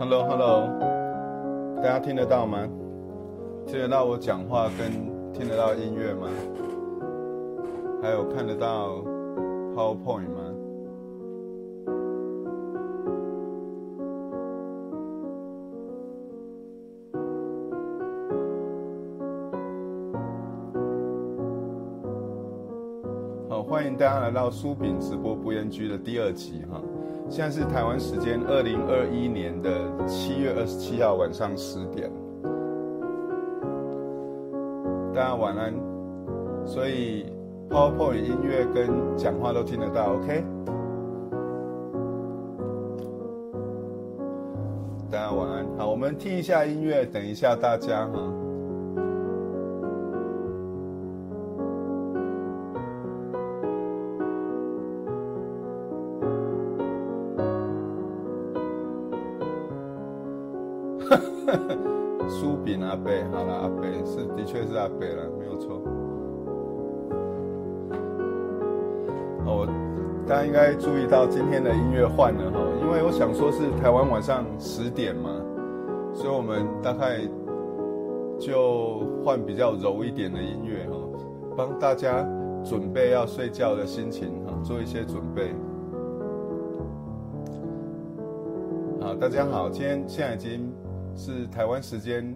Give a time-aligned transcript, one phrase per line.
[0.00, 0.68] Hello，Hello，
[1.78, 2.56] 大家听得到吗？
[3.66, 4.92] 听得到我讲话跟
[5.32, 6.28] 听得到音乐吗？
[8.00, 9.02] 还有看得到
[9.74, 10.54] PowerPoint 吗？
[23.48, 26.80] 好，欢迎大家来到苏炳直播不言居的第二集哈。
[27.30, 29.70] 现在是台湾时间二零二一年的
[30.06, 32.10] 七月二十七号晚上十点，
[35.14, 35.74] 大家晚安。
[36.66, 37.26] 所以
[37.68, 40.44] PowerPoint 音乐跟讲话都听得到，OK？
[45.10, 45.66] 大家晚安。
[45.76, 48.37] 好，我们听一下音乐，等一下大家哈。
[71.10, 75.30] 到今天的音乐换了哈，因为我想说是台湾晚上十点嘛，
[76.12, 77.20] 所以我们大概
[78.38, 80.96] 就换比较柔一点的音乐哈，
[81.56, 82.26] 帮大家
[82.62, 85.54] 准备要睡觉的心情哈，做一些准备。
[89.00, 90.72] 好，大家好，今天现在已经。
[91.16, 92.32] 是台湾时间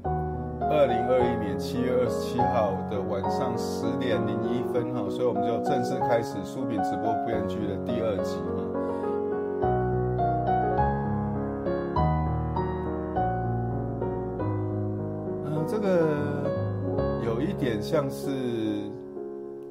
[0.73, 8.65] 二零二一年七月二十七号的晚上十点零一分哈，所以我们就正式开始书饼直播不言剧的第二集哈。
[15.69, 16.01] 这个
[17.23, 18.31] 有一点像是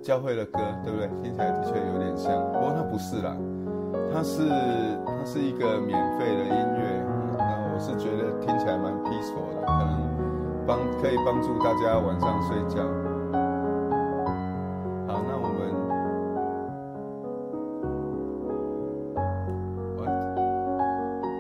[0.04, 1.08] 教会的歌，对不对？
[1.24, 3.36] 听起来的确有点像，不过它不是啦，
[4.14, 4.44] 它是
[5.06, 7.04] 它是一个免费的音乐。
[7.38, 10.11] 那我是觉得听起来蛮 peaceful 的，可能
[11.02, 12.84] 可以帮助大家晚上睡觉。
[15.08, 15.60] 好，那我们，
[19.98, 20.00] 我，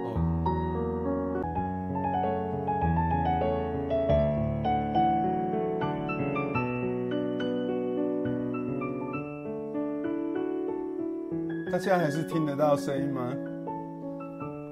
[0.06, 0.09] 哦，
[11.72, 13.34] 大家还是听得到声音吗？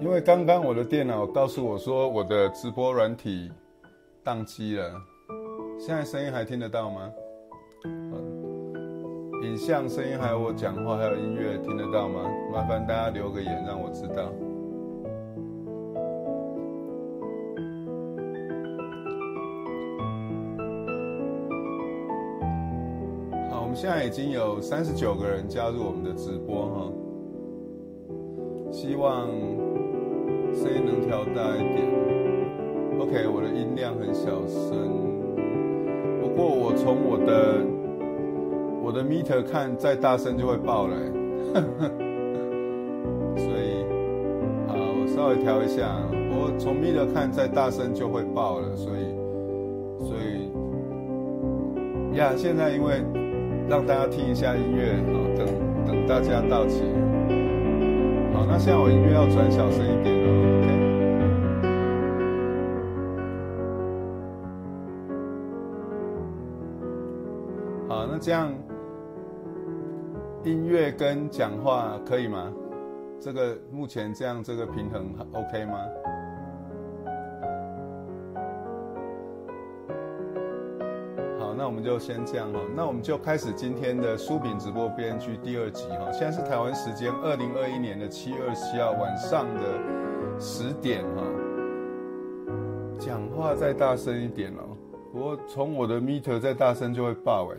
[0.02, 3.52] 因为刚刚我的电脑告诉我说我的直播软体
[4.30, 4.94] 宕机了，
[5.80, 7.12] 现在声音还听得到吗？
[9.42, 12.30] 影像、声音还有我讲话还有音乐听得到吗？
[12.54, 14.26] 麻烦大家留个言让我知道。
[23.50, 26.92] 好，我们现在已经有三十九个人加入我们的直播哈，
[28.72, 29.28] 希望。
[30.52, 32.19] 声音能调大一点
[33.00, 34.70] ，OK，我的音量很小声，
[36.22, 37.66] 不过我从我的
[38.84, 40.96] 我的 meter 看，再大声就会爆了，
[43.38, 43.86] 所以
[44.68, 45.90] 好，我稍微调一下，
[46.32, 49.16] 我从 meter 看，再大声就会爆了，所以
[50.00, 50.50] 所以
[52.18, 53.02] 呀，现在因为
[53.70, 55.46] 让大家听一下音乐，好，等
[55.88, 56.84] 等大家到齐。
[58.34, 60.28] 好，那现在我音乐要转小声一点哦
[60.60, 60.89] ，OK。
[68.30, 68.54] 这样
[70.44, 72.54] 音乐跟讲话可以吗？
[73.20, 75.80] 这个目前这样这个平衡 OK 吗？
[81.40, 86.12] 好那我们就先这样哈，那我们就开始今天的书饼直播编剧第二集哈。
[86.12, 91.24] 现在是台湾时间二零二一年的七月二十七号晚上的十点哈。
[93.00, 94.78] 讲话再大声一点哦，
[95.12, 97.58] 不过从我的 meter 再大声就会爆哎。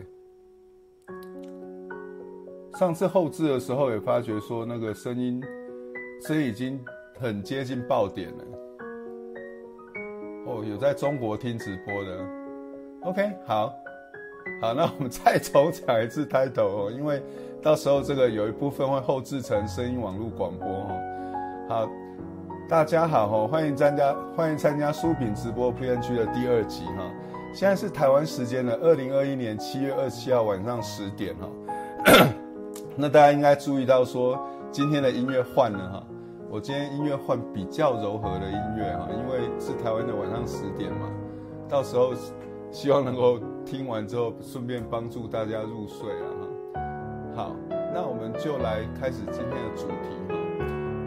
[2.79, 5.41] 上次后置的时候也发觉说那个声音，
[6.25, 6.79] 声音已经
[7.19, 8.43] 很接近爆点了。
[10.47, 12.25] 哦，有在中国听直播的
[13.01, 13.73] ，OK 好。
[14.61, 17.21] 好，那我们 再重讲一次 title 哦，因为
[17.61, 20.87] 到时候这个有一部分会后置成声音网络广播哦。
[21.69, 21.89] 好，
[22.67, 27.11] 大家好哈，欢迎参加欢迎参加书饼直播 P N G 的第二集哈。
[27.53, 31.49] 现在是台湾时间的二零二一年七月二十七号晚上十点哈。
[33.01, 34.39] 那大家应该注意到说
[34.71, 36.03] 今天的音乐换了哈，
[36.49, 41.09] 我今天音乐换比较柔和的音乐哈，因为是台湾的晚上十点嘛，
[41.67, 42.13] 到时候
[42.71, 43.39] 希望能够。
[43.63, 46.25] 听完之后，顺便帮助大家入睡了
[46.73, 47.43] 哈。
[47.43, 47.55] 好，
[47.93, 50.35] 那我们就来开始今天的主题哈。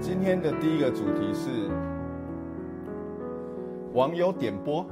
[0.01, 1.69] 今天的第一个主题是
[3.93, 4.87] 网友点播，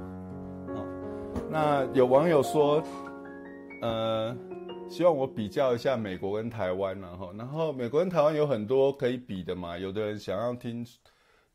[1.49, 2.82] 那有网友说，
[3.81, 4.37] 呃，
[4.92, 10.84] 希望我比较一下美国跟台湾，然后，然后美国跟台湾有很多可以比的嘛，有的人想要听，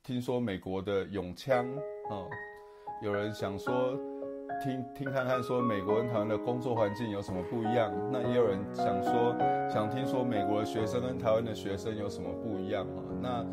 [0.04, 1.64] 听说美国的拥枪，
[2.10, 2.28] 哦，
[3.04, 3.96] 有人想说。
[4.64, 7.94] 听听看看，说美国跟台湾的工作环境有什么不一样？
[8.12, 9.36] 那也有人想说，
[9.72, 13.00] 想听说美国的学生跟台湾的学生有什么不一样啊？
[13.22, 13.46] 那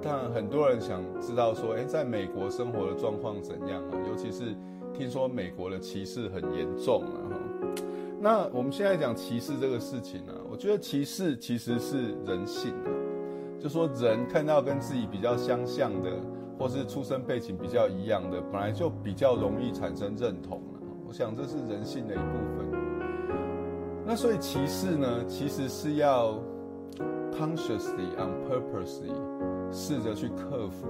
[0.00, 3.98] 当然很多人想知道说，诶，在美国生活的状况怎样啊？
[4.06, 4.54] 尤其是
[4.92, 7.18] 听说美国的歧视很严重啊！
[8.24, 12.72] 那我们现在讲歧视这个事情呢，我觉得歧视其实是人性，
[13.60, 16.10] 就说人看到跟自己比较相像的。
[16.56, 20.80] 或是出生背景比较一样的，本来就比较容易产生认同了。
[21.04, 22.22] 我想这是人性的一部
[22.56, 22.64] 分。
[24.06, 26.34] 那所以歧视呢，其实是要
[27.36, 29.12] consciously on purposely
[29.72, 30.86] 试着去克服，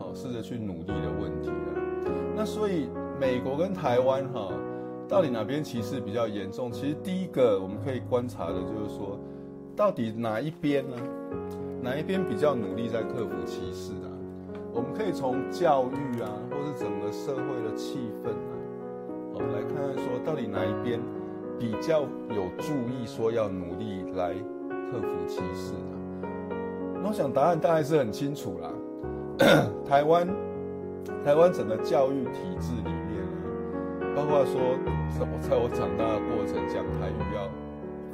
[0.00, 1.50] 哦，试着去努力的问题。
[2.36, 4.52] 那所以美国跟台湾哈，
[5.08, 6.70] 到底哪边歧视比较严重？
[6.72, 9.18] 其实第一个我们可以观察的就是说，
[9.76, 10.96] 到底哪一边呢？
[11.82, 14.10] 哪一边比较努力在克服歧视的？
[14.72, 18.52] 我们可以从教育啊，或是整个社会的气氛啊，
[19.32, 21.00] 我们来看看说，到底哪一边
[21.58, 24.34] 比较有注意说要努力来
[24.90, 25.94] 克服歧视啊？
[27.02, 28.72] 那我想答案大概是很清楚啦。
[29.86, 30.26] 台湾，
[31.24, 33.22] 台湾整个教育体制里面，
[34.16, 34.58] 包括说，
[35.42, 37.46] 在我长大的过程讲台语要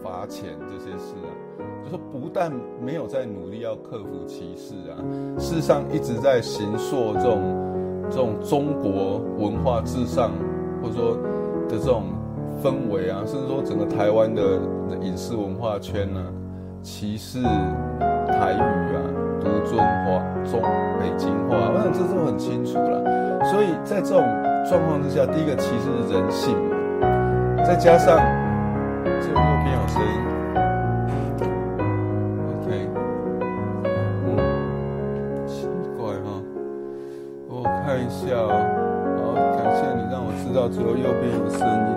[0.03, 1.31] 罚钱这些事啊。
[1.85, 2.53] 就说不但
[2.85, 4.99] 没有在努力要克服歧视啊，
[5.39, 7.41] 事实上一直在形塑这种
[8.11, 10.33] 这种中国文化至上，
[10.83, 11.17] 或者说
[11.69, 12.03] 的这种
[12.63, 14.43] 氛围啊，甚至说整个台湾的
[15.01, 16.27] 影视文化圈呢、啊，
[16.83, 18.99] 歧视台语啊，
[19.41, 20.61] 独尊话、中
[20.99, 23.45] 北京话，我想这都很清楚了。
[23.45, 24.23] 所以在这种
[24.69, 26.57] 状况之下，第一个其实是人性，
[27.65, 28.17] 再加上
[29.05, 30.07] 这右边有声音。
[32.49, 32.67] OK，
[34.27, 34.29] 嗯，
[35.47, 35.69] 奇
[35.99, 36.41] 怪啊！
[37.49, 38.55] 我看一下啊
[39.19, 41.91] 好，感谢你让我知道，只有右边有声音，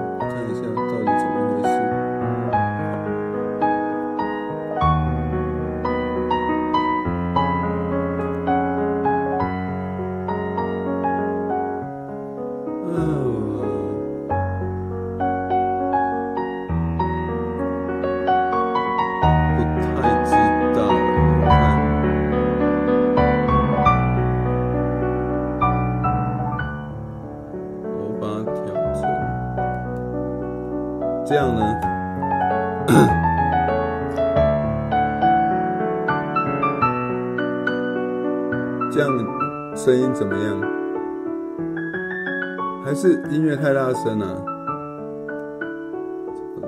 [43.05, 44.43] 是音乐太大声了？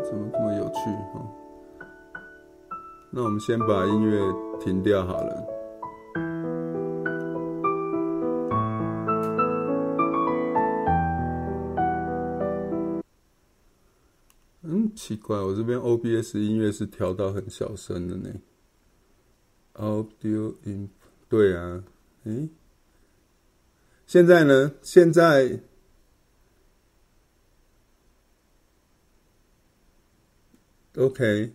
[0.06, 0.82] 怎么这么有趣？
[3.10, 4.22] 那我们先把音乐
[4.60, 5.48] 停掉好了。
[14.62, 18.30] 嗯，奇怪，我这边 OBS 音乐是调到很小声的呢。
[19.74, 20.90] Audio in，
[21.28, 21.84] 对啊，
[22.26, 22.50] 诶。
[24.06, 24.74] 现在呢？
[24.84, 25.62] 现在
[30.98, 31.54] ，OK。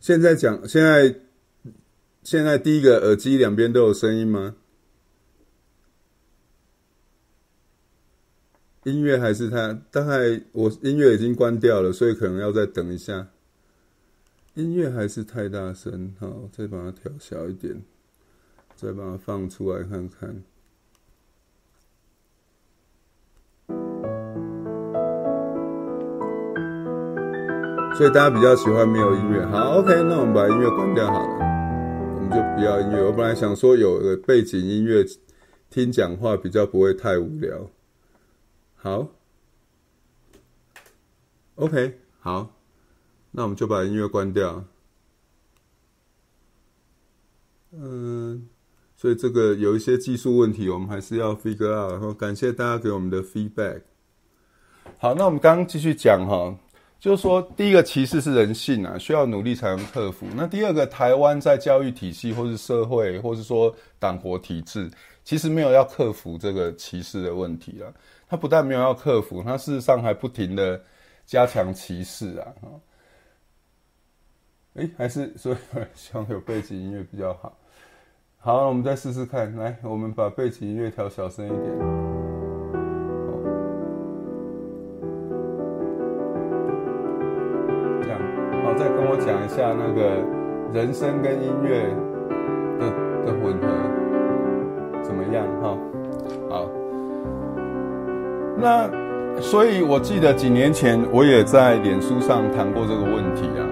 [0.00, 1.14] 现在讲，现在，
[2.22, 4.56] 现在第一个耳机两边都有声音吗？
[8.82, 9.72] 音乐还是它？
[9.90, 13.30] 大概我音乐已经关掉了，所以可能要再等一下。
[14.52, 17.82] 音乐还是太大声，好，再把它调小一点，
[18.76, 20.42] 再把它放出来看看。
[27.96, 31.38] 所以大家比较喜欢没有音乐，好，OK，那我们把音乐关掉好了，
[32.16, 33.06] 我们就不要音乐。
[33.06, 35.04] 我本来想说有个背景音乐，
[35.70, 37.70] 听讲话比较不会太无聊。
[38.74, 39.08] 好
[41.54, 42.50] ，OK，好。
[43.30, 44.64] 那我们就把音乐关掉。
[47.72, 48.48] 嗯，
[48.96, 51.92] 所以这个有一些技术问题，我们还是要 figure out。
[51.92, 53.82] 然后感谢大家给我们的 feedback。
[54.98, 56.56] 好，那我们刚刚继续讲哈，
[57.04, 60.24] 就是说第一个歧视是人性啊，需要努力才能克服。
[60.34, 64.90] 那第二个，台湾在教育体系或是社会，或是说党国体制，
[65.22, 67.92] 其实没有要克服这个歧视的问题了。
[68.26, 70.80] 它不但没有要克服，它事实上还不停的
[71.26, 72.54] 加强歧视啊。
[74.76, 75.56] 哎，还是所以
[75.94, 77.54] 希望有背景音乐比较好。
[78.38, 79.54] 好，我们再试试看。
[79.56, 82.43] 来，我们把背景音乐调小声一点。
[88.76, 90.10] 再跟我讲一下那个
[90.72, 91.86] 人声跟音乐
[92.78, 92.86] 的
[93.26, 93.68] 的混合
[95.02, 95.44] 怎么样？
[95.62, 95.76] 哈，
[96.50, 96.66] 好。
[98.56, 98.88] 那
[99.40, 103.62] 所以，我记得几年前我也在脸书上谈过这个问题啊，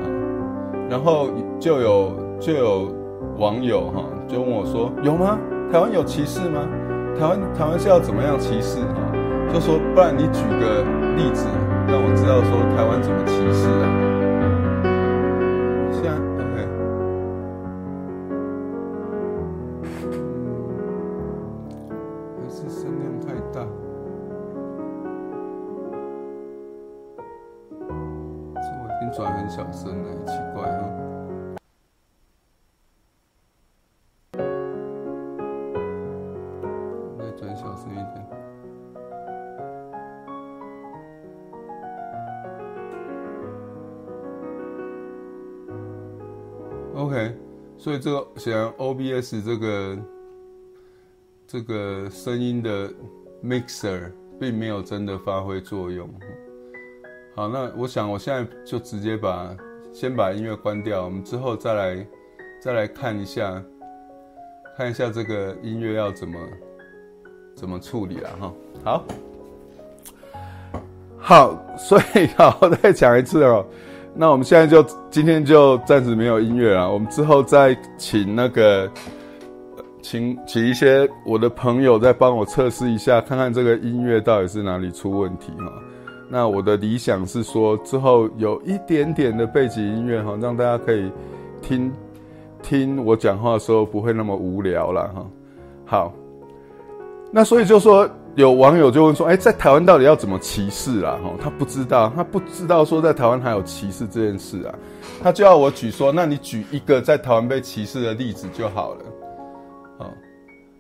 [0.91, 1.29] 然后
[1.59, 2.93] 就有就有
[3.39, 4.05] 网友哈。
[4.29, 5.39] 就问我说：“有吗？
[5.71, 6.67] 台湾有歧视吗？
[7.19, 9.07] 台湾台湾是要怎么样歧视啊？
[9.53, 10.83] 就说不然你举个
[11.17, 11.47] 例子，
[11.87, 14.12] 让我知道说台湾怎么歧视啊？
[15.93, 16.32] 是
[48.03, 49.99] 这个显然 OBS 这个
[51.47, 52.91] 这个声音的
[53.45, 56.13] mixer 并没有真的发挥作用。
[57.37, 59.57] 好，那我想我现在就直接把
[59.93, 62.07] 先把音乐关掉，我们之后再来
[62.61, 63.63] 再来看一下，
[64.77, 66.39] 看一下这个音乐要怎么
[67.55, 68.53] 怎么处理了哈。
[68.83, 69.05] 好，
[71.19, 73.65] 好，所以好，我再讲一次哦。
[74.15, 78.89] 那我们现在就今天就暂时没有音乐了，我们之后再请那个，
[80.03, 85.73] 请请一些我的朋友再帮我测试一下，看看这个音乐到底是哪里出问题哈。
[86.29, 91.11] 那我的理想是说，之后有一点点的背景音乐哈，让大家可以
[91.63, 91.91] 听
[92.63, 95.27] 听我讲话的时候不会那么无聊了哈。
[95.87, 96.15] 好，
[97.31, 98.09] 那所以就说。
[98.35, 104.75] 有网友就问说：“哎，在台湾到底要怎么歧视啊？”哈，他不知道，他不知道说在台湾还有歧视这件事啊，
[105.23, 109.05] 他就要我举说，那你举一个在台湾被歧视的例子就好了。
[109.99, 110.11] 好，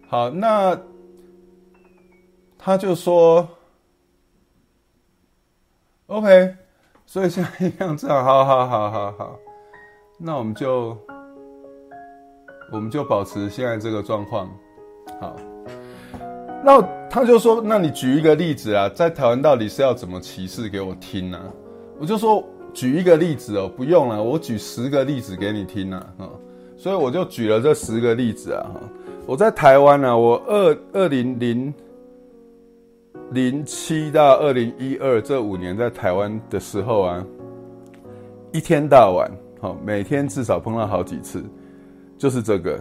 [0.08, 0.78] 好，那
[2.58, 3.46] 他就说
[6.06, 6.56] ：“OK，
[7.04, 9.38] 所以现在一样这样，好好好好好，
[10.18, 10.96] 那我们就
[12.72, 14.48] 我们就保持现在这个状况，
[15.20, 15.36] 好。”
[16.64, 21.38] 那他就说：“那你举一个例子啊，在台湾到底是要怎么歧视给我听呢？”
[21.98, 22.42] 我就说
[22.72, 26.30] ：“举一个例子哦，不用了，我举十个例子给你听呢。”哈，
[26.76, 28.70] 所以我就举了这十个例子啊。
[29.26, 31.74] 我在台湾呢，我二二零零
[33.32, 37.26] 零七到二零一二这五年在台湾的时候啊，
[38.52, 39.28] 一天到晚，
[39.60, 41.42] 哈，每天至少碰到好几次，
[42.16, 42.80] 就是这个，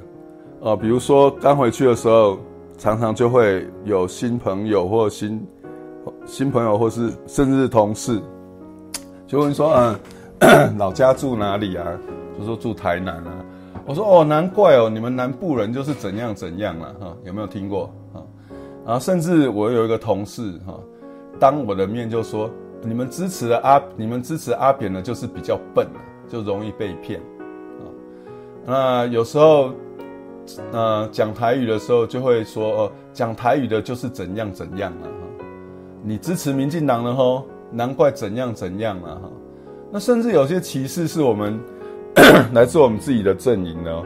[0.60, 2.38] 哦，比如说刚回去的时候。
[2.82, 5.48] 常常就会有新朋友或新
[6.26, 8.20] 新朋友，或是甚至是同事，
[9.28, 9.72] 就问说
[10.42, 11.86] ：“嗯， 老家住哪里啊？”
[12.40, 13.46] 就说住台南啊。
[13.86, 17.16] 我说：“哦，难怪哦，你们南部人就是怎样怎样了哈？
[17.24, 17.84] 有没有听过
[18.16, 18.26] 啊？”
[18.84, 20.74] 然后甚至我有一个同事哈，
[21.40, 22.50] 当我的面就说
[22.82, 25.86] ：“你们支持的阿，你们支持阿扁呢，就是比较笨，
[26.28, 27.20] 就容易被骗
[27.78, 27.86] 啊。”
[28.66, 29.70] 那有时候。
[30.72, 35.46] 那讲台语的时候就会说哦，讲台语的就是怎样怎样了哈。
[36.04, 39.30] 你支持民进党了吼，难怪怎样怎样了哈。
[39.92, 41.60] 那甚至有些歧视是我们
[42.54, 44.04] 来自我们自己的阵营的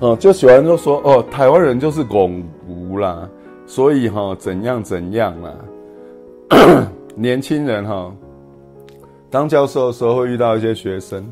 [0.00, 3.28] 哦，就喜欢就说哦，台湾人就是戆牛啦，
[3.66, 6.86] 所以哈怎样怎样啦。
[7.16, 8.12] 年轻人哈，
[9.30, 11.24] 当教授的时候会遇到一些学生，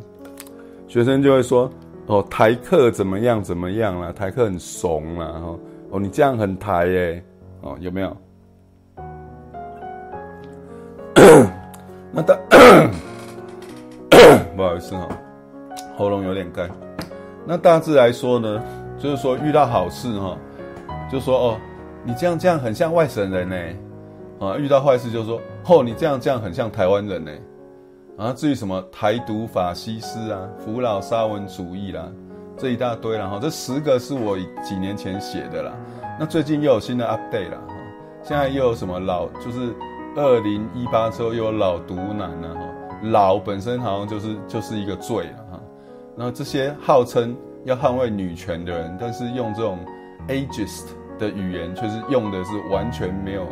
[0.87, 1.71] 学生就会说。
[2.09, 4.11] 哦，台客怎么样怎么样啦？
[4.11, 5.61] 台客很怂啦，哦
[5.91, 7.23] 哦，你这样很台耶，
[7.61, 8.17] 哦，有没有？
[12.11, 12.35] 那大，
[14.57, 15.07] 不好意思哈，
[15.99, 16.71] 喉咙有点干。
[17.47, 18.63] 那大致来说呢，
[18.99, 20.35] 就是说遇到好事哈，
[21.13, 21.59] 就说哦，
[22.05, 23.55] 你这样这样很像外省人呢，
[24.41, 27.31] 啊，遇到坏事就说，哦，你这样这样很像台湾人呢。
[28.19, 32.03] 啊，至于什么台独、法西斯啊、扶老沙文主义啦，
[32.57, 35.73] 这一大堆啦哈，这十个是我几年前写的啦。
[36.19, 37.59] 那最近又有新的 update 啦，
[38.25, 39.73] 现在又有什么老，就是
[40.17, 42.61] 二零一八之后又有老独男了哈，
[43.05, 45.61] 老本身好像就是就是一个罪了哈。
[46.17, 49.79] 然后这些号称要捍卫女权的人，但是用这种
[50.27, 50.87] ageist
[51.21, 53.47] 的语言，却是用的是完全没有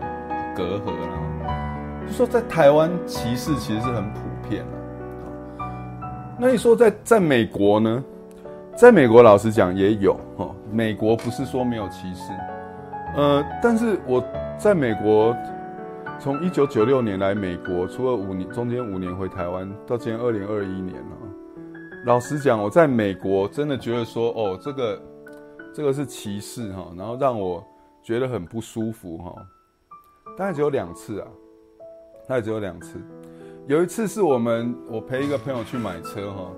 [0.57, 2.07] 隔阂了。
[2.09, 4.21] 就说在台湾歧视其实是很普。
[4.49, 5.67] 骗了，
[6.39, 8.05] 那你说在在美国呢？
[8.77, 10.55] 在美国，老实讲也有哦。
[10.71, 12.31] 美国不是说没有歧视，
[13.17, 14.23] 呃，但是我
[14.59, 15.35] 在美国
[16.19, 21.17] 从一九九六年来美国，除了五年中间五年回台湾，到今年二零二一年了。
[22.05, 25.03] 老实讲，我在美国真的觉得说，哦，这个
[25.75, 27.65] 这个是歧视哈，然后让我
[28.03, 29.35] 觉得很不舒服哈。
[30.37, 31.27] 大概只有两次啊，
[32.29, 33.01] 大概只有两次。
[33.69, 36.53] 有一次是我们我陪一个朋友去买车哈，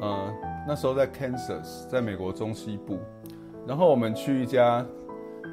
[0.00, 0.34] 呃，
[0.66, 2.98] 那时候在 Kansas，在美国中西部，
[3.66, 4.82] 然后我们去一家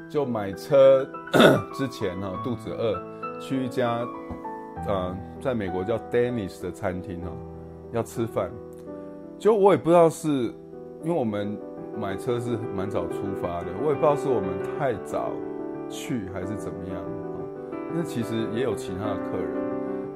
[0.08, 1.06] 就买车
[1.76, 3.98] 之前哈，肚子饿，去一家
[4.88, 7.30] 呃，在美国叫 Dennis 的餐厅哈，
[7.92, 8.50] 要吃饭。
[9.38, 10.28] 就我也不知道是
[11.02, 11.58] 因为我们
[12.00, 15.32] 买车是蛮早出发的，我也不知道是我们太早
[15.90, 17.04] 去还是怎么样啊。
[17.94, 19.63] 那其实也有其他的客人。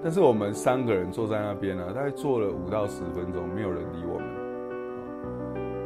[0.09, 4.27] 但是我们三个人坐在那边呢、大概坐了五到十分钟，没有人理我们。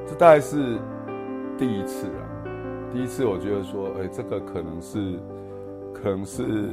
[0.07, 0.79] 这大概是
[1.59, 2.23] 第一次啊，
[2.93, 5.19] 第一次我觉得说，哎，这个可能是，
[5.93, 6.69] 可能是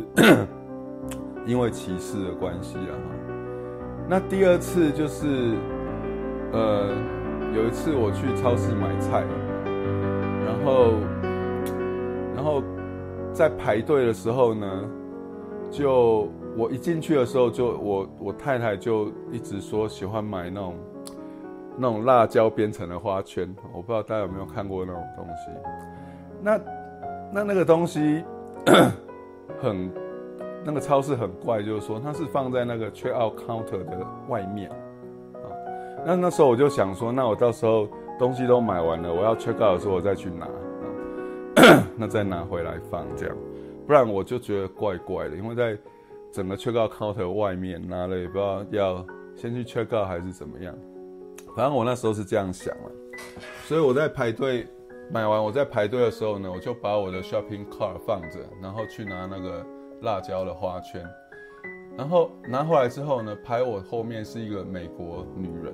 [1.43, 2.93] 因为歧视的关系啊。
[4.07, 5.55] 那第二次就是，
[6.51, 6.93] 呃，
[7.55, 9.23] 有一次我去超市买菜，
[10.45, 10.93] 然后，
[12.35, 12.61] 然后
[13.33, 14.85] 在排队的时候呢，
[15.71, 16.29] 就。
[16.57, 20.75] 我一进去的时候就，我我太太就一直说喜欢买那种
[21.77, 25.51] 那种辣椒编成的花圈，我不知道大家有没有看过那种东西。
[26.41, 26.59] 那
[27.31, 28.23] 那那个东西
[29.61, 29.89] 很
[30.65, 35.47] 那个超市很怪，就是说它是放在那个 check out counter 的外面啊。
[36.05, 37.87] 那那时候我就想说，那我到时候
[38.17, 40.47] 东西都买完了，我要 check out 的时候我再去拿，
[41.95, 43.35] 那再拿回来放这样，
[43.87, 45.77] 不然我就觉得怪怪的，因为在。
[46.31, 49.05] 整个 check out counter 外面拿了也不知道要
[49.35, 50.75] 先去 check out 还是怎么样，
[51.55, 52.91] 反正我那时候是这样想了，
[53.65, 54.67] 所以我在排队
[55.11, 59.65] 买完，我在排队的时候呢，我就把我的 shopping cart 放着，然后去拿那个
[60.01, 61.03] 辣椒的花圈，
[61.97, 65.73] 然后拿回来之后呢，排我后面是一个美国女人，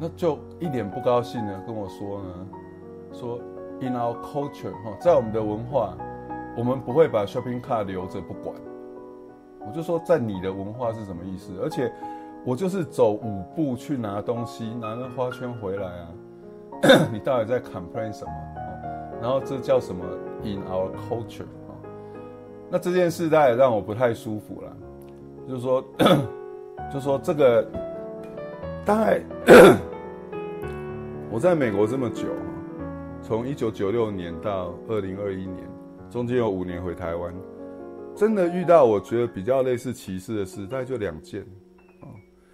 [0.00, 2.48] 那就一脸不高兴的跟我说呢，
[3.12, 3.38] 说
[3.80, 5.96] in our culture 哈，在我们的文化，
[6.56, 8.54] 我们不会把 shopping cart 留着不管。
[9.66, 11.52] 我就说，在你的文化是什么意思？
[11.62, 11.90] 而且
[12.44, 16.08] 我就是走五步去拿东西，拿那花圈回来啊！
[17.10, 18.32] 你到底在 complain 什么？
[19.22, 20.04] 然后这叫什么
[20.42, 21.72] ？In our culture 啊？
[22.70, 24.76] 那这件事大概让我不太舒服了。
[25.48, 25.82] 就是说，
[26.92, 27.66] 就说这个
[28.84, 29.20] 大概
[31.32, 32.28] 我在美国这么久，
[33.22, 35.66] 从一九九六年到二零二一年，
[36.10, 37.34] 中间有五年回台湾。
[38.16, 41.42] 真的遇到我觉得比较类似歧视的事，大概就两件，
[42.00, 42.08] 哦，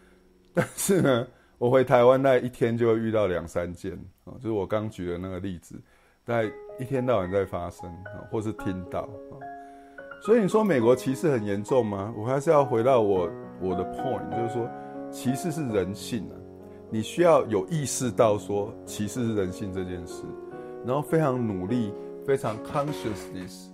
[0.55, 1.27] 但是呢，
[1.59, 3.93] 我回台湾那一天就会遇到两三件，
[4.25, 5.81] 哦，就是我刚举的那个例子，
[6.25, 9.35] 大概一天到晚在发生啊，或是听到啊，
[10.23, 12.13] 所以你说美国歧视很严重吗？
[12.17, 14.69] 我还是要回到我我的 point，就是说
[15.11, 16.35] 歧视是人性啊，
[16.91, 20.25] 你需要有意识到说歧视是人性这件事，
[20.87, 21.93] 然后非常努力，
[22.27, 23.69] 非常 consciousness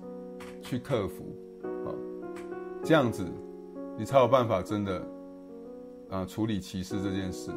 [0.63, 1.25] 去克服。
[2.87, 3.25] 这样子，
[3.99, 5.03] 你才有办法真的
[6.09, 7.51] 啊处理歧视这件事。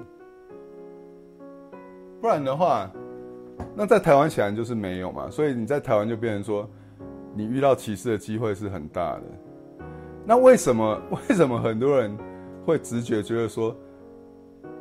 [2.20, 2.90] 不然的话，
[3.76, 5.30] 那在台湾显然就是没有嘛。
[5.30, 6.68] 所以你在台湾就变成说，
[7.36, 9.24] 你遇到歧视的机会是很大的。
[10.26, 12.18] 那为什么 为什么很多人
[12.66, 13.76] 会直觉觉得说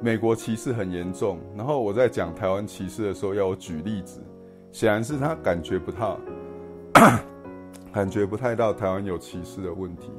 [0.01, 1.39] 美国歧视很严重？
[1.55, 4.19] 然后我在讲台湾歧视的时候要我举例子，
[4.73, 6.19] 显然是他感觉不到，
[7.93, 10.11] 感觉不太到台湾有歧视的问题。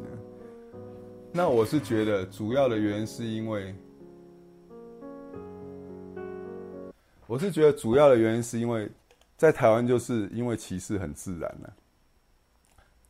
[1.32, 3.74] 那我是觉得主要的原因是因为，
[7.28, 8.89] 我是觉得主要的原因是因为，
[9.38, 11.74] 在台湾就是因为歧视很自然了，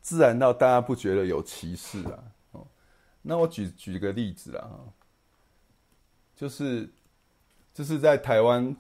[0.01, 2.23] 自然到大家不觉得有歧视啊。
[2.51, 2.67] 哦，
[3.21, 4.69] 那我举举个例子啊，
[6.36, 6.88] 就是
[7.73, 8.75] 就是在台湾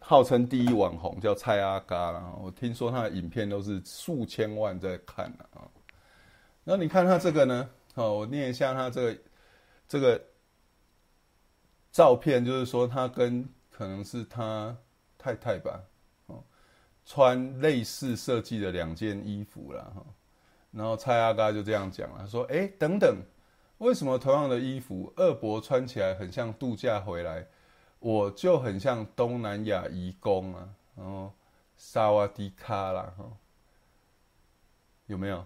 [0.00, 5.68] 号称第一网红叫蔡阿嘎啦，我听说他的影片都是数千万在看啊。
[6.64, 7.68] 那你看他这个呢？
[7.94, 9.18] 好，我念一下他这个
[9.86, 10.24] 这个
[11.90, 14.74] 照片，就是说他跟可能是他
[15.18, 15.82] 太太吧，
[16.26, 16.42] 哦，
[17.04, 20.02] 穿类似设计的两件衣服了哈。
[20.70, 23.18] 然后蔡阿嘎就这样讲了，说：“哎，等等，
[23.76, 27.46] 为什么同样的衣服，二伯穿起来很像度假回来，
[27.98, 30.66] 我就很像东南亚移工啊？
[30.96, 31.30] 然后
[31.76, 33.30] 萨瓦迪卡啦，哈，
[35.04, 35.44] 有没有？”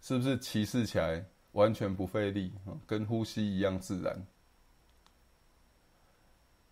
[0.00, 2.52] 是不是歧视起来完全不费力，
[2.86, 4.26] 跟呼吸一样自然？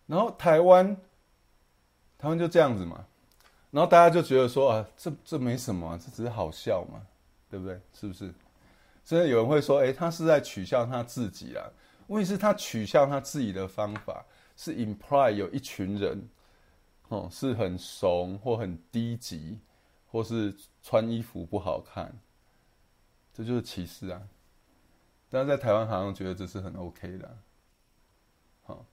[0.07, 0.97] 然后台湾，
[2.17, 3.05] 他们就这样子嘛，
[3.71, 7.07] 然后大家就觉得说啊，这这没什么，这只是好笑嘛，
[7.51, 7.79] 对不对？
[7.93, 8.33] 是不是？
[9.05, 11.71] 真的有人会说，诶，他是在取笑他自己啦。
[12.09, 14.25] 问题是，他取笑他自己的方法
[14.57, 16.27] 是 imply 有一群人，
[17.09, 19.59] 哦，是很怂或很低级，
[20.11, 22.15] 或是穿衣服不好看，
[23.39, 24.21] 这就是歧视啊。
[25.31, 27.39] 但是在台湾好像觉得这是很 OK 的，
[28.65, 28.85] 好，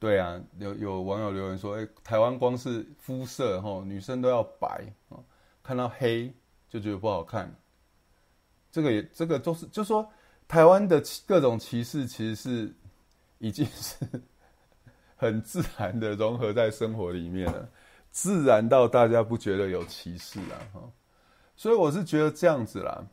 [0.00, 5.22] 对啊，有有网友留言说，诶，台湾光是肤色，吼，女生都要白，哦，
[5.62, 6.34] 看到黑
[6.68, 7.54] 就觉得不好看。
[8.72, 10.10] 这个也，这个都是，就说
[10.48, 12.74] 台湾的各种歧视，其实是
[13.38, 13.96] 已经是
[15.14, 17.68] 很自然的融合在生活里面了，
[18.10, 20.90] 自然到大家不觉得有歧视了哈。
[21.54, 23.06] 所以我是觉得这样子啦，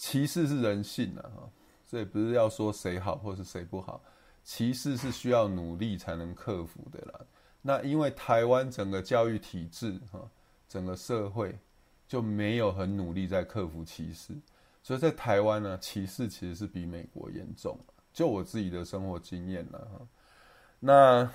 [0.00, 1.46] 歧视是人性的哈，
[1.86, 4.00] 这也不是要说谁好或是谁不好，
[4.42, 7.20] 歧视是需要努力才能克服的啦。
[7.60, 10.26] 那因为台湾整个教育体制哈，
[10.66, 11.54] 整个社会。
[12.10, 14.34] 就没有很努力在克服歧视，
[14.82, 17.78] 所以在台湾呢，歧视其实是比美国严重。
[18.12, 20.06] 就我自己的生活经验了哈，
[20.80, 21.30] 那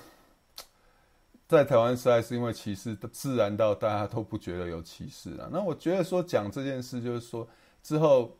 [1.48, 5.50] 在台湾实在是因为歧视自然到大家都不觉得有歧视了。
[5.50, 7.48] 那我觉得说讲这件事，就是说
[7.82, 8.36] 之后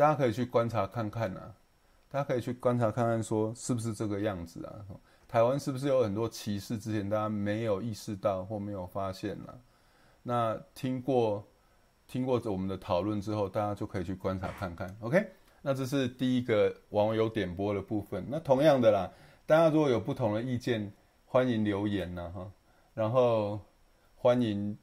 [0.00, 1.54] 大家可以去观察看看啊，
[2.08, 4.72] 大家可以去观察看看，说是不是这个样子啊？
[5.28, 6.78] 台湾是不是有很多歧视？
[6.78, 9.52] 之前大家没有意识到或没有发现呢？
[10.22, 11.46] 那听过。
[12.08, 14.96] 听过我们的讨论之后，大家就可以去观察看看。
[15.00, 15.24] OK，
[15.62, 18.26] 那这是第一个网友点播的部分。
[18.28, 19.08] 那同样的啦，
[19.46, 20.92] 大家如果有不同的意见，
[21.24, 22.50] 欢迎留言呐哈。
[22.94, 23.60] 然后
[24.16, 24.76] 欢迎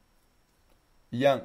[1.09, 1.41] 一样，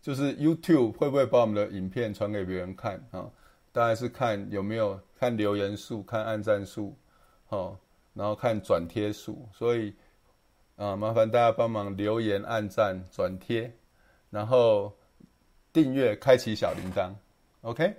[0.00, 3.30] 就是 YouTube 会不会把我们的影片传给别人看啊？
[3.72, 6.96] 大概是看有没有看留言数、看按赞数，
[7.46, 7.78] 好，
[8.14, 9.48] 然后看转贴数。
[9.52, 9.94] 所以
[10.76, 13.72] 啊，麻烦大家帮忙留言、按赞、转贴。
[14.30, 14.92] 然后
[15.72, 17.12] 订阅，开启小铃铛
[17.62, 17.94] ，OK。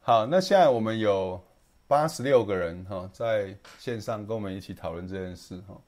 [0.00, 1.40] 好，那现在我们有
[1.86, 5.80] 八十六个人哈，在线上跟我们一起讨论这件事哈。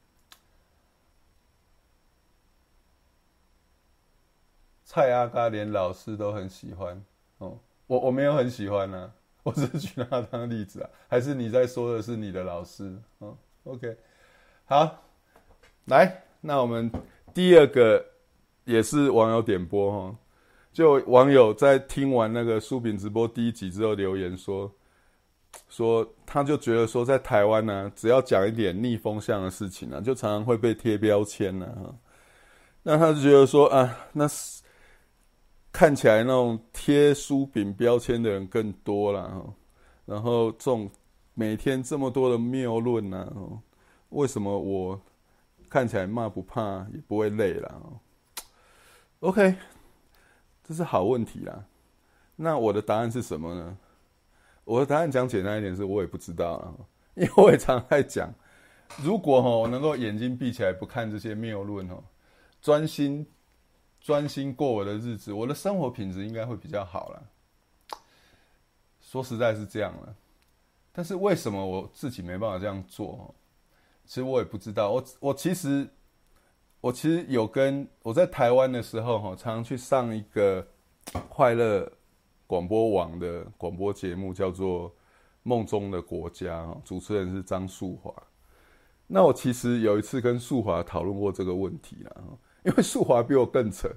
[4.89, 6.99] 蔡阿嘎连老师都很喜欢
[7.37, 13.95] 哦，我我没有很喜欢呢、啊，我只是举他当例子啊，还是你在说的是你的老师哦？OK，
[14.65, 15.03] 好，
[15.85, 16.91] 来，那我们
[17.31, 18.03] 第二个。
[18.65, 20.15] 也是网友点播哈，
[20.71, 24.71] 就网友在听完那个书饼直播第一集之后留言说，
[25.69, 31.95] 说他就觉得说在台湾呢、只要讲一点逆风向的事情啊，就常常会被贴标签呢哈。
[32.83, 34.58] 那他就觉得说啊，那是
[35.79, 39.53] 看起来那种贴书饼标签的人更多了哈。
[40.05, 40.91] 然后这种
[41.33, 43.33] 每天这么多的谬论呢，
[44.09, 45.01] 为什么我
[45.69, 48.01] 看起来骂不怕也不会累了
[49.21, 49.55] ？OK，
[50.67, 51.63] 这是好问题啦。
[52.35, 53.77] 那我的答案是什么呢？
[54.65, 56.75] 我的答案讲简单一点，是我也不知道啊。
[57.15, 58.29] 因为我也常在讲，
[59.01, 62.03] 如果哈我能够眼睛闭起来不看这些谬论哦，
[62.61, 63.25] 专心
[63.99, 67.99] 专心过我的日子，我的生活品质应该会比较好啦。
[69.01, 70.15] 说实在是这样了，
[70.91, 73.33] 但是为什么我自己没办法这样做？
[74.05, 74.91] 其实我也不知道。
[74.91, 75.87] 我我其实。
[76.81, 80.65] 我其实有跟我在台湾的时候，哈，常常去上一个
[81.27, 81.91] 快乐
[82.47, 84.89] 广播网的广播节目，叫做
[85.43, 88.13] 《梦中的国家》，主持人是张树华。
[89.07, 92.23] 那我其实有一次跟树华讨论过这个问题了，
[92.63, 93.89] 因为树华比我更扯，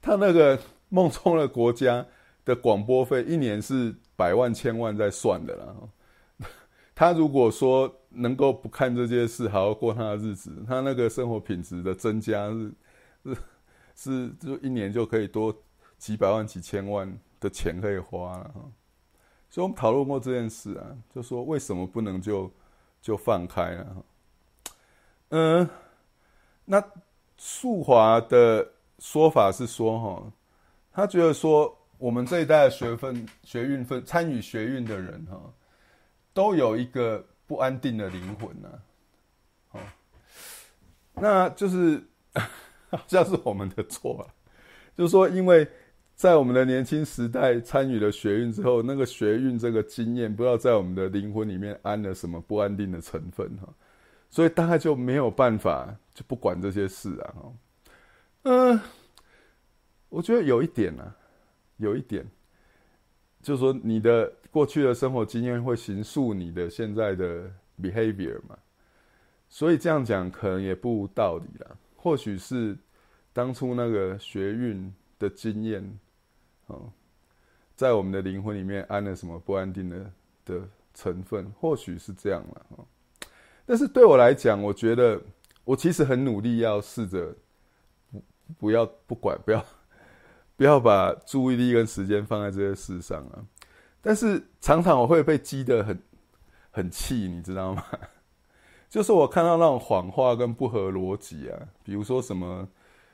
[0.00, 0.56] 他那个
[0.88, 2.02] 《梦中的国家》
[2.44, 5.76] 的广播费一年是百万千万在算的了。
[6.94, 12.72] 他如果说能够不看这件事，好好过他的日子，他那个生活品质的增加是
[13.24, 13.36] 是
[13.94, 15.54] 是，就一年就可以多
[15.96, 18.54] 几百万、几千万的钱可以花了。
[19.48, 22.50] 所以我们讨论过这件事啊，就说为什么不能就
[23.00, 24.74] 就放开了哈？
[25.30, 25.68] 嗯，
[26.66, 26.84] 那
[27.42, 30.32] 素华的说法是说哈，
[30.92, 35.40] 他觉得说我们这一代的学分学运分参与学运的人哈。
[36.32, 38.68] 都有一个不安定的灵魂呐、
[39.72, 39.80] 啊，哦，
[41.14, 42.00] 那就是
[42.88, 44.22] 好像是我们的错啊。
[44.96, 45.66] 就是说，因为
[46.14, 53.68] 在我们的年轻时代参与了学运之后，那个学运这个经验，不知道在我们的灵魂里面安了什么不安定的成分哈，
[54.30, 57.34] 所以大概就没有办法就不管这些事啊，
[58.44, 58.80] 嗯，
[60.08, 61.14] 我觉得有一点啊，
[61.76, 62.26] 有一点，
[63.42, 64.32] 就是说你的。
[64.52, 67.48] 过去的生活经验会形塑你的现在的
[67.80, 68.58] behavior 嘛？
[69.48, 71.70] 所以这样讲可能也不无道理啦。
[71.94, 72.76] 或许是
[73.32, 75.98] 当初那个学运的经验，
[76.66, 76.92] 哦，
[77.76, 80.12] 在我们的灵魂里面安了什么不安定的
[80.44, 82.66] 的成分，或许是这样了。
[83.70, 85.22] 但是对我来讲，我觉得
[85.62, 87.32] 我其实很努力要试着
[88.10, 88.20] 不
[88.58, 89.64] 不要不管不要
[90.58, 93.46] 不要把注意力跟时间放在这些事上啊。
[94.00, 96.02] 但是常常我会被激得很
[96.72, 97.84] 很气，你知道吗？
[98.90, 102.68] 就是我看到那种谎话跟不合逻辑啊，比如说什么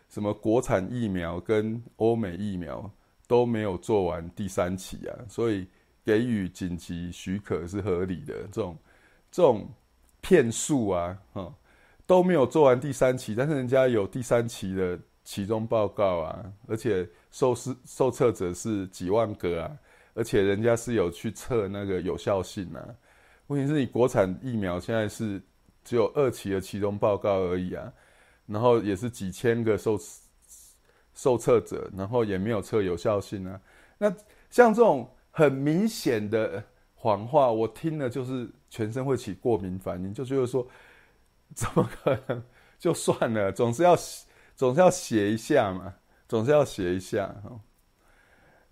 [0.08, 2.90] 什么国产疫苗跟欧美疫苗
[3.28, 5.68] 都没有做完第三期啊，所以
[6.02, 8.32] 给予紧急许可是合理的。
[8.50, 8.78] 这种
[9.30, 9.68] 这种
[10.26, 11.54] 骗术啊，哈，
[12.04, 19.70] 都没有做完第三期，但是人家有第三期的期中报告啊，而且受试受测者是几万个啊。
[20.14, 22.82] 而且人家是有去测那个有效性啊，
[23.46, 25.40] 问题是你国产疫苗现在是
[25.84, 27.92] 只有二期的期中报告而已啊，
[28.46, 29.96] 然后也是几千个受
[31.14, 33.60] 受测者，然后也没有测有效性啊。
[33.96, 34.12] 那
[34.50, 36.64] 像这种很明显的
[37.06, 40.66] 谎话，我听了就是全身会起过敏反应，就觉得说
[41.54, 42.42] 怎么可能？
[42.80, 43.96] 就算了，总是要
[44.56, 45.94] 总是要写一下嘛，
[46.26, 47.60] 总是要写一下哈。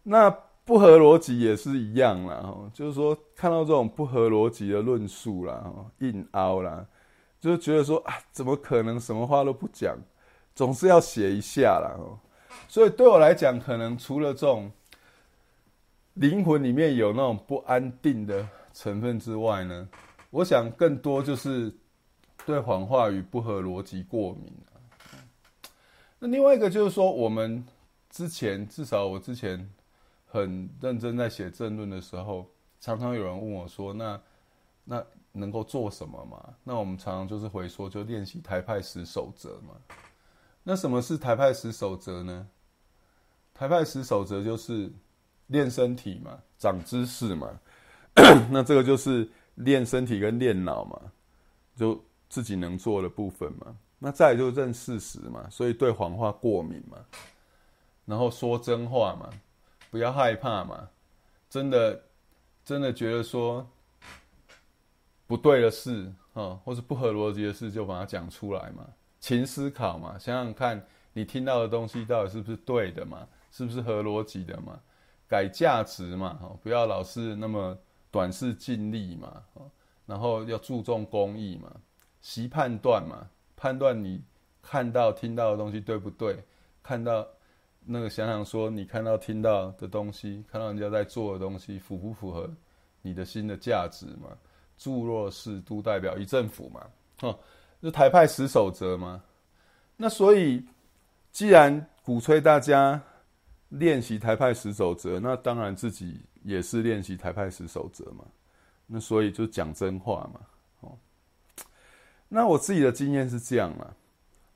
[0.03, 0.37] 那。
[0.67, 2.43] 不合逻辑也是一样啦，
[2.73, 5.63] 就是说看到这种不合逻辑的论述啦，
[5.99, 6.87] 硬凹啦，
[7.39, 9.95] 就是觉得说啊，怎么可能什么话都不讲，
[10.55, 12.01] 总是要写一下啦。
[12.67, 14.73] 所以对我来讲，可能除了这种
[16.15, 19.89] 灵魂里面有那种不安定的成分之外呢，
[20.31, 21.73] 我想更多就是
[22.45, 24.53] 对谎话与不合逻辑过敏。
[26.19, 27.65] 那另外一个就是说，我们
[28.11, 29.71] 之前至少我之前。
[30.27, 32.45] 很认真在写政论的时候，
[32.81, 34.21] 常常有人问我说：“那
[34.83, 39.77] 那能够做什么嘛？”那我们常常就是回说，就练习台派十守则嘛。
[40.65, 42.49] 那什么是台派十守则呢？
[43.55, 44.91] 台派十守则就是
[45.55, 47.49] 练身体嘛，长知识嘛。
[48.51, 51.01] 那这个就是练身体跟练脑嘛，
[51.75, 53.75] 就自己能做的部分嘛。
[53.99, 56.99] 那再就认事实嘛，所以对谎话过敏嘛，
[58.05, 59.31] 然后说真话嘛。
[59.91, 60.91] 不要害怕嘛，
[61.49, 62.03] 真的，
[62.65, 63.65] 真的觉得说
[65.25, 68.85] 不对的事啊，或是不合逻辑的事，就把它讲出来嘛。
[69.21, 74.81] 勤思考嘛，想想看你听到的东西到底是不是对的嘛，是不是合逻辑的嘛？
[75.29, 77.77] 改价值嘛，不要老是那么
[78.11, 79.43] 短视近利嘛，
[80.07, 81.71] 然后要注重公益嘛，
[82.21, 84.23] 习判断嘛，判断你
[84.63, 86.39] 看到听到的东西对不对，
[86.83, 87.27] 看到。
[87.87, 92.51] 那个想想说，你看到听到的东西，看到人家在做的东西，符不符合
[93.03, 94.31] 你的新的价值嘛？
[94.79, 96.81] 诸若是都代表一政府嘛？
[97.21, 97.39] 哦，
[97.83, 99.23] 就台派十守则嘛。
[99.99, 100.65] 那所以，
[101.31, 102.99] 既然鼓吹大家
[103.79, 108.25] 练习台派十守则，那当然自己也是练习台派十守则嘛。
[108.87, 110.41] 那所以就讲真话嘛。
[110.81, 110.99] 哦，
[112.29, 113.95] 那我自己的经验是这样啦，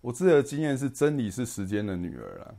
[0.01, 2.55] 我自己的经验是真理是时间的女儿啦。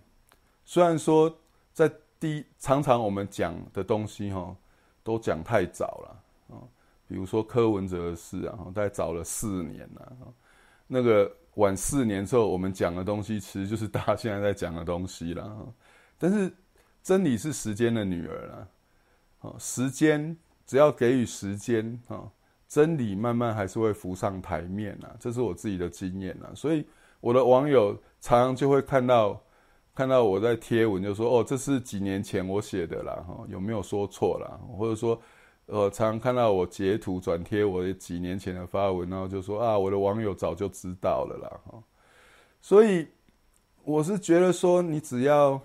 [0.65, 1.33] 虽然说
[1.73, 4.55] 在第一，常常我们讲的东西哈，
[5.03, 6.59] 都讲太早了啊，
[7.07, 10.17] 比如说柯文哲的事啊，大概早了四年了，
[10.87, 15.73] 那个晚四年之后我们讲的东西，其实就是大家现在在讲的东西了。
[16.19, 16.53] 但是
[17.01, 18.67] 真理是时间的女儿了，
[19.39, 22.29] 啊，时间只要给予时间啊，
[22.67, 26.85] 真理慢慢还是会浮上台面啊，这是我自己的经验啊，所以
[27.21, 29.41] 我的网友常常就会看到。
[29.95, 34.57] 看到我在贴文就说哦，这是几年前我写的啦，哈，有没有说错啦？
[34.77, 35.21] 或者说，
[35.65, 41.83] 呃，常常看到我截图转贴我几年前的发文，然后就说啊，我的网友早就知道了啦，哈。
[42.61, 43.09] 所以
[43.83, 45.59] 我是觉得说，你只要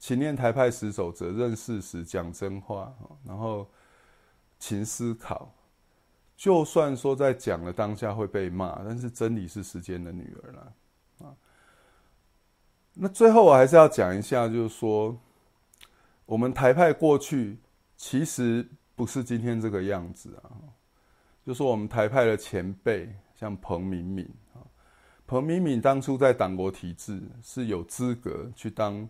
[0.00, 3.68] 勤练台派十守则，认事实，讲真话，然后
[4.58, 5.52] 勤思考，
[6.36, 10.72] 就算说在讲的当下会被骂，但是真理是时间的女儿啦。
[12.94, 15.16] 那最后我还是要讲一下，就是说，
[16.24, 17.58] 我们台派过去
[17.96, 20.50] 其实不是今天这个样子啊。
[21.46, 24.64] 就说我们台派的前辈，像彭明敏啊，
[25.26, 29.08] 彭明敏当初在党国体制是有资格去当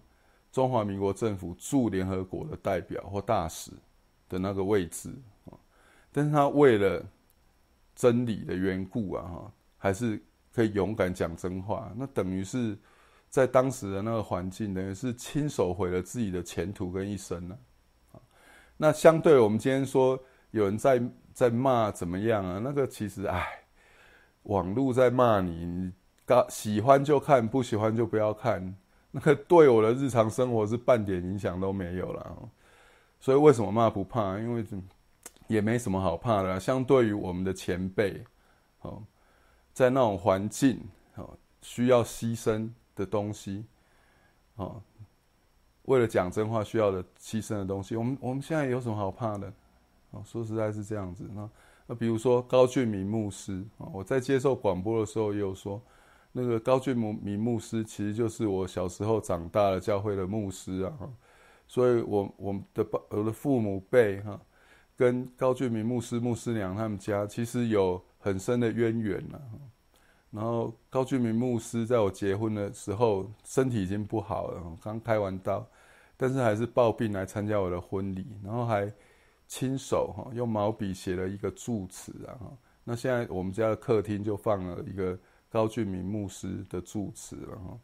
[0.53, 3.71] 中华民国政府驻联合国的代表或大使
[4.29, 5.11] 的那个位置
[5.47, 5.53] 啊，
[6.13, 7.05] 但是他为了
[7.95, 11.93] 真理的缘故啊，哈，还是可以勇敢讲真话。
[11.97, 12.77] 那等于是。
[13.31, 17.57] 在当时的那个环境，等于是亲手毁了自己的前途跟一生呢。
[18.77, 20.19] 那相对我们今天说
[20.51, 21.01] 有人在
[21.33, 22.59] 在骂怎么样啊？
[22.59, 23.63] 那个其实，哎，
[24.43, 25.93] 网络在骂你，你
[26.49, 28.75] 喜欢就看，不喜欢就不要看，
[29.12, 32.49] 那个对我的日常生活是半点影响都没有了。
[33.18, 34.38] 所以为什么骂不怕？
[34.38, 34.64] 因为
[35.49, 36.61] 也没什么好怕的。
[36.61, 38.23] 相对于我们的前辈，
[38.83, 39.03] 哦，
[39.73, 40.81] 在那种环境，
[41.16, 43.64] 哦，需要牺牲的东西，
[44.55, 44.81] 哦，
[45.83, 49.53] 为了讲真话需要的牺牲的东西，我们我们现在有什么好怕的？
[50.12, 51.29] 哦，说实在是这样子。
[51.35, 51.51] 那
[51.88, 55.83] 那比如说高俊明牧师啊，我在接受广播的时候也有说。
[56.33, 60.93] 那个高俊明牧师其实就是我小时候长大的教会的牧师啊，
[61.66, 64.40] 所以我我的爸我的父母辈哈，
[64.97, 69.43] 跟高俊明牧师牧师娘他们家其实有很深的渊源了。
[70.31, 75.66] 然后高俊明牧师在我结婚的时候身体已经不好了，刚开完刀，
[76.16, 78.88] 但是还是抱病来参加我的婚礼，然后还
[79.49, 82.38] 亲手哈用毛笔写了一个祝词啊。
[82.85, 85.19] 那现在我们家的客厅就放了一个。
[85.51, 87.79] 高俊明牧师的祝词了哈，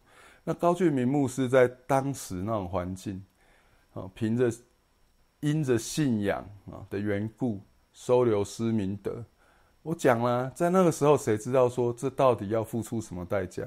[0.44, 3.20] 那高俊明牧师在当时那种环境，
[3.92, 4.50] 啊，凭着
[5.40, 7.60] 因着信仰啊的缘故，
[7.92, 9.24] 收留施明德。
[9.82, 13.64] 我讲了，在那个时候，谁知道说这到底要付出什么代价？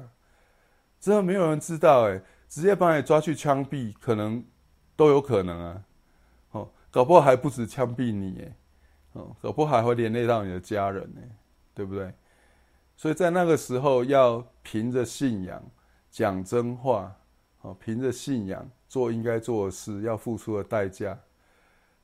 [0.98, 4.42] 真的没有人知道哎，直接把你抓去枪毙，可能
[4.96, 5.84] 都有可能啊。
[6.52, 8.56] 哦，搞不好还不止枪毙你哎，
[9.12, 11.20] 哦，搞不好还会连累到你的家人呢，
[11.74, 12.12] 对不对？
[13.00, 15.62] 所以在那个时候，要凭着信仰
[16.10, 17.16] 讲真话，
[17.62, 21.18] 啊，凭着信仰做应该做的事，要付出的代价，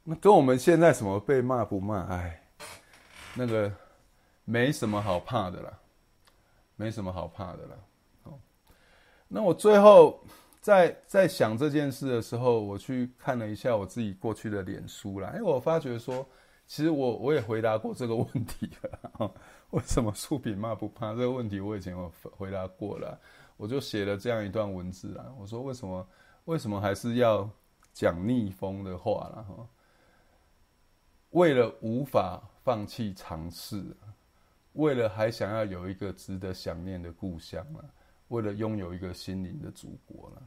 [0.05, 2.43] 那跟我们现在什么被骂不骂，哎，
[3.35, 3.71] 那个
[4.47, 5.79] 没什么好怕的啦，
[6.77, 7.77] 没什么好怕的啦。
[8.23, 8.41] 哦，
[9.29, 10.25] 那我最后
[10.63, 16.27] 在在想这件事的时候，我去看了一下我自己过去的脸书啦，因为我发觉说，
[16.67, 19.31] 其实我我也回答过这个问题了。
[19.71, 21.11] 为什么书饼骂不怕？
[21.11, 23.21] 这个问题我以前有回答过了，
[23.57, 25.27] 我就写了这样一段文字啊。
[25.39, 26.09] 我说为什么
[26.45, 27.51] 为什么还是要
[27.93, 29.69] 讲逆风的话了哈？
[31.31, 33.85] 为了无法放弃尝试，
[34.75, 37.85] 为了还想要有一个值得想念的故乡了，
[38.29, 40.43] 为了拥有一个心灵的祖国了。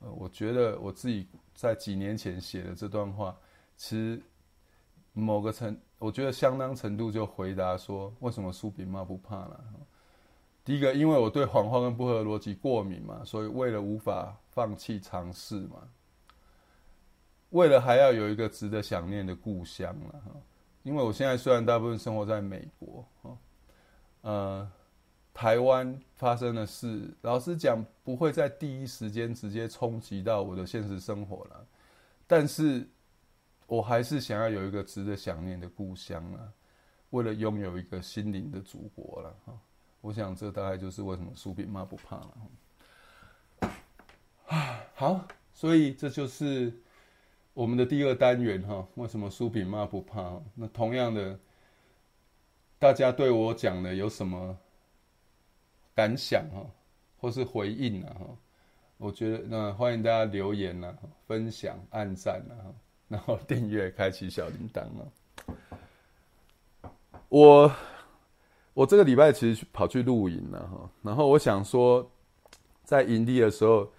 [0.00, 3.34] 呃，我觉得我自己在几年前写的这段话，
[3.76, 4.22] 其实
[5.22, 5.76] 某个程。
[5.98, 9.64] 我觉得相当程度就回答说，为什么书饼骂不怕了？
[10.62, 15.88] 第一个，因为我对谎话跟不合逻辑过敏嘛，所以为了无法放弃尝试嘛，
[17.48, 20.22] 为了还要有一个值得想念的故乡了。
[20.82, 23.08] 因为我现在虽然大部分生活在美国，
[24.20, 24.70] 呃，
[25.32, 31.66] 台湾发生的事，老实讲不会在第一时间直接冲击到我的现实生活了，
[32.26, 32.86] 但是。
[33.66, 36.52] 我还是想要有一个值得想念的故乡啊，
[37.10, 39.58] 为了拥有一个心灵的祖国了哈。
[40.00, 42.38] 我想这大概就是为什么苏饼骂不怕了。
[44.94, 46.72] 好，所以这就是
[47.54, 48.86] 我们的第二单元哈。
[48.94, 50.40] 为什么苏饼骂不怕？
[50.54, 51.36] 那同样的，
[52.78, 54.56] 大家对我讲的有什么
[55.92, 56.64] 感想哈，
[57.18, 58.14] 或是回应呢？
[58.14, 58.26] 哈，
[58.96, 62.54] 我觉得那欢迎大家留言呐，分享、按赞呐。
[63.08, 65.12] 然后订阅，开启小铃铛了。
[67.28, 67.72] 我
[68.74, 72.08] 我这个礼拜其实跑去露营了哈，然后我想说，
[72.84, 73.90] 在营地的时候，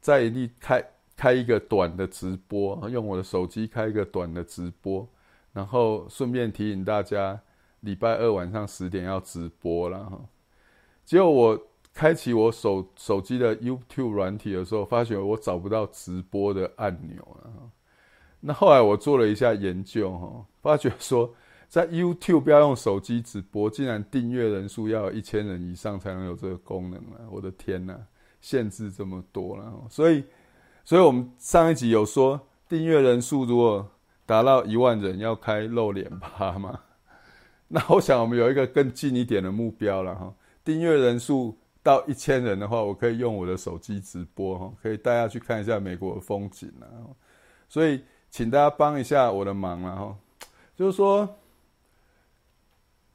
[0.00, 0.84] 在营地开
[1.16, 5.08] 开一个短的直播，用我的手机开一个短的直播，
[5.52, 7.40] 然后顺便提醒大家，
[7.80, 10.20] 礼拜二晚上十点要直播了哈。
[11.04, 17.52] 结果我开启我手手机的 YouTube 软体的时候，发觉我找不到直播的按钮了。
[18.40, 21.34] 那后来我做了一下研究，哈，发觉说
[21.68, 27.26] 在 YouTube 不要用手机直播，竟然订阅人数要有一千人以上才能有这个功能啊！
[27.28, 27.98] 我的天呐，
[28.40, 30.22] 限制这么多了，所以，
[30.84, 33.90] 所以我们上一集有说，订阅人数如果
[34.24, 36.78] 达到一万人，要开露脸趴嘛。
[37.66, 40.32] 那我想我们有一个更近一点的目标了哈，
[40.64, 46.86] 订阅人数到一千人的话，我可以用我的手机直播哈，可以带大家去看一下美国的风景了，
[47.68, 48.00] 所以。
[48.36, 50.14] 请大家帮一下我的忙了哈，
[50.76, 51.26] 就是说，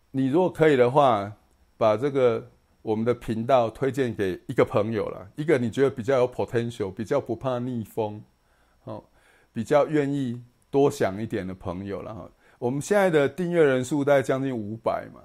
[0.10, 1.32] 你如果可以的话，
[1.78, 2.50] 把这个
[2.82, 8.20] 我们的频道推荐给一个朋友了，一个你觉得比较有 potential、比较不怕逆风，
[8.86, 9.04] 哦，
[9.54, 10.42] 比较愿意
[10.72, 12.28] 多想一点的朋友了哈。
[12.58, 15.22] 我们现在的订阅人数大概将近五百嘛，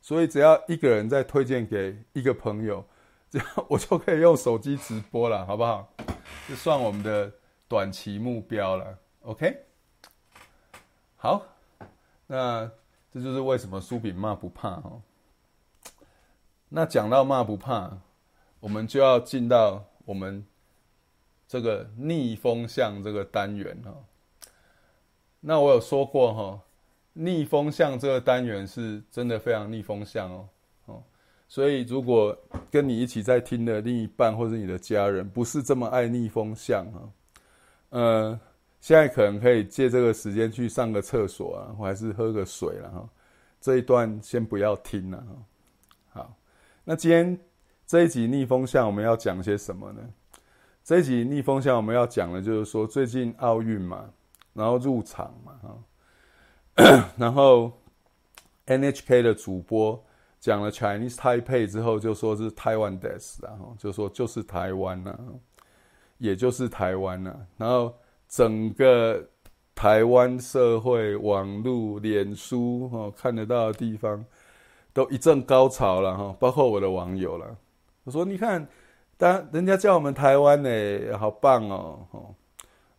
[0.00, 2.82] 所以只要一个人再推荐给一个朋友，
[3.28, 5.86] 这 样我就可以用手机直播了，好不好？
[6.48, 7.30] 就算我们的
[7.68, 9.00] 短期目标了。
[9.26, 9.64] OK，
[11.16, 11.46] 好，
[12.26, 12.70] 那
[13.10, 15.00] 这就是为什么苏炳骂不怕哈。
[16.68, 17.90] 那讲到骂不怕，
[18.60, 20.44] 我们就要进到我们
[21.48, 23.94] 这个逆风向这个单元哈。
[25.40, 26.60] 那我有说过哈，
[27.14, 30.48] 逆风向这个单元是真的非常逆风向哦
[30.84, 31.02] 哦，
[31.48, 32.36] 所以如果
[32.70, 37.10] 跟你一起在听的另一半或者你的家人不是这么爱逆风向哈，
[37.88, 38.40] 呃，
[38.84, 43.08] 现在可能可以借这个时间去上个厕所啊，或还是喝个水了哈。
[43.58, 46.20] 这一段先不要听了哈。
[46.20, 46.36] 好，
[46.84, 47.40] 那今天
[47.86, 50.02] 这一集逆风向我们要讲些什么呢？
[50.84, 54.10] 这一集逆风向我们要讲的就是说最近奥运嘛。
[54.52, 57.72] 然后入场嘛，哈， 然后
[58.66, 60.04] NHK 的主播
[60.38, 65.18] 讲了 Chinese Taipei 之后，就说是台湾 des，然后就说就是台湾呐，
[66.18, 67.34] 也就是台湾呐。
[67.56, 67.94] 然后
[68.34, 69.24] 整个
[69.76, 74.24] 台湾社会、网络、脸书哈看得到的地方，
[74.92, 77.56] 都一阵高潮了哈，包括我的网友了。
[78.02, 78.66] 我说你看，
[79.16, 82.34] 当人家叫我们台湾呢，好棒哦，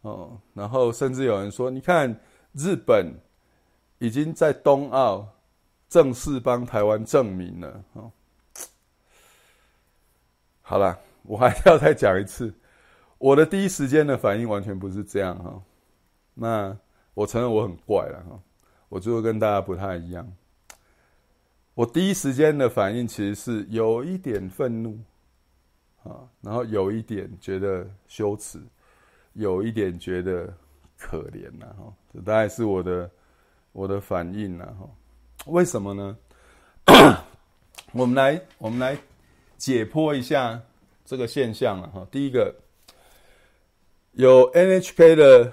[0.04, 2.18] 哦，然后甚至有人说，你看
[2.54, 3.14] 日本
[3.98, 5.28] 已经在东奥
[5.90, 7.84] 正式帮台湾证明了。
[7.92, 8.10] 哦，
[10.62, 12.54] 好了，我还要再讲一次，
[13.26, 15.60] 我的第一时间的反应完全不是这样哈。
[16.36, 16.78] 那
[17.16, 18.40] 我承认我很怪了哈，
[18.88, 20.32] 我就会跟大家不太一样。
[21.74, 25.00] 我第一时间的反应其实是有一点愤怒
[26.04, 28.62] 啊，然后有一点觉得羞耻。
[29.34, 30.54] 有一点觉得
[30.98, 33.10] 可怜呐，哈，这大概是我的
[33.74, 34.88] 我的反应呐，哈，
[35.48, 36.18] 为什么呢？
[37.92, 38.96] 我们来我们来
[39.58, 40.62] 解剖一下
[41.04, 42.08] 这个现象了，哈。
[42.10, 42.56] 第一个，
[44.18, 45.52] 有 NHK 的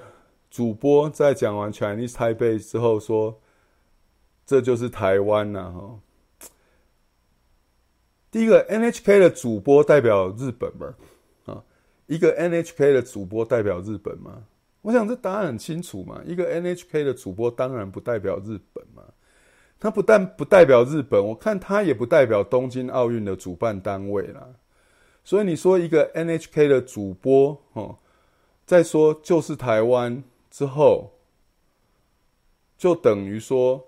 [0.48, 3.40] 主播在讲完 Chinese Taipei 之后说，
[4.46, 5.98] 这就是台湾呐，哈。
[8.30, 10.94] 第一个，NHK 的主播代表日本吗？
[12.06, 14.44] 一个 NHK 的主播代表日本吗？
[14.82, 16.22] 我想这答案很清楚嘛。
[16.24, 19.02] 一个 NHK 的主播当然不代表日本嘛。
[19.80, 24.48] 他不但不代表日本，我看他也不代表东京奥运的主办单位啦。
[25.24, 27.98] 所以你说一个 NHK 的主播哦，
[28.66, 31.10] 再说就是台湾之后，
[32.76, 33.84] 就等于说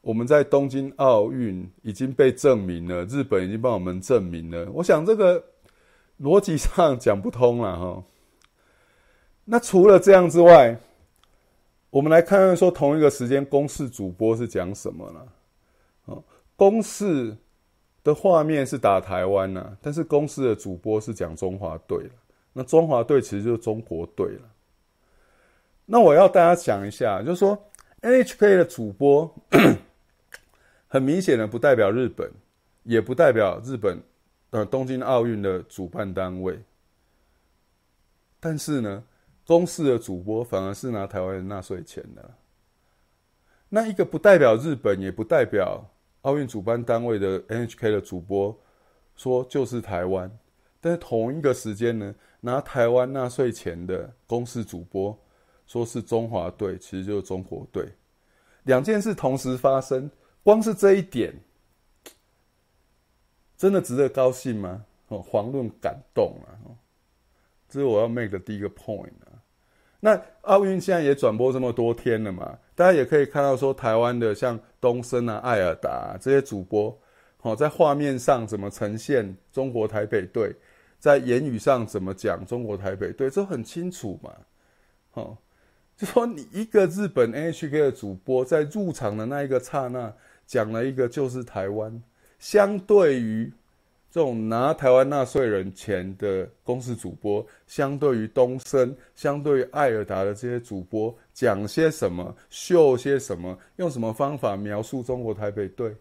[0.00, 4.70] 我们在东京奥运已经被证明了，日本已经帮我们证明了。
[4.72, 5.44] 我想这个。
[6.20, 8.04] 逻辑上讲不通了哈。
[9.44, 10.78] 那除了这样之外，
[11.90, 15.32] 我们来看看说同一个时间，公视主播是讲什么了？
[16.04, 16.22] 哦，
[16.54, 17.36] 公视
[18.04, 22.10] 的画面是打台湾呐，但是公视的主播是讲中华队了。
[22.52, 24.50] 那中华队其实就是中国队了。
[25.86, 27.58] 那我要大家讲一下，就是说
[28.00, 29.34] NHK 的主播
[30.88, 32.30] 很明显的不代表日本，
[32.84, 34.02] 也不代表日本。
[34.50, 36.62] 呃，东京奥运的主办单位，
[38.38, 39.02] 但是呢，
[39.46, 42.30] 公视的主播反而是拿台湾的纳税钱的。
[43.70, 45.82] 那一个不代表日本，也不代表
[46.20, 48.54] 奥运主办单位的 NHK 的主播
[49.16, 50.30] 说就是台湾，
[50.82, 55.16] 但是同一个时间呢，拿台湾纳税钱的公司主播
[55.66, 57.88] 说是中华队，其实就是中国队。
[58.64, 60.10] 两件事同时发生，
[60.42, 61.32] 光是这一点。
[63.56, 64.84] 真的值得高兴吗？
[65.06, 66.50] 哦，遑论感动啊！
[67.68, 69.38] 这是我要 make 的第一个 point 啊。
[70.00, 76.98] 那奥运现在也转播这么多天了嘛，大家也可以看到说，台湾的像东森啊、爱尔达啊，这些主播，
[77.42, 80.52] 哦，在画面上怎么呈现中国台北队，
[81.02, 84.32] 在言语上怎么讲中国台北队，这很清楚嘛。
[85.14, 85.36] 哦，
[85.96, 90.14] 就说你一个日本 NHK 的主播在入场的那一个刹那，
[90.46, 92.00] 讲了一个就是台湾。
[92.38, 93.52] 相对于
[94.12, 105.96] 这种拿台湾纳税人钱的公司主播，相对于东森，相对于爱尔达的这些主播，讲些什么，秀些什么，用什么方法描述中国台北队，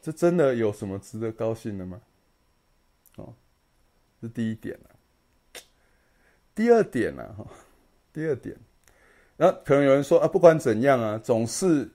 [0.00, 2.00] 这真的有什么值得高兴的吗？
[4.22, 4.88] 是第一点啊。
[6.54, 7.22] 第二点呢？
[7.36, 7.46] 哈，
[8.12, 8.56] 第二点，
[9.36, 11.86] 那可能有人说啊，不管怎样啊，总是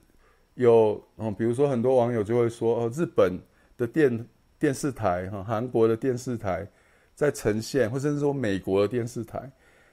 [0.53, 3.39] 有，嗯，比如说很多网友就会说，哦，日本。
[3.77, 6.67] 的电电视台哈，韩国的电视台
[7.13, 9.51] 在呈现，或者是说美国的电视台，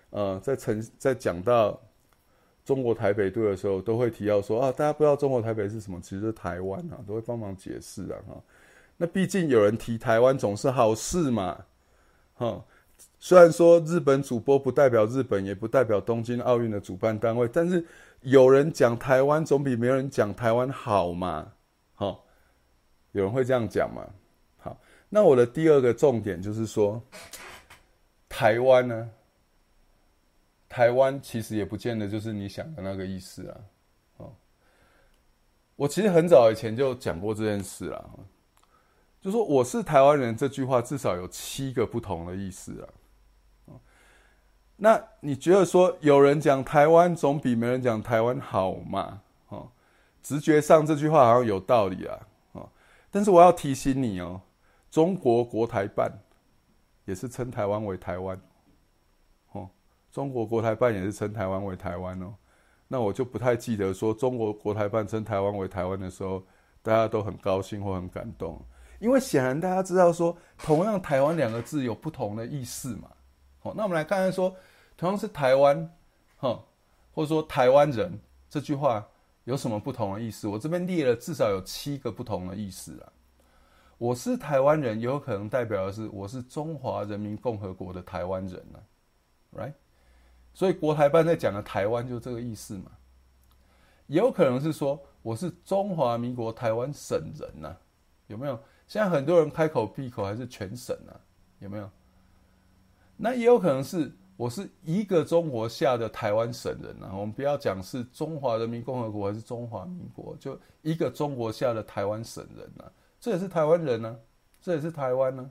[0.08, 1.78] 呃，在呈在讲到
[2.64, 8.42] 中国台北队的时候，都会提到说啊，大家不知道中国台北是什么，其实是台湾啊，都会帮忙解释啊哈。
[8.96, 11.62] 那毕竟有人提台湾总是好事嘛，
[12.44, 12.62] 嗯。
[13.18, 17.84] 虽然说日本主播不代表日本，也不代表东京奥运的主办单位，但是
[18.20, 21.50] 有人讲台湾总比没人讲台湾好嘛。
[21.94, 22.24] 好
[23.12, 24.06] 有人会这样讲吗？
[24.58, 24.78] 好，
[25.08, 27.02] 那我的第二个重点就是说，
[28.28, 29.10] 台湾呢，
[30.68, 33.60] 台湾其实也不见得就是你想的那个意思啊。
[34.18, 34.32] 哦，
[35.76, 38.10] 我其实很早以前就讲过这件事了，
[39.24, 42.84] 就说我是台湾人这句话至少有七个不同的意思啊。
[44.76, 49.22] 那你觉得说有人讲台湾总比没人讲台湾好嘛？
[49.48, 49.68] 哦，
[50.22, 52.18] 直觉上这句话好像有道理啊。
[52.52, 52.68] 哦，
[53.10, 54.38] 但是我要提醒你哦，
[54.90, 56.12] 中国国台办
[57.06, 58.38] 也是称台湾为台湾。
[59.52, 59.70] 哦，
[60.12, 62.34] 中国国台办也是称台湾为台湾哦。
[62.88, 66.42] 那我就不太记得说中国国台办称台湾为台湾的时候，
[66.82, 68.60] 大家都很高兴或很感动，
[69.04, 73.10] 因为显然大家知道说，同样台湾两个字有不同的意思嘛。
[73.58, 74.56] 好，那我们来看看说，
[74.96, 75.94] 同样是台湾，
[76.38, 76.64] 哈，
[77.12, 79.06] 或者说台湾人这句话
[79.44, 80.48] 有什么不同的意思？
[80.48, 83.12] 我这边列了至少有七个不同的意思啊。
[83.98, 88.80] 我是台湾人，也有可能代表的是我是中华人民共和国的台湾人啊
[89.54, 89.74] ，right？
[90.54, 92.90] 所以国台办在讲的台湾就这个意思嘛。
[94.06, 97.76] 也有可能是说我是中华民国台湾省人呐、
[98.28, 98.58] 有没有？
[98.86, 101.16] 现在很多人开口闭口还是全省啊，
[101.58, 101.90] 有没有？
[103.16, 114.16] 那也有可能是我是一个中国下的台湾省人啊，我们不要讲是中华人民共和国还是中华民国，就一个中国下的台湾省人啊，这也是台湾人啊，
[114.60, 115.50] 这也是台湾呢，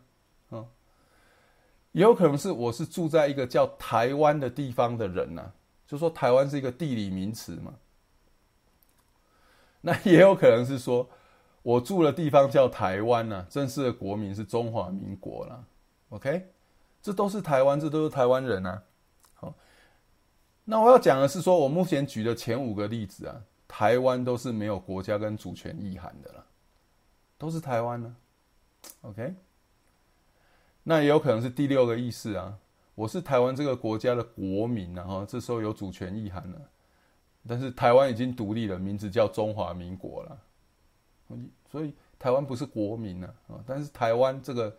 [0.50, 0.66] 啊，
[1.94, 5.52] 也有可能是我是住在一个叫台湾的地方的人呐，
[5.88, 7.74] 就说台湾是一个地理名词嘛，
[9.80, 11.10] 那也有可能是说
[11.64, 15.64] 我住的地方叫台湾呐，正式的国名是中华民国啦
[16.10, 16.50] ，OK。
[17.02, 18.82] 这都是台湾，这都是台湾人啊。
[19.34, 19.54] 好，
[20.64, 26.46] 那我要讲的是说，我目前举的前五个例子啊，台湾都是没有国家跟主权意涵的啦，
[27.38, 28.16] 都是台湾呢。
[29.02, 29.36] OK，
[30.84, 32.58] 那也有可能是第六个意思啊，
[32.96, 36.62] 我是台湾这个国家的国民啊，哈，这时候有主权意涵了，
[37.46, 40.40] 但是台湾已经独立了，名字叫中华民国了，
[41.72, 44.76] 所以台湾不是国民啊，啊，但是台湾这个。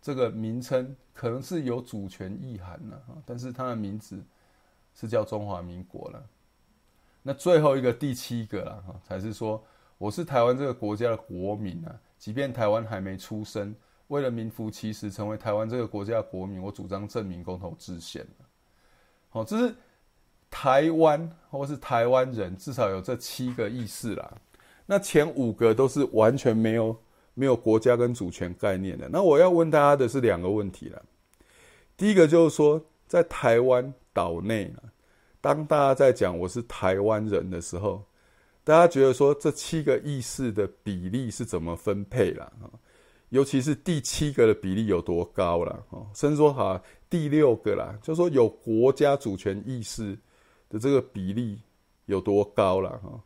[0.00, 4.24] 这个名称可能是有主权意涵的，但是它的名字
[4.94, 6.24] 是叫中华民国了。
[7.20, 9.60] 那最后一个第七个了哈，才是说
[9.98, 13.74] 我是台湾这个国家的国民啊，即便台湾还没出生，
[14.06, 18.24] 为了名副其实成为台湾这个国家的国民，我主张证明公投制宪。
[19.30, 19.74] 好，这是
[20.48, 24.32] 台湾或是台湾人，至少有这七个意思啦。
[24.90, 26.96] 那前五个都是完全没有。
[27.34, 31.00] 没有国家跟主权概念的，那我要问大家的是两个问题了。
[31.96, 34.74] 第一个就是说，在台湾岛内，
[35.40, 38.02] 当大家在讲我是台湾人的时候，
[38.64, 42.52] 大家觉得说这七个意识的比例是怎么分配了？
[43.28, 45.80] 尤其是第七个的比例有多高了？
[46.16, 50.18] 甚至说哈，第六个啦，就说有国家主权意识
[50.68, 51.60] 的这个比例
[52.06, 52.98] 有多高了？
[52.98, 53.22] 哈。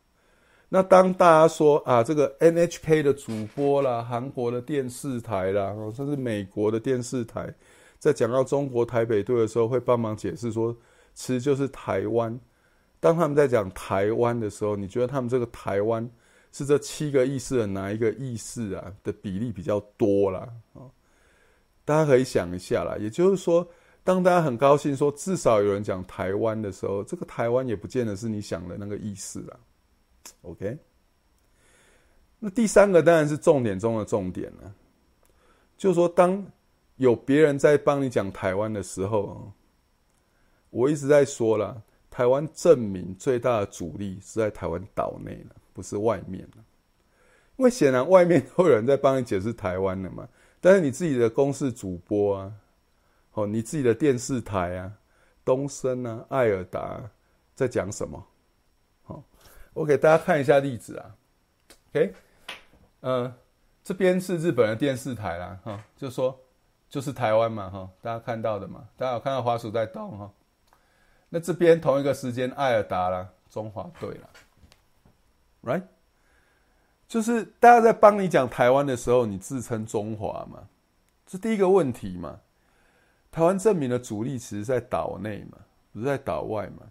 [0.73, 7.53] 那当大家说啊，这个 NHK 的主播啦，韩国的电视台啦，甚至美国的电视台，
[7.99, 10.75] 在讲到中国台北队的时候，会帮忙解释说，
[11.13, 12.39] 其实就是台湾。
[12.99, 16.09] 当他们在讲台湾的时候，你觉得他们这个台湾
[16.51, 18.91] 是这七个意思的哪一个意思啊？
[19.03, 20.49] 的比例比较多啦？
[20.73, 20.89] 啊，
[21.85, 22.97] 大家可以想一下啦。
[22.99, 23.63] 也就是说，
[24.03, 29.55] 当大家很高兴说至少有人讲台湾的时候，这个台湾也不见得是你想的那个意思啦。
[30.41, 30.77] OK，
[32.39, 34.73] 那第三个当然是重点中的重点了，
[35.77, 36.45] 就是说，当
[36.97, 39.51] 有别人在帮你讲台湾的时候，
[40.69, 46.63] 我一直在说了，台湾证明最大的阻力是在台湾岛内了，不是外面了，
[47.57, 50.27] 因为显然外面都有人在帮你解释台湾了嘛，
[50.61, 52.53] 但是你自己的公视主播啊，
[53.33, 54.91] 哦，你自己的电视台啊，
[55.43, 57.09] 东森啊，爱尔达
[57.55, 58.25] 在讲什么？
[59.73, 61.15] 我给大家看一下例子啊
[61.89, 62.13] ，OK，
[62.99, 63.33] 呃，
[63.83, 66.39] 这边是日本的电视台啦，哈，就说
[66.89, 70.31] 就是台湾嘛，哈，大家看到的嘛，大家有看到滑鼠在动哈，
[71.29, 74.29] 那这边同一个时间，爱尔达啦，中华队啦
[75.63, 75.83] ，right，
[77.07, 80.67] 就是大家在帮你讲台湾的时候，你自称中华嘛，
[81.25, 82.39] 这第一个问题嘛，
[83.31, 85.57] 台湾正名的主力其实在岛内嘛，
[85.91, 86.85] 不是在岛外嘛。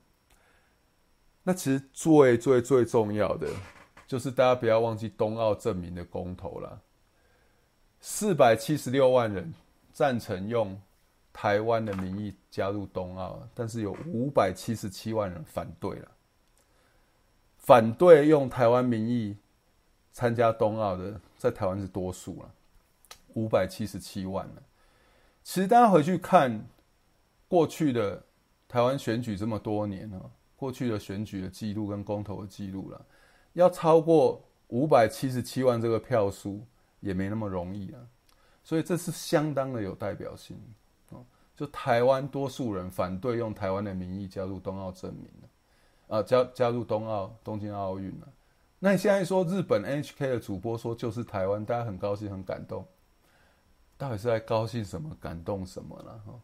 [1.42, 3.48] 那其实最最最重要的，
[4.06, 6.80] 就是大家不要忘记冬奥证明的公投了。
[8.00, 9.52] 四百七十六万人
[9.92, 10.80] 赞成用
[11.32, 16.08] 台湾的名义加入冬奥，但是有五百七十七万人反对了。
[17.58, 19.36] 反对用台湾名义
[20.12, 22.50] 参加冬奥的，在台湾是多数了。
[23.34, 24.62] 五百七十七万了。
[25.42, 26.68] 其实大家回去看
[27.48, 28.22] 过去的
[28.68, 30.30] 台湾选举这么多年了，
[30.62, 33.04] 过去的选举的记录跟公投的记录了，
[33.54, 36.64] 要超过五百七十七万这个票数
[37.00, 37.98] 也没那么容易啊。
[38.62, 40.56] 所以这是相当的有代表性
[41.10, 41.18] 啊。
[41.56, 45.28] 就台湾多数人反对用台湾的名义加入东奥正名
[46.06, 48.28] 啊，加加入东奥东京奥运了。
[48.78, 52.86] 那你现在说日本 NHK 的主播说就是台湾，大家很高兴很感动。
[53.98, 55.16] 到底是在高兴什么？
[55.20, 56.22] 感动什么了？
[56.24, 56.40] 哈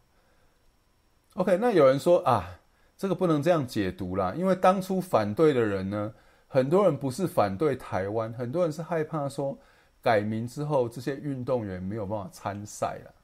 [1.35, 1.57] ，OK。
[1.57, 2.59] 那有人说啊，
[2.99, 6.13] 这个不能这样解读啦，因为当初反对的人呢，
[6.49, 9.57] 很多人不是反对台湾，很多人是害怕说
[10.03, 13.15] 改名之后这些运动员没有办法参赛了。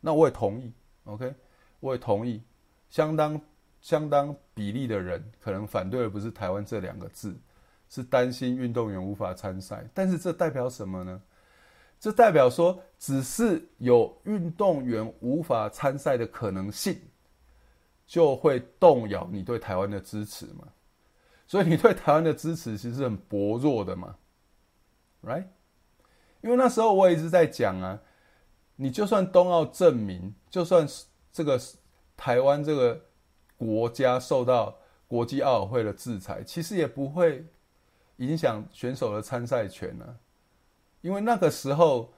[0.00, 0.72] 那我也同意
[1.04, 1.32] ，OK，
[1.78, 2.42] 我也同意，
[2.90, 3.40] 相当
[3.80, 7.32] 相当比例的人可能反对的不是台湾这两个字，
[7.88, 9.88] 是担心运动员无法参赛。
[9.94, 11.22] 但是这代表什么呢？
[12.00, 17.00] 这代表说，只是有运动员无法参赛的可能性，
[18.06, 20.68] 就会动摇你对台湾的支持嘛？
[21.46, 24.16] 所以你对台湾的支持其实很薄弱的嘛
[25.22, 25.46] ，right？
[26.40, 28.00] 因为那时候我一直在讲啊，
[28.76, 30.86] 你就算冬奥证明，就算
[31.32, 31.60] 这个
[32.16, 33.00] 台湾这个
[33.56, 34.76] 国家受到
[35.06, 37.46] 国际奥委会的制裁，其实也不会
[38.16, 40.16] 影响选手的参赛权呢、啊。
[41.00, 42.12] 因为那个时候，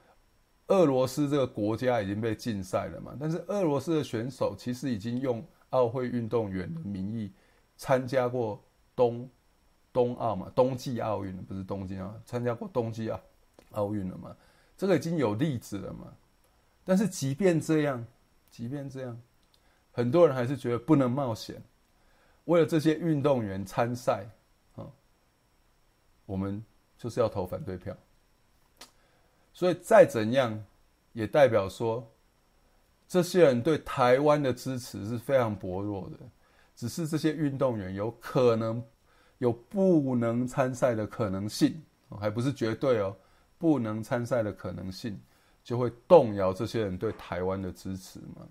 [0.68, 5.44] 俄罗斯这个国家已经被禁赛了嘛，但是俄罗斯的选手其实已经用
[5.76, 7.30] 奥会运动员的名义
[7.76, 8.58] 参加过
[8.94, 9.28] 冬
[9.92, 13.20] 冬奥嘛，冬季奥运不是东京啊，参加过冬季奥
[13.72, 14.34] 奥运了嘛，
[14.76, 16.12] 这个已经有例子了嘛。
[16.82, 18.04] 但是即便这样，
[18.50, 19.20] 即便这样，
[19.92, 21.62] 很多人还是觉得不能冒险，
[22.46, 24.26] 为了这些运动员参赛
[24.76, 24.86] 啊，
[26.24, 26.64] 我们
[26.96, 27.94] 就是要投反对票。
[29.52, 30.64] 所以再怎样，
[31.12, 32.06] 也代表说，
[33.08, 36.16] 这些人对台湾的支持是非常薄弱的。
[36.74, 38.82] 只是这些运动员有可能
[39.38, 41.82] 有不能参赛的可能性，
[42.20, 43.16] 还不是绝对哦，
[43.58, 45.18] 不能参赛的可能性
[45.64, 48.46] 就会动摇这些人对台湾的支持嘛。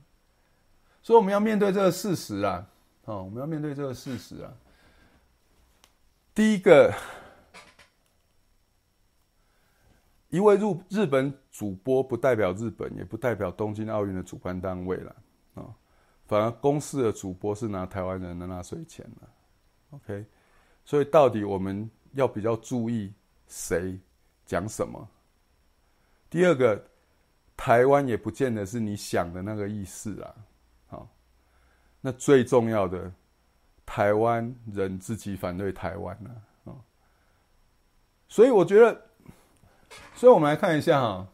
[1.03, 2.67] 所以我们要面对这个事实啊，
[3.05, 4.53] 哦，我们要面对这个事实啊。
[6.33, 6.93] 第一个。
[10.29, 15.15] 一位日日本主播不代表日本，也不代表东京奥运的主办单位了
[15.53, 15.73] 啊。
[16.27, 19.29] 反而公司的主播是拿台湾人的纳税钱了。
[19.91, 20.25] OK，
[20.83, 23.13] 所以到底我们要比较注意
[23.47, 23.99] 谁
[24.45, 25.07] 讲什么？
[26.29, 26.83] 第二个，
[27.55, 30.35] 台湾也不见得是你想的那个意思啊。
[30.87, 31.09] 好，
[32.01, 33.13] 那最重要的，
[33.85, 36.75] 台湾人自己反对台湾了啊。
[38.27, 39.01] 所以我觉得。
[40.15, 41.27] 所以，我们来看一下哈，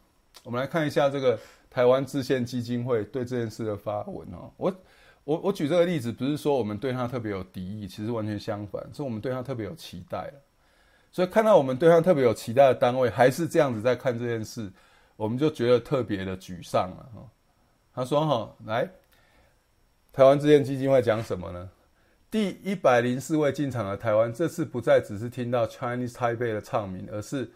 [0.43, 1.39] 我们来看一下这个
[1.70, 4.52] 台湾制宪基金会对这件事的发文哦。
[4.58, 4.76] 我
[5.24, 10.32] 我我举这个例子，不是说我们对他特别有敌意，其实完全相反，是我们对他特别有期待。
[11.12, 14.72] 所以，看到我们对他特别有期待的单位还是这样子在看这件事，
[15.16, 17.30] 我们就觉得特别的沮丧了哈。
[17.93, 18.89] 他说哈，来，
[20.12, 21.70] 台湾制宪基金会讲什么呢？
[22.30, 27.52] 第一百零四位进场的台湾，这次不再只是听到 Chinese Taipei 的唱名，而是。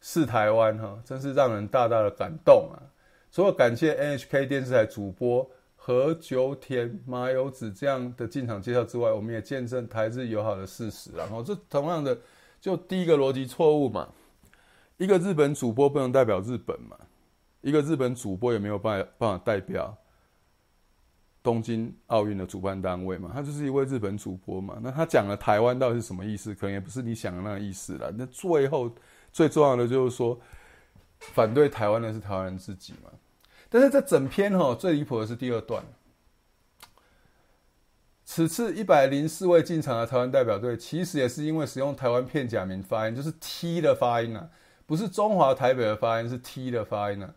[0.00, 2.80] 是台湾哈，真是让人大大的感动啊！
[3.30, 11.10] 除了感谢 NHK 电视台主播何九田、麻友子这样的进场介绍之外，我们也见证台日友好的事实。
[11.14, 12.18] 然后这同样的，
[12.60, 14.08] 就第一个逻辑错误嘛，
[14.96, 16.96] 一个日本主播不能代表日本嘛，
[17.60, 19.94] 一个日本主播也没有办法办法代表
[21.42, 24.78] 东京奥运的主办单位嘛，他就是一位日本主播嘛。
[24.82, 26.54] 那他讲了台湾到底是什么意思？
[26.54, 28.10] 可能也不是你想的那个意思了。
[28.16, 28.90] 那最后。
[29.32, 30.40] 最重要的就是说，
[31.18, 33.10] 反对台湾的是台湾人自己嘛。
[33.68, 35.82] 但是这整篇哈最离谱的是第二段。
[38.24, 44.48] 此次一百零四位进场的台湾代表队，其实也是因为使用台湾片假名发音，就是 T 的发音啊，
[44.86, 47.34] 不是中华台北的发音，是 T 的发音啊。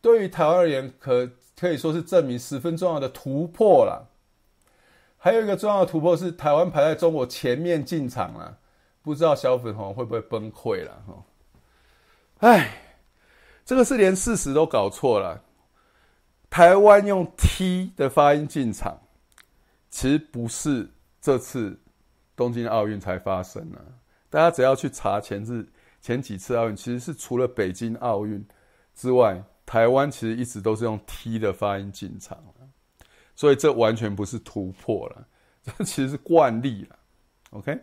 [0.00, 1.28] 对于台湾而言，可
[1.58, 4.08] 可以说是证明十分重要的突破了。
[5.18, 8.58] 还有一个重要的突破是台湾排在中国前面进场了，
[9.02, 11.24] 不知道小粉红会不会崩溃了哈。
[12.38, 12.70] 哎，
[13.64, 15.42] 这个是连事实都搞错了。
[16.50, 18.98] 台湾用 T 的发音进场，
[19.90, 20.88] 其实不是
[21.20, 21.78] 这次
[22.34, 23.84] 东京奥运才发生的。
[24.28, 25.66] 大家只要去查前次
[26.00, 28.46] 前几次奥运，其实是除了北京奥运
[28.94, 32.38] 之外，台湾其实一直都是用 T 的发音进场。
[33.34, 35.26] 所以这完全不是突破了，
[35.62, 36.96] 这其实是惯例了。
[37.50, 37.78] OK。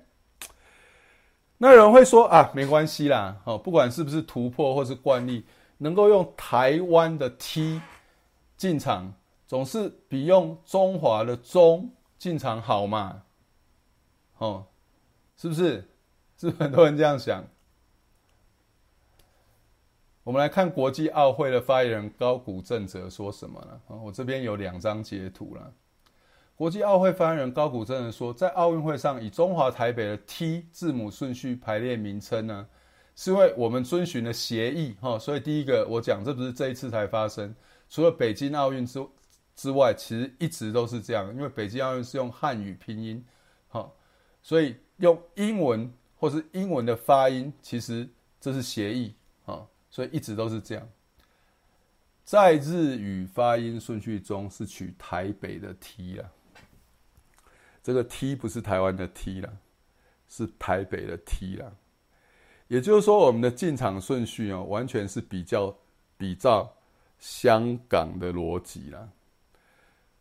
[1.63, 5.45] 那有人会说啊，没关系啦，哦，不管是不是突破或是惯例，
[5.77, 7.81] 能够用台湾的 T
[8.57, 9.13] 进场，
[9.47, 13.23] 总是比用中华的中进场好嘛？
[14.39, 14.65] 哦，
[15.37, 15.87] 是不是？
[16.35, 17.41] 是不是很多人这样想？
[20.25, 23.79] 我们来看国际奥会的发言人高谷正则说什么呢？
[24.03, 25.73] 我这边有两张截图了。
[26.55, 32.67] 国际奥会发言人高谷真人说，在奥运会上以中华台北的 T 字母顺序排列名称呢，
[33.15, 35.17] 是因为我们遵循了协议哈。
[35.17, 37.53] 所以第一个我讲，这不是这一次才发生，
[37.89, 39.03] 除了北京奥运之
[39.55, 41.33] 之外，其实一直都是这样。
[41.35, 43.25] 因为北京奥运是用汉语拼音，
[43.69, 43.91] 哈，
[44.43, 48.07] 所以用英文或是英文的发音，其实
[48.39, 49.65] 这是协议啊。
[49.89, 50.87] 所以一直都是这样，
[52.23, 56.29] 在日语发音顺序中是取台北的 T 啦，
[57.83, 59.51] 这个 T 不是台湾的 T 啦，
[60.29, 61.71] 是台北的 T 啦。
[62.69, 65.75] 也就是说，我们的进场顺序哦，完全是比较
[66.17, 66.73] 比照
[67.19, 69.09] 香港的逻辑啦。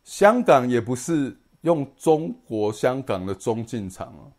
[0.02, 4.32] 香港也不是用中国香港的中进场哦，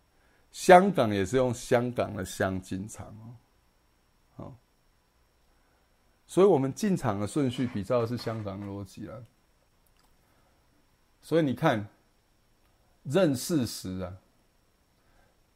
[0.52, 4.54] 香港也是用香港的香进场哦。
[6.26, 9.24] 所以我们进场的顺序比照的是香港逻辑了，
[11.22, 11.88] 所以你看，
[13.04, 14.18] 认事实啊，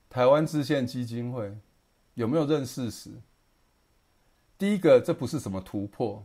[0.10, 1.58] 台湾制宪基金会
[2.14, 3.12] 有没有认事实？
[4.58, 6.24] 第一个，这不是什么突破，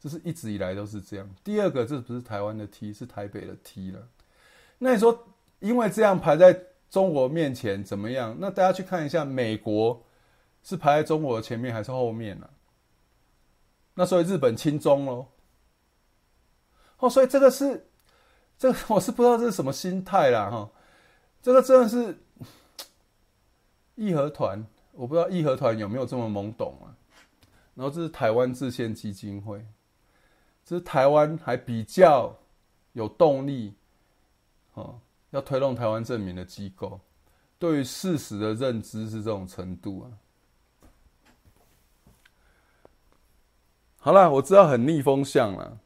[0.00, 1.28] 这是一直以来都是这样。
[1.44, 4.08] 第二个，这不是台湾的 T，是台北的 T 了。
[4.78, 5.26] 那你说，
[5.60, 6.58] 因为这样排在
[6.88, 8.36] 中国面前怎么样？
[8.40, 10.02] 那大家去看一下，美国
[10.62, 12.48] 是排在中国的前面还是后面呢？
[13.94, 15.26] 那所以日本轻中喽，
[16.98, 17.86] 哦，所以这个是，
[18.58, 20.70] 这 我是不知道这是什么心态啦哈，
[21.42, 22.18] 这个真的是
[23.94, 26.94] 义和团，我不知道义和团有没有这么懵懂啊。
[27.74, 29.66] 然后这是台湾制宪基金会，
[30.64, 32.36] 这是台湾还比较
[32.92, 33.74] 有动力，
[34.74, 35.00] 哦，
[35.30, 37.00] 要推动台湾证明的机构，
[37.58, 40.06] 对于事实的认知是这种程度啊。
[43.98, 45.80] 好了，我知道很逆风向了，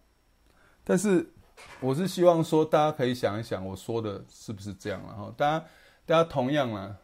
[0.84, 1.32] 但是
[1.80, 5.34] 我是希望说大家可以想一想，我说的是不是这样了哈？
[5.36, 5.64] 大家，
[6.06, 6.96] 大家同样啊，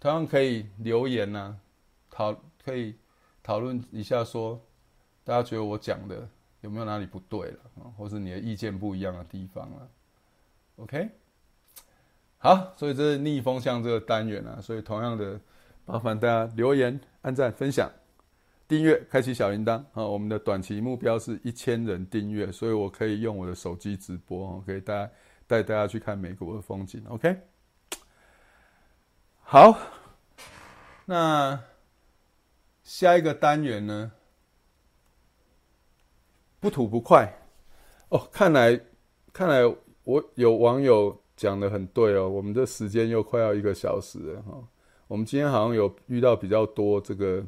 [0.00, 1.56] 同样可以留言呐，
[2.10, 2.96] 讨可以
[3.42, 4.60] 讨论一下，说
[5.24, 6.28] 大家觉得我讲的
[6.62, 7.58] 有没有哪里不对了，
[7.96, 9.88] 或是你的意见不一样的地方了
[10.76, 11.08] ？OK，
[12.38, 15.40] 好，所以这是逆风向这个单元啊，所以同样的，
[15.84, 17.88] 麻烦大家留言、按赞、分享。
[18.72, 20.02] 订阅，开启小铃铛啊！
[20.02, 25.12] 我们的短期目标是一千人订阅，所以我可以用我的手机直播，可以带
[25.46, 27.04] 带大家去看美国的风景。
[27.06, 27.36] OK，
[29.42, 29.78] 好，
[31.04, 31.62] 那
[32.82, 34.10] 下一个单元呢？
[36.58, 37.30] 不吐不快
[38.08, 38.26] 哦！
[38.32, 38.80] 看来
[39.34, 39.66] 看来
[40.04, 44.66] 我有网友讲的很对哦，我们的时间又快要一个小时了哈。
[45.08, 47.44] 我们今天好像有遇到比较多这个。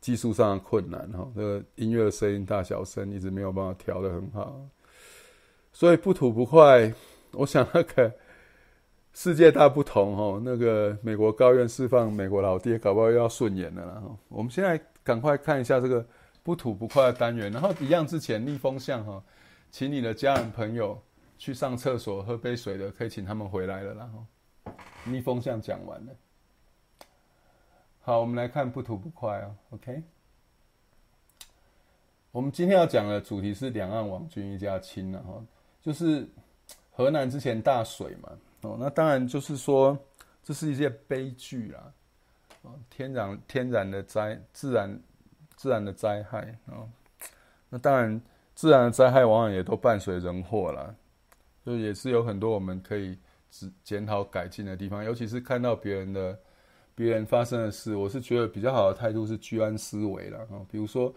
[0.00, 4.60] 技术上的困难哈，这个音乐的声音大小声一直没有办法调得很好，
[5.72, 6.92] 所以不吐不快。
[7.32, 8.12] 我想那个
[9.12, 14.16] 世界大不同哈，那个美国高院释放美国老爹，搞不好又要顺延了哈。
[14.28, 16.04] 我们现在赶快看一下这个
[16.42, 19.22] 不吐不快的单元，然后一样之前逆风向哈，
[19.70, 21.00] 请你的家人朋友
[21.38, 24.24] 去上厕所喝杯水的，可以请他们回来了，然后
[25.04, 26.12] 逆风向讲完了。
[28.10, 30.02] 好，我们来看不吐不快啊，OK。
[32.32, 35.40] 我们今天要讲的主题是两岸网军一家亲了哈，
[35.80, 36.26] 就是
[36.90, 38.32] 河南之前大水嘛，
[38.62, 39.96] 哦，那当然就是说
[40.42, 41.92] 这是一件悲剧啦，
[42.62, 45.00] 哦，天然天然的灾自然
[45.54, 46.82] 自然的灾害啊，
[47.68, 48.20] 那当然
[48.56, 50.92] 自然的灾害往往也都伴随人祸啦，
[51.64, 53.16] 就也是有很多我们可以
[53.50, 56.36] 检检讨改进的地方，尤其是看到别人的。
[57.00, 60.60] 别人发生的事，我是觉得比较好的态度是居安思危了啊。
[60.70, 61.10] 比如说，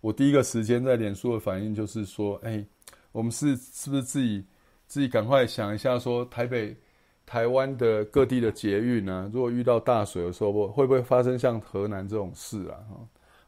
[0.00, 2.64] 我第一个时间在脸书的反应就是说，哎，
[3.12, 4.44] 我们是是不是自己
[4.88, 6.76] 自己赶快想一下，说台北、
[7.24, 12.74] 台湾的各地的捷运呢，如果遇到大水的时候，会不会发生像河南这种事啊？
[12.90, 12.98] 哈，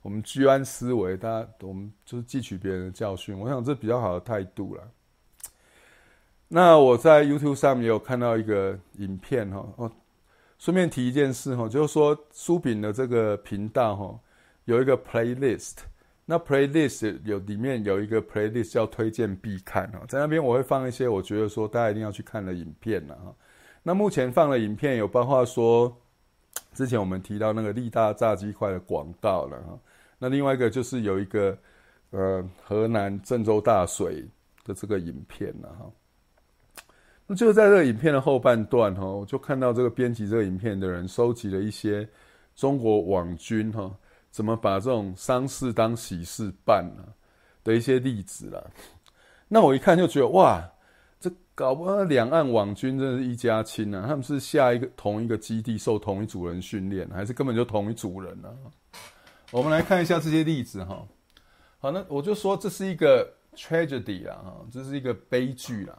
[0.02, 4.88] 我们居安思危，大家我们就是汲取别人的教训，我想这比较好的态度了。
[6.46, 9.90] 那我在 YouTube 上也有看到一个影片哈，哦。
[10.60, 14.20] 顺便提一件事哈，就是说书饼的这个频道哈，
[14.66, 15.76] 有一个 playlist，
[16.26, 23.34] 那 playlist 有里面有一个 playlist 叫推荐必看哈，在那边我会放一些我觉得说大家一定要去看的影片了哈。
[23.82, 25.96] 那目前放的影片有包括说，
[26.74, 29.80] 之前我们提到那个力大炸鸡块的广告了哈，
[30.18, 31.56] 那另外一个就是有一个
[32.10, 34.28] 呃河南郑州大水
[34.62, 35.90] 的这个影片了哈。
[37.32, 42.08] 那就在这个影片的后半段哈，我就看到这个编辑这个影片的人收集了一些
[42.56, 43.88] 中国网军哈
[44.32, 47.04] 怎么把这种丧事当喜事办呢
[47.62, 48.60] 的一些例子啦。
[49.46, 50.68] 那我一看就觉得哇，
[51.20, 54.06] 这搞不好两岸网军真的是一家亲啊！
[54.08, 58.52] 他们是下一个同一个基地受同一组人训练，还是根本就同一组人呢？
[59.52, 61.06] 我们来看一下这些例子哈。
[61.78, 65.96] 好，那我就说这是一个 tragedy 啊，这是一个悲剧啦。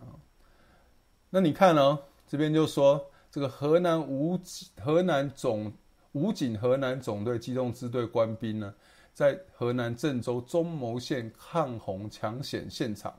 [1.32, 4.40] 那你看哦，这边就说这个河南武
[4.80, 5.74] 河南总
[6.12, 8.74] 武警河南总队机动支队官兵呢，
[9.14, 13.14] 在河南郑州中牟县抗洪抢险现场。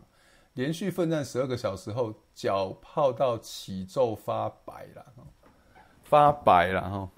[0.55, 5.07] 连续奋战十二个小时后，脚泡到起皱发白了，
[6.05, 7.11] 发白了哈。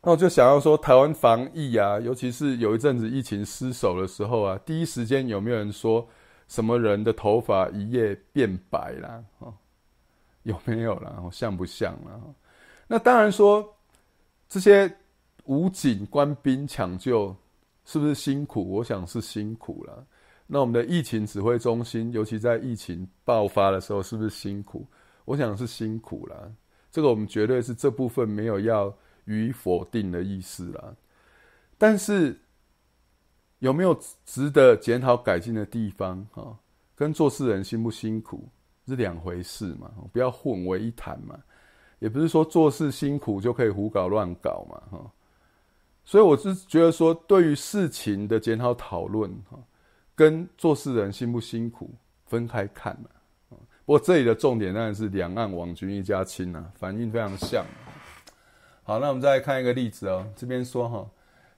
[0.00, 6.06] 那我就想要说，台湾防疫啊，尤其是有一阵子疫情失守的时候啊，第一时间有没有人说
[6.46, 9.24] 什么人的头发一夜变白了？
[10.46, 11.28] 有没有了？
[11.32, 12.34] 像不像了？
[12.86, 13.74] 那当然说，
[14.48, 14.94] 这些
[15.44, 17.34] 武警官兵抢救
[17.84, 18.62] 是不是辛苦？
[18.70, 20.06] 我想是辛苦了。
[20.46, 24.86] 那我们的疫情指挥中心，尤其在疫情爆发的时候，是不是辛苦？
[25.24, 26.36] 我想是辛苦啦。
[26.90, 30.94] 这个我们绝对是这部分没有要予以否定的意思啦。
[31.78, 32.38] 但是
[33.60, 36.24] 有没有值得检讨改进的地方？
[36.32, 36.56] 哈，
[36.94, 38.46] 跟做事人辛不辛苦
[38.86, 41.38] 是两回事嘛，不要混为一谈嘛。
[41.98, 45.10] 也不是说做事辛苦就可以胡搞乱搞嘛，哈。
[46.04, 49.58] 所以我是觉得说，对于事情的检讨讨论，哈。
[50.16, 51.90] 跟做事人辛不辛苦
[52.26, 53.10] 分开看嘛，
[53.84, 57.66] 不过这里的重点当然是两岸网军一家亲啊，反应非常像。
[58.84, 61.10] 好，那我们再来看一个例子哦，这边说哈，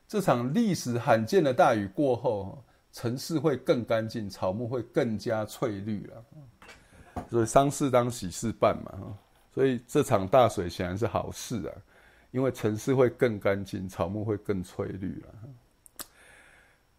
[0.09, 6.25] 这场历史罕见的大雨过后，城市会更干净，草木会更加翠绿了。
[7.31, 8.93] 所以丧事当喜事办嘛，
[9.53, 11.73] 所以这场大水显然是好事啊，
[12.31, 16.07] 因为城市会更干净，草木会更翠绿了。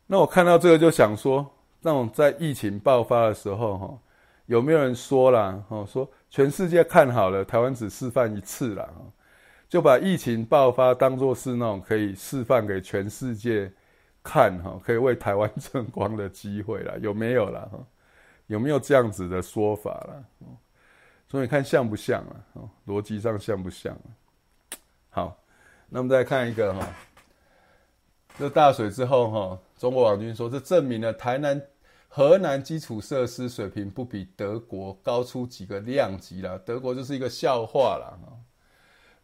[0.05, 1.45] 那我看到这个就想说，
[1.82, 3.99] 那种在疫情爆发的时候，哈，
[4.45, 5.61] 有没有人说啦？
[5.70, 8.89] 哈，说全世界看好了，台湾只示范一次啦，
[9.70, 13.72] 就把疫情爆发当作是那种可以示范给全世界
[14.24, 17.68] 看，哈，可以为台湾争光的机会啦，有没有啦？
[17.72, 17.78] 哈，
[18.47, 20.25] 有没有这样子的说法了？
[21.29, 22.63] 所以你看像不像啊？
[22.85, 23.95] 逻辑上像不像？
[25.09, 25.37] 好，
[25.89, 26.87] 那我们再看一个哈。
[28.39, 31.61] 这大水之后，哈，中国网军说，这证明了台南、
[32.07, 36.57] 河南基础设施水平不比德国高出几个量级啦。
[36.63, 38.17] 德国就是一个笑话啦。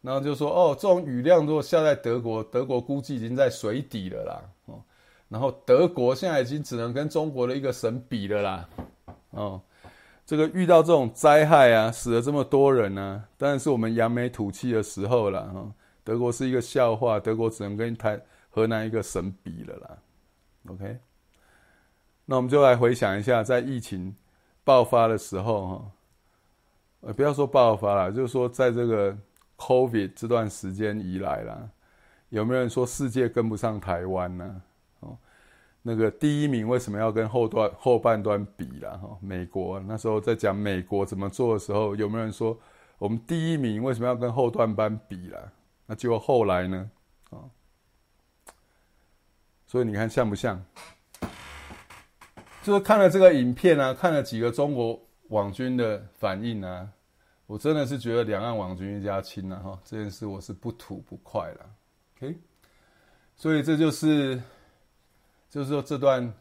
[0.02, 4.44] 然后就说，哦，这种雨量如果下在德国，德国估计已经在水底了啦。
[4.66, 4.84] 哦，
[5.30, 8.70] 然后德国现在已经只能跟中国的一个省比了啦。
[9.34, 9.62] 哦，
[10.26, 15.48] 这个遇到这种灾害啊，死了这么多人啊，当然是我们扬眉吐气的时候了。
[15.54, 15.72] 哈，
[16.04, 18.20] 德国是一个笑话，德国只能跟台。
[18.56, 19.98] 河南一个省比了啦
[20.70, 21.00] ，OK，
[22.26, 24.16] 那我们就来回想一下，在疫情
[24.64, 25.92] 爆发的时候，哈，
[27.02, 29.18] 呃，不要说爆发了，就是说在这个
[29.58, 31.68] COVID 这段时间以来啦，
[32.30, 34.62] 有没有人说世界跟不上台湾呢？
[35.86, 38.98] 那个第一名为什么要跟后段后半段比了？
[38.98, 42.58] 哈，美国那时候在讲美国怎么做的时候，有没有人说
[42.98, 45.52] 我们第一名为什么要跟后段班比了？
[45.86, 46.90] 那结果后来呢？
[47.32, 47.44] 啊？
[49.68, 50.64] 所以你看像不像？
[52.62, 56.88] 就是看了这个影片啊，看了几个中国网军的反应啊，
[57.46, 59.58] 我真的是觉得两岸网军一家亲啊。
[59.58, 61.70] 哈，这件事我是不吐不快了。
[62.16, 62.40] OK，
[63.36, 64.42] 所以这就是，
[65.54, 66.34] 就是说这段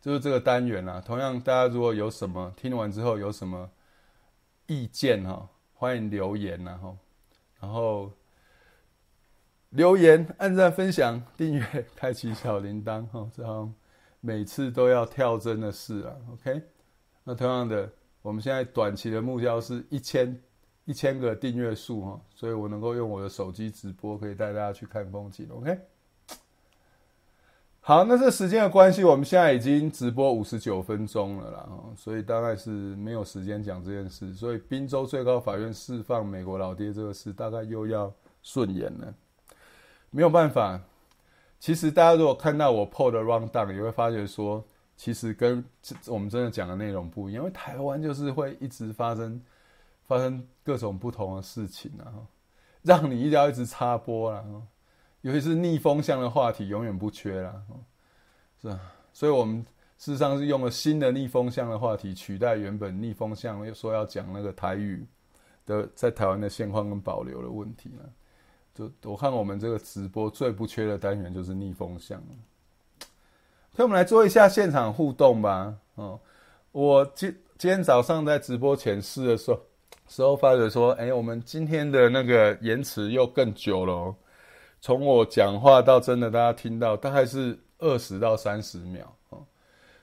[0.00, 1.02] 就是这个单元啊。
[1.04, 3.70] 同样，大家如果有什么听完之后有什么
[4.66, 6.96] 意见哈，欢迎留言呐哈，
[7.60, 8.10] 然后。
[9.70, 13.74] 留言、按赞、分享、 订阅、 开启小铃铛，哈，这样
[14.20, 16.16] 每次都要跳针的事啊。
[16.32, 16.62] OK，
[17.24, 17.90] 那同样的，
[18.22, 20.40] 我们现在短期的目标是一千
[20.84, 25.46] 一千个订阅数哈，所以我能够用我的手机直播，可以带大家去看风景。
[25.50, 25.78] OK，
[27.88, 34.34] 好，那这时间的关系，我们现在已经直播五十九分钟了啦，所以大概是没有时间讲这件事。
[34.34, 38.12] 所以宾州最高法院释放美国老爹这个事，大概又要
[38.42, 39.14] 顺延了。
[40.10, 40.80] 没有办法，
[41.60, 44.64] 其实大家如果看到我破的 rundown，也会发觉说，
[44.96, 45.64] 其实跟
[46.08, 47.44] 我们真的讲的内容不一样。
[47.44, 49.40] 因为台湾就是会一直发生
[50.08, 52.26] 发生各种不同的事情啊，
[52.82, 54.44] 让你一定要一直插播啊，
[55.26, 57.60] 尤其是逆风向的话题永远不缺啦，
[58.62, 58.80] 是啊，
[59.12, 59.56] 所以我们
[59.98, 65.04] 事实上是用了新的逆风向的话题取代原本逆风向又说要讲那个台语
[65.66, 68.04] 的在台湾的现况跟保留的问题呢。
[68.72, 72.22] 就我看我们这个直播最不缺的单元就是逆风向。
[73.72, 75.74] 所以我们来做一下现场互动吧。
[75.96, 76.20] 哦，
[76.70, 79.60] 我今今天早上在直播前试的时候，
[80.06, 84.14] 时候发觉说，哎，我们今天的那个延迟又更久了哦。
[84.86, 89.44] 从我讲话到真的大家听到，大概是二十到三十秒哦。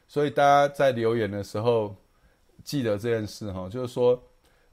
[0.09, 1.95] 所以大家在留言的时候
[2.65, 4.21] 记得这件事哈，就是说。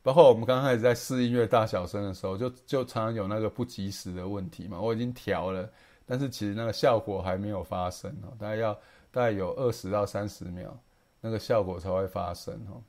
[0.03, 4.81] 包括我们刚开始在试音乐大小声的时候，就就常常有那个不及时的问题嘛。
[4.81, 5.69] 我已经调了，
[6.07, 8.73] 但是其实那个效果还没有发生哦，大概要
[9.13, 10.75] 大概有二十到三十秒，
[11.21, 12.81] 那个效果才会发生哦。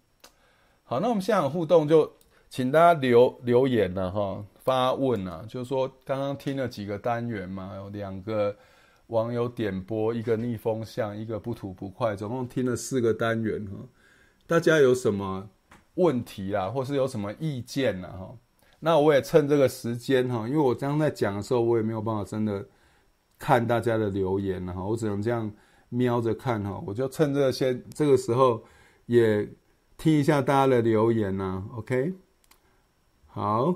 [0.85, 2.09] 好，那我们现场互动就
[2.49, 8.55] 请大家留留言了哈，发问啊，就是说刚刚听了几个单元嘛，有两个
[9.07, 13.77] 网友点播，一个逆风向，一个不吐不快，总共听了四个单元哈，
[14.47, 15.49] 大家有什么？
[15.95, 18.07] 问题啦，或是有什么意见呢？
[18.07, 18.33] 哈，
[18.79, 22.65] 那我也趁这个时间哈，因为我刚刚在讲的时候，我也没有办法真的
[23.37, 25.51] 看大家的留言哈，我只能这样
[25.89, 28.63] 瞄着看哈，我就趁这个先这个时候
[29.05, 29.45] 也
[29.97, 32.13] 听一下大家的留言呐，OK？
[33.27, 33.75] 好，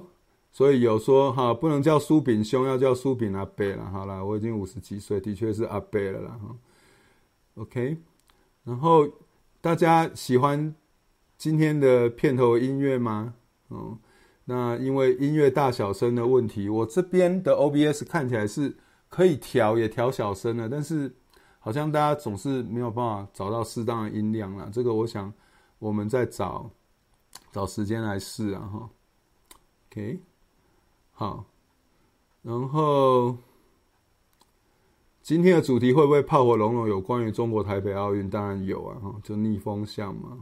[0.56, 6.56] 所以有说哈，不能叫苏炳兄，要叫苏炳阿伯了，好了，我已经五十几岁，的确是阿伯了啦，哈
[7.56, 7.97] ，OK？
[8.64, 9.06] 然后
[9.60, 10.74] 大家喜欢。
[11.38, 13.34] 今天的片头音乐吗？
[13.70, 13.99] 嗯，
[14.45, 18.74] 那因为音乐大小声的问题，我这边的 OBS 看起来是
[19.10, 21.14] 可以调，也调小声了，但是
[21.60, 24.70] 好像大家总是没有办法找到适当的音量了。
[24.72, 25.32] 这个我想
[25.78, 26.72] 我们再找
[27.51, 28.89] 找时间来试啊，哈。
[29.91, 30.18] OK，
[31.18, 31.45] 好，
[32.41, 33.38] 然后
[35.22, 36.89] 今天的主题会不会炮火隆隆？
[36.89, 38.30] 有关于中国台北奥运？
[38.30, 40.38] 当然有啊，哈，就逆风向嘛。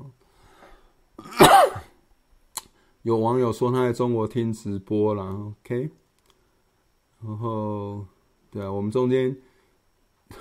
[3.03, 5.91] 有网友说他在中国听直播了，OK，
[7.21, 8.03] 然后
[8.49, 9.37] 对啊，我们中间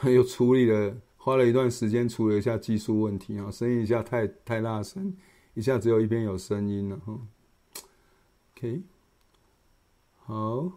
[0.04, 5.14] 又处理了，花了一段时间处理一下技术问题啊，声音一下太太大声，
[5.52, 7.18] 一下只有一边有声音了哈
[8.56, 8.82] ，OK，
[10.24, 10.72] 好，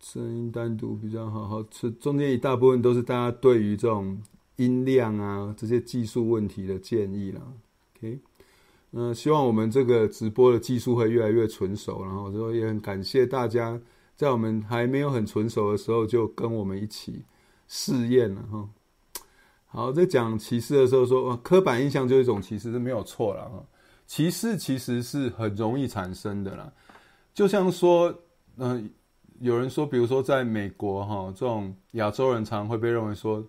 [0.00, 4.20] 声音单独比较好，好，这中间一大部分都是大家对于这种。
[4.58, 7.42] 音量啊，这些技术问题的建议啦
[7.94, 8.18] ，OK，
[8.92, 13.78] 嗯、希望我们这个直播的技术会越来越纯熟，然后说也很感谢大家
[14.16, 17.22] 在我们还没有很纯熟的时候就跟我们一起
[17.68, 18.70] 试验了哈。
[19.66, 23.62] 好，在讲歧视的时候说，刻板印象就是一种歧视是没有错了哈。
[24.06, 26.72] 歧视其实是很容易产生的啦，
[27.34, 28.14] 就像说，
[28.56, 28.90] 嗯、
[29.40, 33.44] 有人说，比如说在美国哈，这种亚洲人常会被认为说。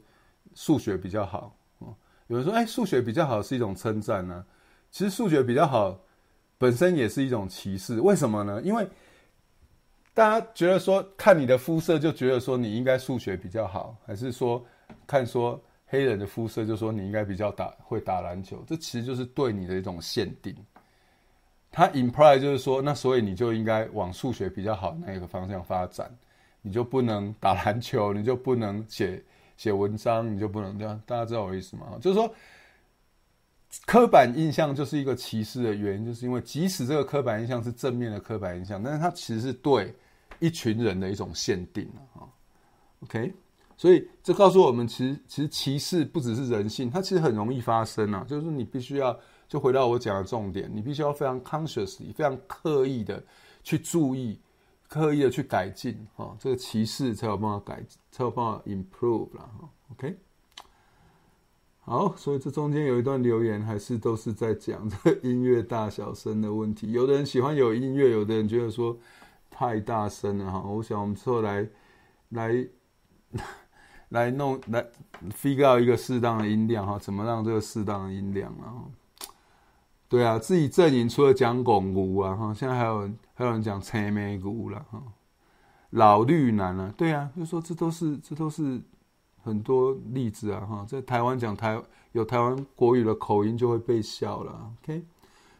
[0.56, 1.56] 数学比较好，
[2.26, 4.44] 有人说，哎，数学比较好是一种称赞呢。
[4.90, 6.00] 其实数学比较好
[6.58, 8.60] 本身也是一种歧视，为什么呢？
[8.64, 8.88] 因为
[10.16, 14.66] 大家觉得说，看你的肤色就觉得说你应该数学比较好，还是说
[15.06, 18.64] 看说黑人的肤色就说你应该比较打会打篮球？
[18.68, 20.56] 这其实就是对你的一种限定。
[21.72, 26.10] 它 imply 就是说，那所以你就应该往数学比较好那个方向发展，
[26.62, 29.24] 你就不能打篮球，你就不能写。
[29.58, 31.98] 写文章你就不能这样，大家知道我意思吗？
[32.00, 32.32] 就是说，
[33.88, 39.92] 刻板印象就是一个歧视的原因，就是因为即使这个刻板印象是正面的刻板印象，但是它其实是对
[40.38, 42.30] 一群人的一种限定啊。
[43.00, 43.34] OK，
[43.78, 48.26] 所以这告诉我们，其实其实歧视不只是人性，它其实很容易发生啊。
[48.28, 49.18] 就是，你必须要
[49.48, 53.24] 就回到我讲的重点，你必须要非常 consciously、非常刻意的
[53.64, 54.40] 去注意。
[54.90, 59.50] 刻意的去改进，啊，这个歧视才有办法改，才有办法 improve 啦
[59.92, 60.18] ，，OK。
[61.82, 66.94] 好，所以这中间有一段留言，还是都是在讲这个音乐大小声的问题。
[66.94, 68.98] 有的人喜欢有音乐，有的人觉得说
[69.50, 70.62] 太大声了，哈。
[70.62, 71.68] 我想我们之后来
[72.30, 72.66] 来
[74.10, 74.86] 来弄来
[75.32, 78.86] figure 一个适当的音量，哈，怎么让这个适当的音量啊？
[80.10, 85.04] 对啊，自己阵营除了讲巩固啊，哈，现在还有还有人讲青梅谷了哈，
[85.90, 88.82] 老绿男啊，对啊，就是说这都是这都是
[89.44, 91.78] 很多例子啊，哈，在台湾讲台
[92.14, 95.04] 有台湾国语的口音就会被笑了，OK，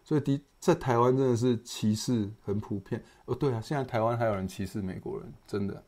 [0.06, 5.84] 所以的在台湾真的是歧视很普遍哦，对啊，现在台湾还有人歧视美国人，真的，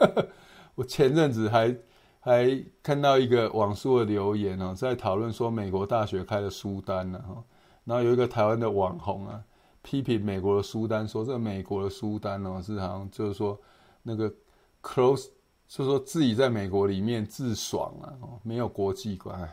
[0.74, 1.76] 我前阵子还
[2.20, 7.42] 还看到一个网速的留言哦，在讨论说美国大学开的书单呢，哈。
[7.84, 9.42] 然后有一个台湾的网红啊，
[9.80, 13.58] 批评美国的书单，说这美国的书单哦，是好像就是说
[14.02, 14.30] 那个
[14.82, 15.28] close，
[15.66, 19.48] 就是说自己在美国里面自爽啊，哦，没有国际观，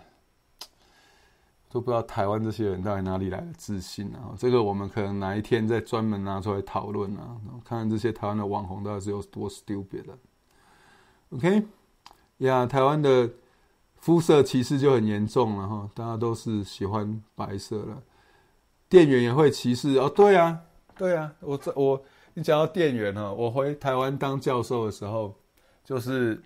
[1.70, 4.36] 都不知道台湾这些人到底哪里来的自信啊？
[4.38, 10.18] 这个我们可能哪一天再专门拿出来讨论啊，看看这些台湾的网红到底是有多 stupid 啊。
[11.30, 11.66] OK，
[12.38, 13.30] 呀，台湾的
[13.96, 18.04] 肤色歧视就很严重了哈，大家都是喜欢白色了。
[18.88, 20.08] 店员也会歧视哦？
[20.10, 20.62] 对啊，
[20.96, 22.02] 对啊，我这我
[22.36, 25.34] 你讲到店员哈，我回台湾当教授的时候，
[25.84, 26.42] 就是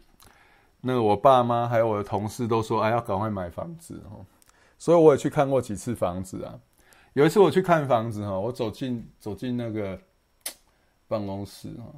[0.80, 4.26] 那个我爸妈还有我的同事都说，哎，要赶快买房子哦，
[4.80, 6.60] 所以我也去看过几次房子啊。
[7.14, 10.00] 有一次我去看房子哈，我走进走进那个
[11.10, 11.94] 办公室哈，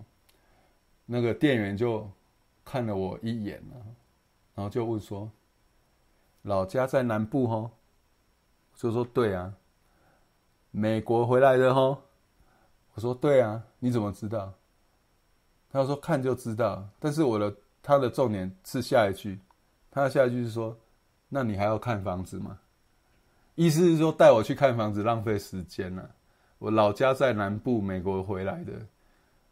[1.05, 2.09] 那个店员就
[2.63, 3.61] 看了我一眼，
[4.55, 5.29] 然后就问说
[6.43, 7.71] ：“老家在南部哦？”
[8.75, 9.53] 就说：“对啊。”
[10.75, 12.01] 美国回来的哦，
[12.95, 14.51] 我说对啊，你怎么知道？
[15.71, 19.39] 他说看就知道，但是我的他的重点是下一句，
[19.91, 20.75] 他的下一句是说，
[21.29, 22.59] 那你还要看房子吗？
[23.53, 26.09] 意思是说带我去看房子浪费时间了。
[26.57, 28.73] 我老家在南部，美国回来的，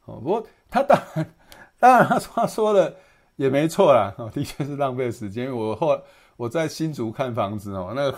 [0.05, 1.33] 哦，不过他当然
[1.81, 2.95] 当然他说他说的
[3.35, 5.53] 也没错啦， 哦，的确是浪费时间。
[5.53, 6.01] 我后
[6.37, 8.17] 我在新竹看房子哦，那个。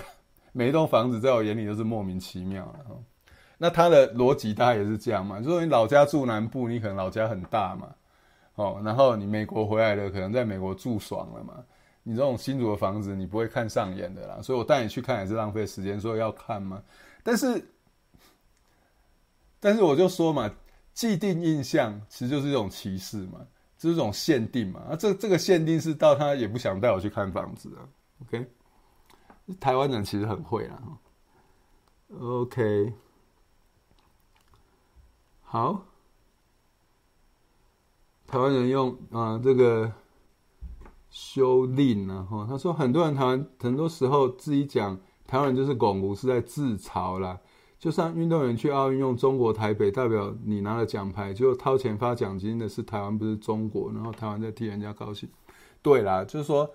[0.55, 2.95] 每一栋房子在我眼里都是莫名其妙的。
[3.57, 5.39] 那他的逻辑大概也是这样嘛？
[5.39, 7.87] 就说你老家住南部，你可能老家很大嘛，
[8.53, 11.55] 哦，然后你美国回来了，可能在美国住爽了嘛。
[12.03, 14.39] 你这种新竹的房子，你不会看上眼的啦。
[14.43, 16.83] 所以我带你去看也是浪费时间，所以要看嘛。
[17.23, 17.67] 但是，
[19.59, 20.51] 但是我就说嘛，
[20.93, 23.39] 既定印象其实就是一种歧视嘛，
[23.83, 24.79] 就是一种限定嘛。
[24.91, 27.83] 啊，这这个限定是到他也不想带我去看房子啊。
[28.23, 28.47] OK。
[29.59, 30.81] 台湾人其实很会啦
[32.17, 32.93] ，OK，
[35.41, 35.83] 好，
[38.25, 39.91] 台湾人用啊这个
[41.09, 47.37] 修令啊，哈，他说很多人台湾很多时候自己讲台湾人就是巩固是在自嘲啦，
[47.83, 55.27] 就像运动员去奥运用中国台北代表你拿了奖牌，就掏钱发奖金的是台湾不是中国，然后台湾在替人家高兴，
[55.81, 56.69] 对啦，就是说。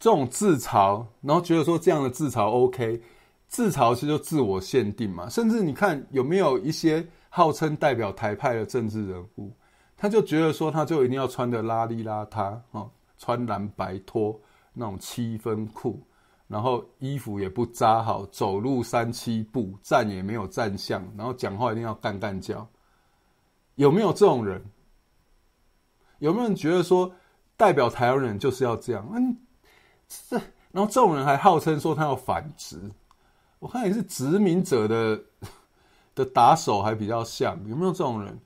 [0.00, 3.02] 这种自嘲，然后觉得说这样的自嘲 OK，
[3.48, 5.28] 自嘲其实就自我限定嘛。
[5.28, 9.50] 甚至你看有没有一些号称代表台派的政治人物，
[9.96, 12.88] 他就觉得说他就一定要穿得邋里邋遢哦，
[13.18, 14.40] 穿蓝白拖
[14.72, 16.00] 那种七分裤，
[16.48, 22.68] 然后衣服也不扎好，走路三七步，站也没有站相，然后讲话一定要干干叫。
[23.76, 24.60] 有没有这种人？
[26.18, 27.14] 有没有人觉得说
[27.56, 29.08] 代表台湾人就是要这样？
[29.14, 29.36] 嗯。
[30.08, 30.36] 这，
[30.72, 32.80] 然后这种人还号称说他要反殖，
[33.58, 35.22] 我看也是殖民者的
[36.16, 38.40] 的打手还比较像，有没有这种人？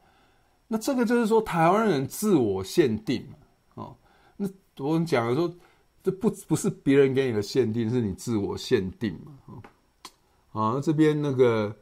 [0.66, 3.24] 那这个就是说台湾人自我限定
[3.74, 3.96] 哦。
[4.36, 4.48] 那
[4.78, 5.54] 我们讲的说，
[6.02, 9.62] 这不不是别人给你的限定，是你自我限定嘛？
[10.52, 11.76] 啊，这边那个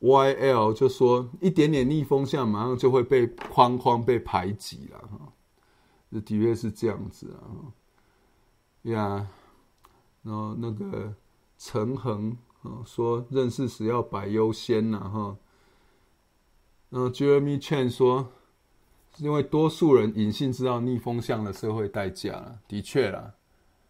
[0.00, 5.32] YL 就说一点点逆风向，马上就会被框框被排挤了哈。
[6.10, 7.74] 这的确是这样子啊。
[8.82, 9.28] 呀，
[10.22, 11.12] 然后那个
[11.58, 15.36] 陈恒啊说认识时要摆优先呐哈，
[16.88, 18.28] 然后 Jeremy Chen 说，
[19.18, 23.34] 因为多数人隐性知道逆风向的社会代价了，的确啦，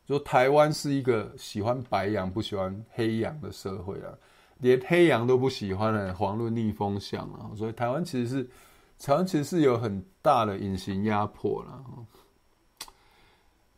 [0.08, 4.12] 说台湾是一个喜欢白羊不喜欢黑羊的社会啊，
[4.58, 8.50] 连黑羊都不喜欢的，遑论逆风向啊，所以台湾其实是
[8.98, 11.84] 台湾其实是有很大的隐形压迫了。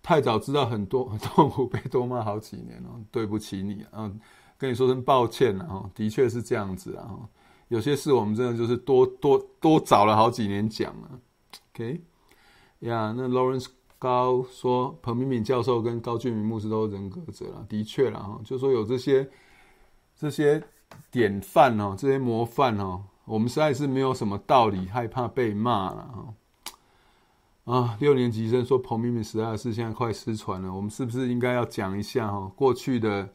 [0.02, 4.10] 太早知道很多很 痛苦，被多骂好几年了，对不起你啊，
[4.56, 7.18] 跟你说声抱歉了哈，的确是这样子啊，
[7.68, 11.20] 有些事我们真的就是多多多找了好几年讲了
[11.74, 12.00] ，OK，
[12.80, 13.66] 呀，那 Lawrence
[14.00, 19.28] 高说彭明敏教授跟高俊明牧师都是人格者了，的确了哈，就说有这些
[20.16, 20.60] 这些
[21.10, 26.34] 典范哦，这些模范哦，我们实在是没有什么道理害怕被骂了哈。
[27.72, 32.50] 啊，六年级生说彭明敏时代的事现在快失传了，我们是不是应该要讲一下哈？
[32.56, 33.28] 过去的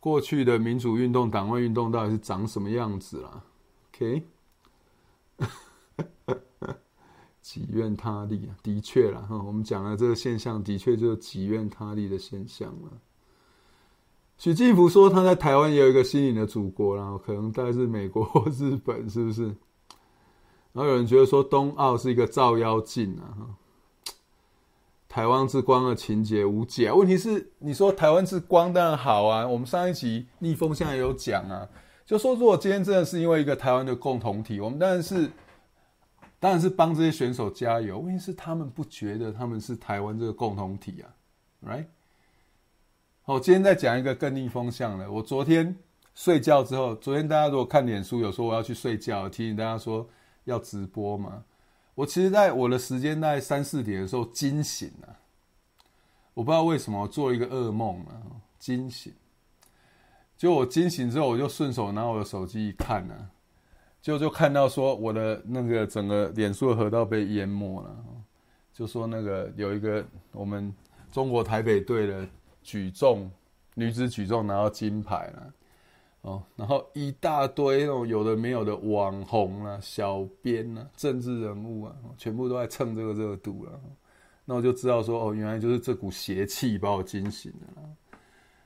[0.00, 3.44] 过去的民主运动、党外运动到底是长什么样子啦
[3.92, 4.24] ？OK，
[7.40, 12.90] 己怨他利啊，的确啦哈，我们讲了这个现象的确就是己怨他利的现象了。
[14.38, 19.44] 许晋福说他在台湾也有一个心灵的祖国，然后可能大概是美国 或日本，是不是？
[20.72, 23.56] 然后有人觉得说东奥是一个照妖镜啊。
[25.08, 29.44] 台湾之光的情节无解，问题是你说台湾之光当然好啊。
[29.46, 31.68] 我们上一集逆风向也有讲啊，
[32.06, 35.28] 就说如果今天真的是因为一个台湾的共同体，我们当然是
[36.40, 38.00] 当然是帮这些选手加油。
[38.00, 41.14] 问题是他们不觉得他们是台湾这个共同体啊
[41.64, 41.84] ，right？
[43.22, 45.12] 好，今天再讲一个更逆风向的。
[45.12, 45.76] 我昨天
[46.14, 50.08] 睡觉之后，昨天大家如果看脸书，有说我要去睡觉，提醒大家说
[50.44, 51.44] 要直播嘛。
[51.94, 55.18] 我其实在我的时间在三四点的时候惊醒了，
[56.32, 59.12] 我不知道为什么我做一个噩梦啊，惊醒。
[60.38, 63.28] 就我惊醒之后，我就顺手拿我的手机一看呢、啊，
[64.02, 68.04] 就就看到说我的那个整个脸书的河道被淹没了，
[68.72, 70.74] 就说那个有一个我们
[71.12, 72.26] 中国台北队的
[72.62, 73.30] 举重
[73.74, 75.52] 女子举重拿到金牌了，
[76.22, 83.80] 哦，然后一大堆那种有的没有的网红啊、小编啊、政治人物啊，全部都在蹭这个热度了，
[84.44, 87.82] 那我就知道说哦，原来就是这股邪气把我惊醒了。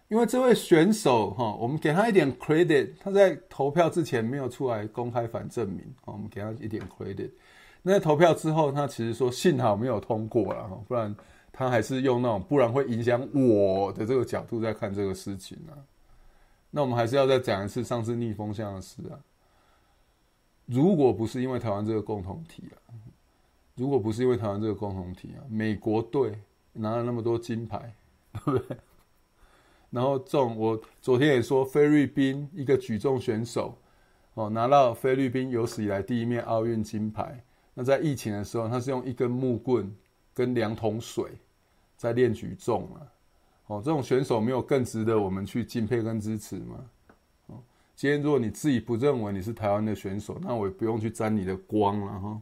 [0.09, 7.31] 因为这位选手哈，我们给他一点 credit，他在投票之前没有出来公开反证明，我们给他一点 credit。
[7.83, 11.15] 那在投票之后，他其实说幸好没有通过了哈，不然
[11.53, 15.73] 他还是用那种不然会影响我的这个角度在看这个事情啊。
[16.71, 19.19] 那我们还是要再讲一次上次逆风向的事啊。
[20.67, 22.93] 如果不是因为台湾这个共同体啊，
[23.75, 26.39] 如果不是因为台湾这个共同体啊，美国队
[26.73, 27.95] 拿了那么多金牌，
[28.33, 28.77] 对不对？
[29.95, 33.79] 然后这种，我昨天也说，菲律宾一个举重选手，
[34.35, 37.41] 哦，拿到菲律宾有史以来第一面奥运金牌。
[37.75, 39.89] 那在疫情的时候，他是用一根木棍
[40.35, 41.31] 跟两桶水
[41.97, 42.99] 在练举重啊。
[43.69, 46.85] 哦，这种选手没有更值得我们去敬佩跟支持吗？
[47.47, 47.63] 哦，
[47.95, 52.41] 今天如果你自己不认为你是台湾的选手，那我也不用去沾你的光了哈。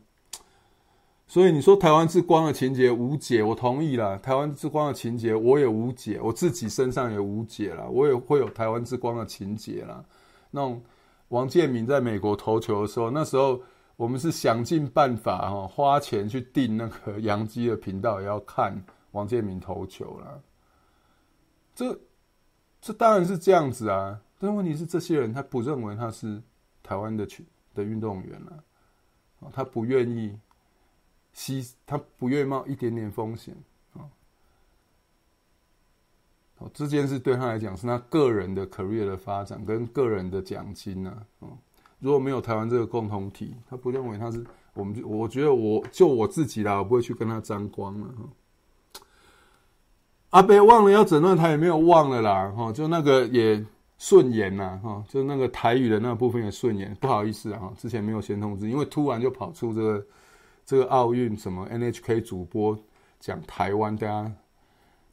[1.32, 4.18] 所以你说台湾之光的情节无解，我同意啦。
[4.22, 7.86] 台湾之光的情节我也无解，我自己身上也无解啦。
[7.86, 10.04] 我也会有台湾之光的情节啦。
[10.50, 10.82] 那种
[11.28, 13.58] 王建民在美国投球的时候，那时候
[13.96, 18.78] 我们是想尽办法哈，花钱去订那个洋基的频道，也要看
[19.12, 20.38] 王建民投球啦。
[21.74, 21.98] 这
[22.82, 26.42] 这当然是这样子啊，但问题是这些人他不认为他是
[26.82, 28.38] 台湾的群的运动员
[29.40, 30.38] 啊，他不愿意。
[31.32, 33.56] 西他不愿意冒一点点风险
[33.94, 34.04] 啊！
[36.58, 41.16] 哦，这件事对他来讲是他个人的 career 的发展跟个人的奖金呐。
[41.38, 41.56] 哦，
[42.00, 44.44] 如果没有台湾这个共同体，他不认为他是
[44.74, 45.02] 我们。
[45.04, 48.08] 我觉得我就我自己啦，我不会去跟他沾光了。
[50.30, 52.50] 阿伯忘了要整段台也没有忘了啦。
[52.50, 53.64] 哈，就那个也
[53.96, 54.78] 顺延呐。
[54.82, 56.94] 哈，就那个台语的那部分也顺延。
[56.96, 60.06] 不好意思啊，之前没有先通知，因为突然就跑出这个。
[60.64, 62.78] 这个奥运什么 NHK 主播
[63.20, 64.32] 讲台湾，大家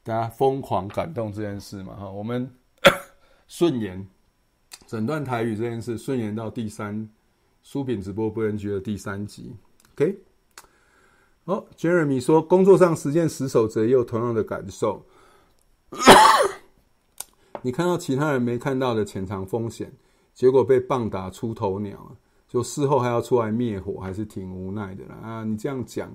[0.02, 2.50] 大家疯狂感动这件事嘛哈，我们
[3.46, 4.06] 顺延
[4.86, 7.08] 整段台语这件事顺延到第三
[7.62, 9.54] 书品直播不能局的第三集
[9.94, 10.18] ，OK？
[11.44, 15.04] 哦，Jeremy 说工作上实践十守则也有同样的感受，
[17.62, 19.92] 你看到其他人没看到的潜藏风险，
[20.32, 22.16] 结果被棒打出头鸟
[22.50, 25.44] 就事后还要出来灭火，还是挺无奈的啦啊！
[25.44, 26.12] 你这样讲，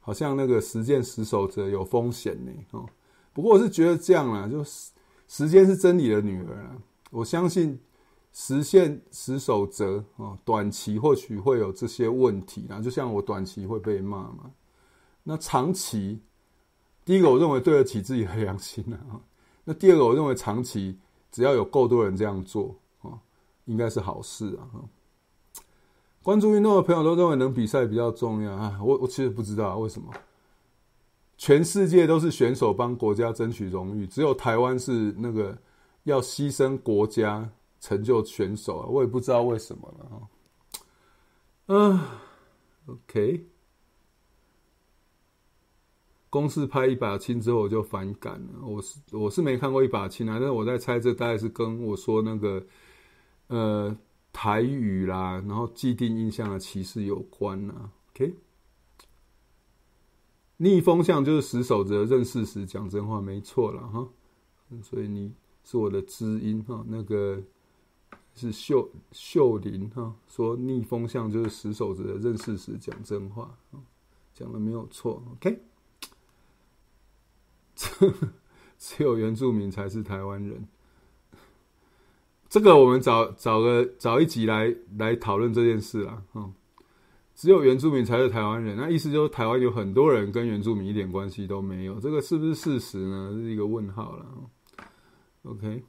[0.00, 2.86] 好像那个实践十守则有风险呢哦。
[3.34, 4.64] 不过我是觉得这样啦，就
[5.28, 6.74] 时间是真理的女儿啦。
[7.10, 7.78] 我相信
[8.32, 14.50] 实现十守则哦，短期或许会有这些问题啦，就像我短期会被骂嘛。
[15.22, 16.18] 那长期，
[17.04, 19.20] 第一个我认为对得起自己的良心啊。
[19.64, 20.98] 那第二个我认为长期
[21.30, 23.18] 只要有够多人这样做哦，
[23.66, 24.64] 应该是好事啊。
[26.22, 28.78] 关注运动的朋友都认为能比赛比较重要啊！
[28.80, 30.08] 我我其实不知道为什么，
[31.36, 35.58] 全世界都是选手帮国家争取荣誉，只有台湾是那个
[36.04, 37.50] 要牺牲国家
[37.80, 38.86] 成就选手啊！
[38.86, 40.16] 我也不知道为什么了啊。
[41.66, 42.00] 嗯
[42.86, 43.44] ，OK，
[46.30, 48.64] 公司拍一把青之后我就反感了。
[48.64, 52.64] 我是我是没看过一把青啊，但是我在猜这大概是跟我说那个
[53.48, 53.96] 呃。
[54.32, 57.92] 台语啦，然后既定印象的歧视有关啊。
[58.12, 58.34] OK，
[60.56, 64.08] 逆风向就是死守着认事实、讲真话，没错了哈。
[64.82, 65.32] 所以你
[65.64, 66.82] 是我的知音哈。
[66.88, 67.42] 那个
[68.34, 73.54] 是秀秀玲哈，说逆风向就是死守着认事实、讲真话，
[74.34, 75.22] 讲的没有错。
[75.32, 75.62] OK，
[78.78, 80.66] 只有原住民才是台湾人。
[82.52, 86.22] 这个我们找找个找一集来来讨论这件事啦。
[86.34, 86.52] 嗯，
[87.34, 93.30] 只有原住民才是台湾人，那意思就是台湾有很多人跟原住民一点关系都没有，这个是不是事实呢？
[93.32, 94.26] 这是一个问号了。
[95.44, 95.82] OK，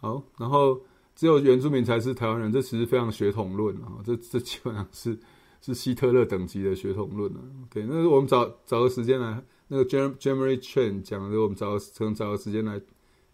[0.00, 0.80] 好，然后
[1.14, 5.18] 只有原住民才是台湾人，这其实非常血统论啊，这这基本上是
[5.60, 7.40] 是希特勒等级的血统论啊。
[7.66, 12.80] OK，那我们找找个时间来，那个 Jeremy Chen 讲的，我们找个可能找个时间来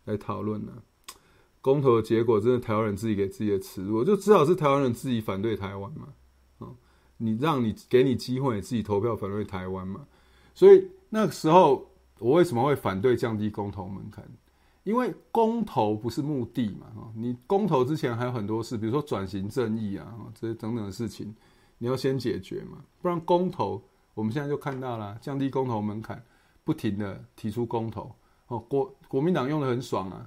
[0.04, 0.72] 来讨论呢。
[1.68, 6.08] 公投的结果真的台湾人自己给自己的耻辱，就至少是台湾人自己反对台湾嘛。
[6.60, 6.68] 啊，
[7.18, 10.06] 你让你给你机会，自己投票反对台湾嘛。
[10.54, 11.86] 所以那个时候
[12.20, 14.26] 我为什么会反对降低公投门槛？
[14.84, 21.34] 因为公投不是目的嘛，你公投之前还有很多事，比如说转型正义啊，这些等等的事情，
[21.76, 23.82] 你要先解决嘛，不然公投，
[24.14, 26.24] 我们现在就看到了降低公投门槛，
[26.64, 28.10] 不停的提出公投，
[28.46, 30.26] 哦，国国民党用的很爽啊，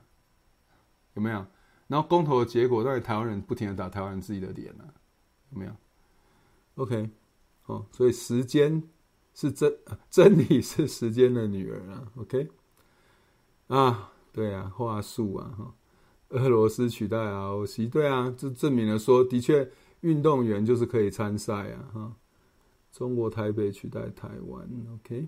[1.14, 1.46] 有没有？
[1.88, 4.86] 然后公投的结果，让台湾人不停的打台湾人自己的脸啊，
[5.52, 5.72] 有没有
[6.76, 7.10] ？OK，
[7.66, 8.82] 哦，所以时间
[9.34, 9.76] 是真，
[10.10, 12.48] 真理是时间的女儿啊，OK，
[13.68, 14.08] 啊。
[14.34, 15.76] 对啊，话术啊，哈，
[16.30, 19.70] 俄罗斯取代 ROC，对啊，这证明了说，的确，
[20.00, 22.16] 运动员就是可以参赛啊，哈。
[22.94, 25.28] 中国台北取代台湾，OK。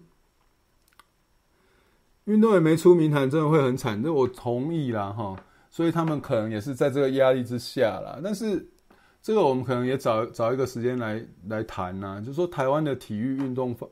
[2.23, 5.35] 运动员没出名堂，真的会很惨，这我同意啦，哈。
[5.73, 8.19] 所以他们可能也是在这个压力之下啦。
[8.23, 8.63] 但是
[9.23, 13.87] 这个我们可能也找找一个时间来来谈呐，就是说台湾的体育运动发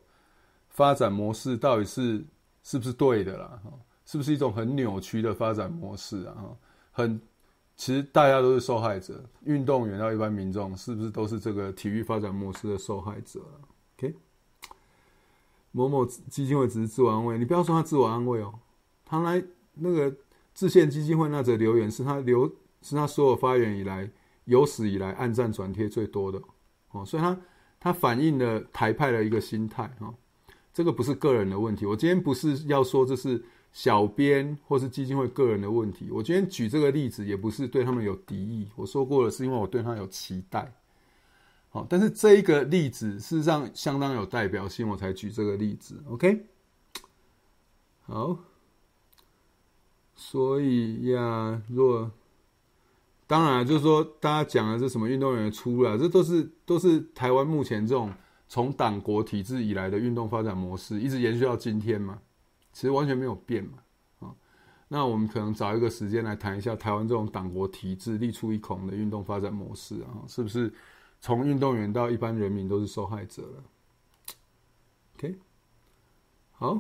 [0.70, 2.24] 发展模式到底是
[2.62, 3.60] 是不是对的啦，
[4.06, 6.56] 是不是一种很扭曲的发展模式啊？
[6.92, 7.20] 很，
[7.76, 13.40] 其实大家都是受害者，运动员到一般民众，是不是都是这个体育发展模式的受害者
[13.98, 14.14] ？OK，
[15.72, 18.54] 某某基金会只是自我安慰，你不要说他自我安慰哦，
[19.04, 19.44] 他来
[19.74, 20.14] 那个
[20.54, 22.48] 制宪基金会那则留言是他留
[22.82, 24.10] 是他所有发言以来
[24.46, 26.42] 有史以来按赞转贴最多的
[26.92, 27.38] 哦，所以他
[27.80, 30.14] 他反映了台派的一个心态哈，
[30.74, 33.44] 这个不是个人的问题，我今天不是要说这是。
[33.74, 38.68] 小编或是基金会个人的问题，我今天举这个例子也不是对他们有敌意。
[38.76, 40.70] 我说过了，是因为我对他有期待。
[41.70, 46.04] 好，但是这一个例子事实上相当有代表性，我才举这个例子。
[46.10, 46.46] OK，
[48.02, 48.38] 好，
[50.24, 52.12] 所以呀，若
[53.26, 58.14] 当然就是说，大家讲的是什么运动员出来，这都是都是台湾目前这种
[58.48, 62.20] 从党国体制以来的运动发展模式，一直延续到今天嘛。
[62.72, 63.80] 其实完全没有变嘛，
[64.20, 64.36] 啊，
[64.90, 70.72] 那我们可能找一个时间来谈一下台湾这种党国体制立出一孔的运动发展模式啊，是不是
[71.20, 73.64] 从运动员到一般人民都是受害者了
[75.16, 75.36] ？OK，
[76.52, 76.80] 好，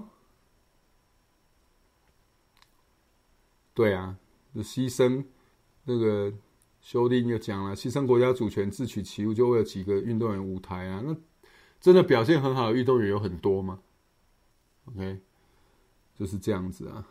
[3.73, 4.17] 对啊，
[4.53, 5.25] 就牺牲
[5.85, 6.33] 那个
[6.81, 11.15] 修订又讲了，牺牲国家主权自取其辱，就为了几个运动员舞台啊，那
[11.79, 13.79] 真的表现很好的运动员有很多吗
[14.85, 15.21] ？OK。
[16.13, 17.07] 就是这样子啊，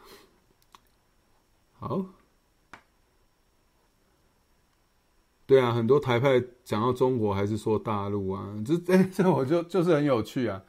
[1.73, 2.07] 好，
[5.47, 10.63] 对啊，很多台派讲到中国还是说大陆啊，这这 这我就就是很有趣啊，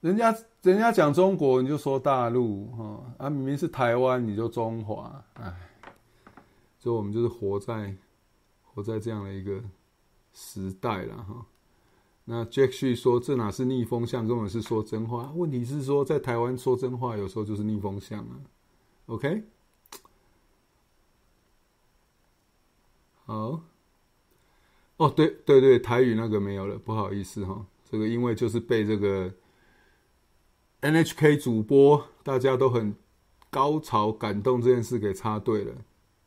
[0.00, 5.52] 人家人家讲中国你就说大陆哈啊，明明是台湾你就中华，哎，
[6.78, 7.94] 所以我们就是活在
[8.62, 9.60] 活在这样的一个
[10.32, 11.46] 时代了哈。
[12.28, 15.32] 那 Jack 旭说：“这哪是逆风向，根本是说真话。
[15.36, 18.40] 问题是说，在台湾说真话，有时候就是逆风向啊。
[19.06, 19.44] ”OK，
[23.24, 23.60] 好。
[24.96, 27.64] 哦，对对对，台语那个没有了，不好意思哈。
[27.88, 29.32] 这个因为就是被这个
[30.92, 32.94] NHK 主播大家都很
[33.50, 35.74] 高潮感动这件事给插队了。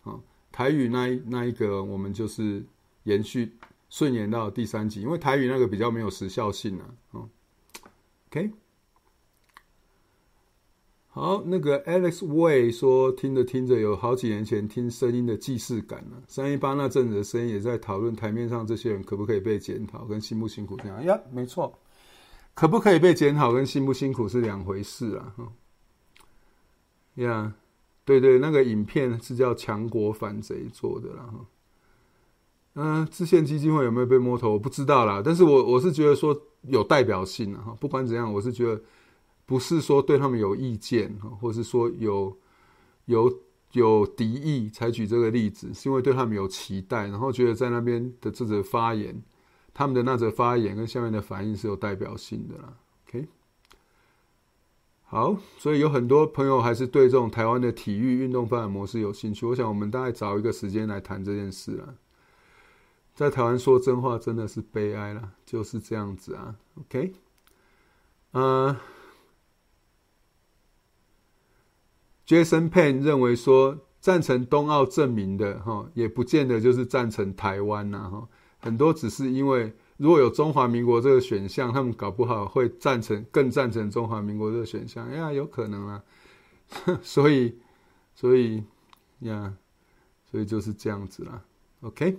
[0.04, 0.20] 啊，
[0.52, 2.64] 台语那一那一个，我们就是
[3.04, 3.54] 延续。
[3.92, 6.86] 顺延到第三集，因为台语那个比较没有时效性啊。
[7.14, 7.28] 嗯
[8.30, 8.52] ，OK，
[11.08, 16.22] 好，那个 Alex Way 说，听着听着，有好几年前听声音的既视感了。
[16.28, 21.04] 三一八那阵子的声音也在讨论台面上这些人可不可以被检讨，跟辛不辛苦这样。
[21.04, 21.74] 呀，没错，
[22.60, 25.34] 可不可以被检讨跟辛不辛苦是两回事啊。
[25.38, 25.50] 哈，
[27.16, 27.54] 呀，
[28.04, 31.24] 对对，那个影片是叫强国反贼做的啦。
[31.24, 31.46] 哈。
[32.74, 34.52] 嗯，制宪基金会有没有被摸头？
[34.52, 35.22] 我不知道啦。
[35.24, 37.74] 但是我我是觉得说有代表性哈。
[37.80, 38.82] 不管怎样，我是觉得
[39.46, 42.38] 不是说对他们有意见哈，或是说有
[43.06, 43.34] 有
[43.72, 49.24] 有敌意才举这个例子，是因为对他们有期待，然后觉得在那边的这则发言，
[49.80, 52.74] 他们的那则发言跟下面的反应是有代表性的啦。
[53.08, 53.26] OK，
[55.06, 59.46] 好，所以有很多朋友还是对这种台湾的体育运动发展模式有兴趣。
[59.46, 61.96] 我想我们大概找一个时间来谈这件事啦。
[63.16, 66.54] 在台湾说真话真的是悲哀了，就是这样子啊。
[66.82, 67.14] OK，
[68.32, 68.76] 呃。
[72.28, 78.28] Jason Payne 认为说赞成冬奥证明的哈，也不见得就是赞成台湾呐哈。
[78.60, 86.04] 很多只是因为如果有中华民国这个选项，他们搞不好会赞成更赞成中华民国这个选项呀，有可能啊。
[87.02, 87.58] 所以，
[88.14, 88.64] 所以
[89.22, 89.52] 呀，
[90.30, 91.42] 所以就是这样子啦。
[91.82, 92.18] OK，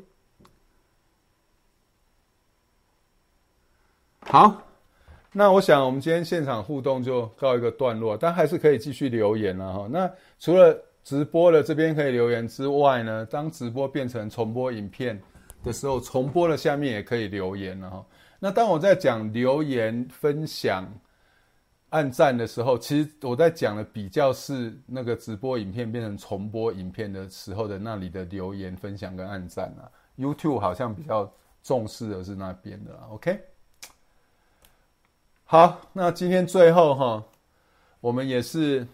[4.23, 4.67] 好，
[5.33, 9.89] 那我想我们今天现场互动就告一个段落，但还是可以继续留言了哈。
[9.89, 15.23] 那除了直播的这边可以留言之外呢，当直播变成重播影片
[15.63, 18.07] 的时候，重播的下面也可以留言了哈。
[18.39, 20.87] 那当我在讲留言分享、
[21.91, 29.91] 按赞的时候，其实我在讲的比较是那个直播影片变成重播影片的时候的那里的留言分享跟按赞啊。
[30.19, 31.31] YouTube 好像比较
[31.63, 33.09] 重视的是那边的啦。
[33.11, 33.41] OK，
[35.45, 37.25] 好，那今天最后哈，
[38.01, 38.87] 我们也是。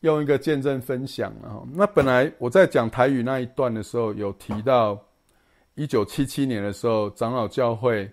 [0.00, 5.02] 用一个见证分享啊，那本来我在讲台语那一段的时候，有提到
[5.74, 8.10] 一九七七年的时候，长老教会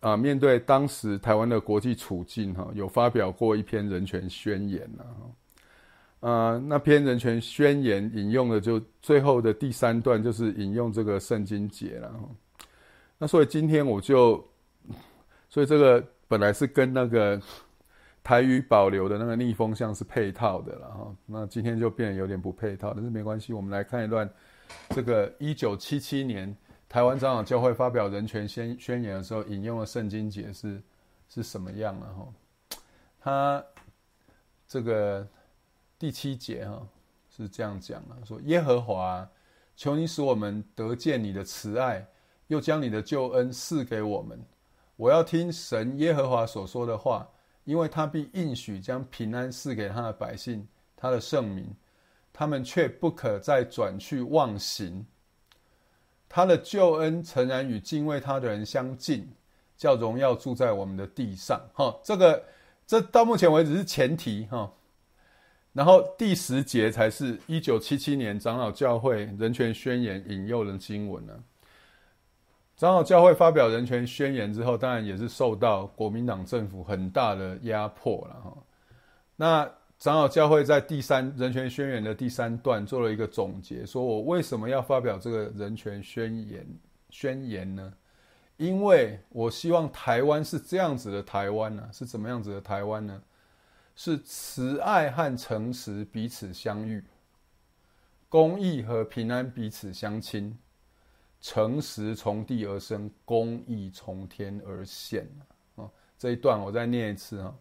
[0.00, 4.88] 啊，面对当时台湾的国际处境哈，有发表过一篇人权宣言
[6.20, 12.12] 啊，那篇人权宣言引用的就最后的第三段，就是引用这个圣经节了。
[13.18, 14.44] 那所以今天我就，
[15.48, 17.40] 所以这个本来是跟那个。
[18.20, 24.28] 台语保留的那个逆风向是配套的了哈，那今天就变得有点不配套，但是没关系，我们来看一段
[24.90, 26.54] 这个一九七七年
[26.88, 30.82] 台湾长老教会发表人权宣宣言的时候引用的圣经解释
[31.28, 32.78] 是什么样了哈？
[33.20, 33.64] 他
[34.66, 35.26] 这个
[35.98, 36.86] 第七节哈
[37.28, 39.28] 是这样讲的，说耶和华，
[39.76, 42.06] 求你使我们得见你的慈爱，
[42.46, 44.42] 又将你的救恩赐给我们，
[44.96, 47.28] 我要听神耶和华所说的话。
[47.64, 50.66] 因为他必应许将平安赐给他的百姓，
[50.96, 51.70] 他的圣民，
[52.32, 55.04] 他们却不可再转去妄行。
[56.28, 59.26] 他的救恩诚然与敬畏他的人相近，
[59.76, 61.60] 叫荣耀住在我们的地上。
[61.72, 62.42] 哈，这个
[62.86, 64.70] 这到目前为止是前提哈。
[65.72, 71.32] 然后第十节才是一九七七年长老教会人权宣言引诱的经文呢。
[72.76, 78.56] 长老教会发表人权宣言之后，当然也是受到国民党政府很大的压迫了哈。
[79.36, 86.64] 那长老教会在第三人权宣言的第三段做了一个总结，说我为什么要发表这个人权宣言？
[87.10, 87.92] 宣言呢？
[88.58, 93.20] 因为我希望台湾是这样子的台湾呢，是怎么样子的台湾呢？
[93.96, 97.02] 是慈爱和诚实彼此相遇，
[98.28, 100.56] 公义和平安彼此相亲。
[101.40, 105.28] 诚实从地而生，公义从天而现。
[105.74, 107.52] 啊，这一段我再念一次啊，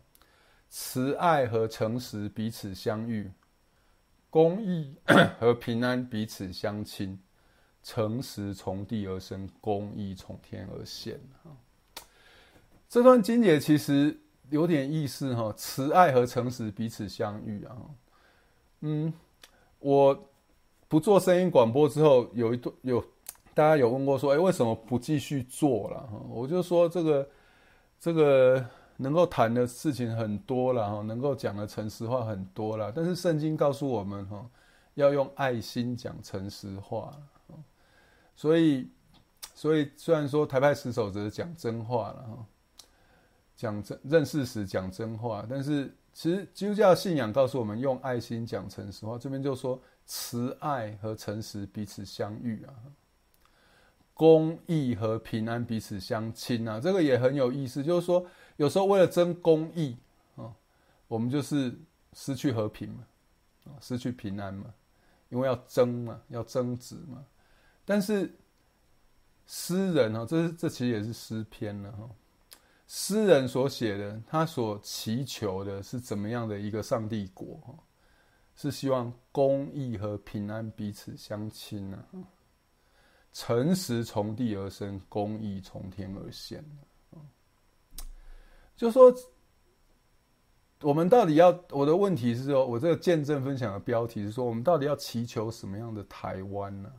[0.69, 3.31] 慈爱和诚实彼此相遇，
[4.29, 4.93] 公义
[5.39, 7.19] 和平安彼此相亲，
[7.83, 11.19] 诚实从地而生，公义从天而现。
[12.89, 14.17] 这段经节其实
[14.49, 17.75] 有点意思哈，慈爱和诚实彼此相遇啊。
[18.81, 19.13] 嗯，
[19.79, 20.29] 我
[20.87, 23.03] 不做声音广播之后，有一段有。
[23.53, 26.01] 大家有问过说，哎，为什么不继续做了？
[26.01, 27.27] 哈，我就说这个，
[27.99, 28.63] 这个
[28.97, 32.91] 能够谈的事情很多了，哈，能够讲的诚实话很多了。
[32.91, 34.45] 但是圣经告诉我们，哈，
[34.95, 37.15] 要用爱心讲诚实话。
[38.35, 38.87] 所以，
[39.53, 42.45] 所以虽然说台派十守则讲真话了，哈，
[43.55, 49.17] 讲真认事实讲真话，但是其实基督教信仰告诉我们用爱心讲诚实话。
[49.17, 52.73] 这边就说慈爱和诚实彼此相遇啊。
[54.13, 57.83] 公义和平安彼此相亲啊，这个也很有意思。
[57.83, 58.25] 就是说，
[58.57, 59.97] 有时候为了争公义
[60.35, 60.53] 啊，
[61.07, 61.73] 我们就是
[62.13, 63.07] 失去和平嘛，
[63.65, 64.73] 啊，失去平安嘛，
[65.29, 67.25] 因为要争嘛，要争执嘛。
[67.85, 68.31] 但是
[69.45, 72.09] 诗人啊，这是这其实也是诗篇了哈。
[72.87, 77.59] 诗人所写的，他所祈求的是怎么样的一个上帝国？
[78.55, 82.03] 是希望公义和平安彼此相亲啊。
[83.31, 86.65] 诚实从地而生，公义从天而现。
[88.77, 89.13] 就说
[90.81, 96.93] 我们到底要，我的问题是说，我这个见证分享的标题是说，我们到底要祈求什么样的台湾呢？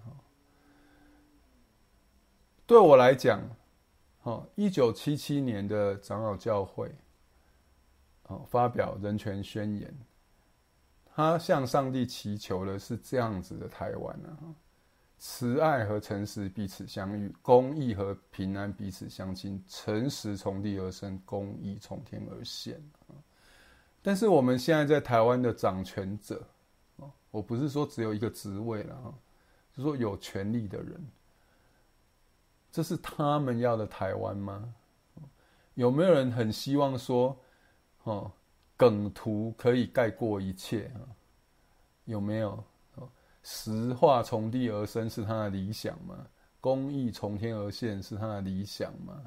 [2.67, 3.41] 对我来讲，
[4.57, 6.93] 一九七七年的长老教会，
[8.49, 9.97] 发表人权宣言，
[11.07, 14.37] 他向上帝祈求的是这样子的台湾呢。
[15.19, 19.63] 慈爱和诚实彼此相遇，公义和平安彼此相亲。
[19.69, 22.81] 诚实从地而生，公义从天而现。
[24.01, 26.47] 但是我们现在在台湾的掌权者，
[27.31, 29.15] 我不是说只有一个职位了哈，
[29.73, 31.05] 就是说有权力的人，
[32.71, 34.73] 这是他们要的台湾吗？
[35.75, 37.37] 有没有人很希望说，
[38.05, 38.31] 哦，
[38.77, 41.03] 梗图可以盖过一切啊？
[42.05, 42.65] 有没有？
[43.43, 46.27] 实话从地而生是他的理想吗？
[46.61, 49.23] 公义从天而现是他的理想吗？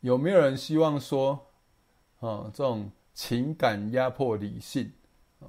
[0.00, 1.46] 有没有人希望说，
[2.20, 4.92] 啊，这种情感压迫理性，
[5.40, 5.48] 啊，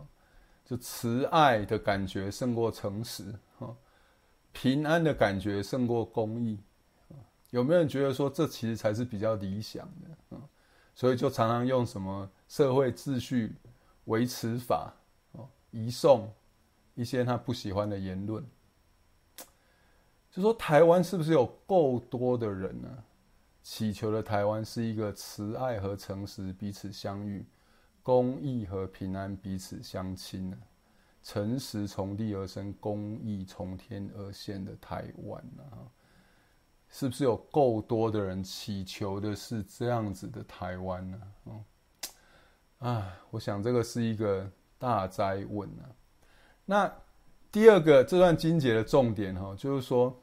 [0.63, 3.75] 就慈爱的感觉胜过诚实，啊，
[4.53, 6.57] 平安的感觉胜过公益，
[7.49, 9.85] 有没有人觉得说这其实才是比较理想
[10.29, 10.37] 的？
[10.93, 13.53] 所以就常常用什么社会秩序
[14.05, 14.93] 维持法，
[15.71, 16.31] 移送
[16.95, 18.43] 一些他不喜欢的言论。
[20.31, 23.03] 就说台湾是不是有够多的人呢？
[23.63, 27.45] 祈求的台湾是一个慈爱和诚实彼此相遇，
[28.03, 30.57] 公益和平安彼此相亲呢？
[31.23, 35.63] 诚实从地而生，公益从天而现的台湾呢？
[36.89, 41.21] 是不是有够多的人祈求的是这样子的台湾呢？
[41.45, 41.65] 嗯，
[42.77, 45.89] 啊，我想这个是一个大哉问啊。
[46.65, 46.91] 那
[47.51, 50.21] 第二个这段经节的重点哈，就是说。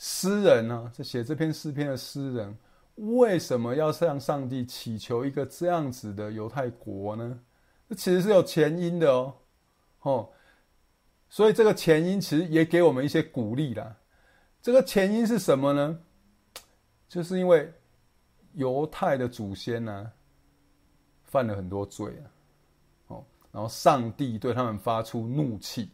[0.00, 2.56] 诗人呢，这写这篇诗篇的诗人，
[2.94, 7.40] 为什么要向上帝祈求一个这样子的犹太国呢？
[7.88, 9.34] 这其实是有前因的哦，
[10.02, 10.30] 哦，
[11.28, 13.96] 所以这个前因其实也给我们一些鼓励啦。
[14.62, 15.98] 这个前因是什么呢？
[17.08, 17.72] 就是因为
[18.52, 20.12] 犹太的祖先呢、
[21.24, 22.30] 犯了很多罪啊，
[23.52, 25.88] 然后上帝对他们发出怒气。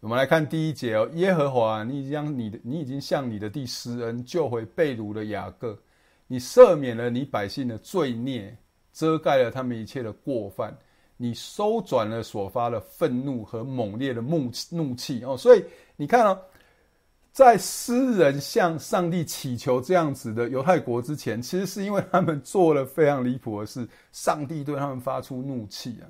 [0.00, 5.78] 我们来看第一节哦，耶和华，你将你的，你已经向你的地施恩，救回被掳的雅各，
[6.26, 8.56] 你赦免了你百姓的罪孽，
[8.92, 10.76] 遮盖了他们一切的过犯，
[11.16, 15.36] 你收转了所发的愤怒和猛烈的怒怒气哦。
[15.36, 15.64] 所以
[15.94, 16.36] 你看哦，
[17.32, 26.06] 在诗人向上帝祈求这样子的犹太国之前，其实是因为他们做了非常离谱的事，上帝对他们发出怒气啊。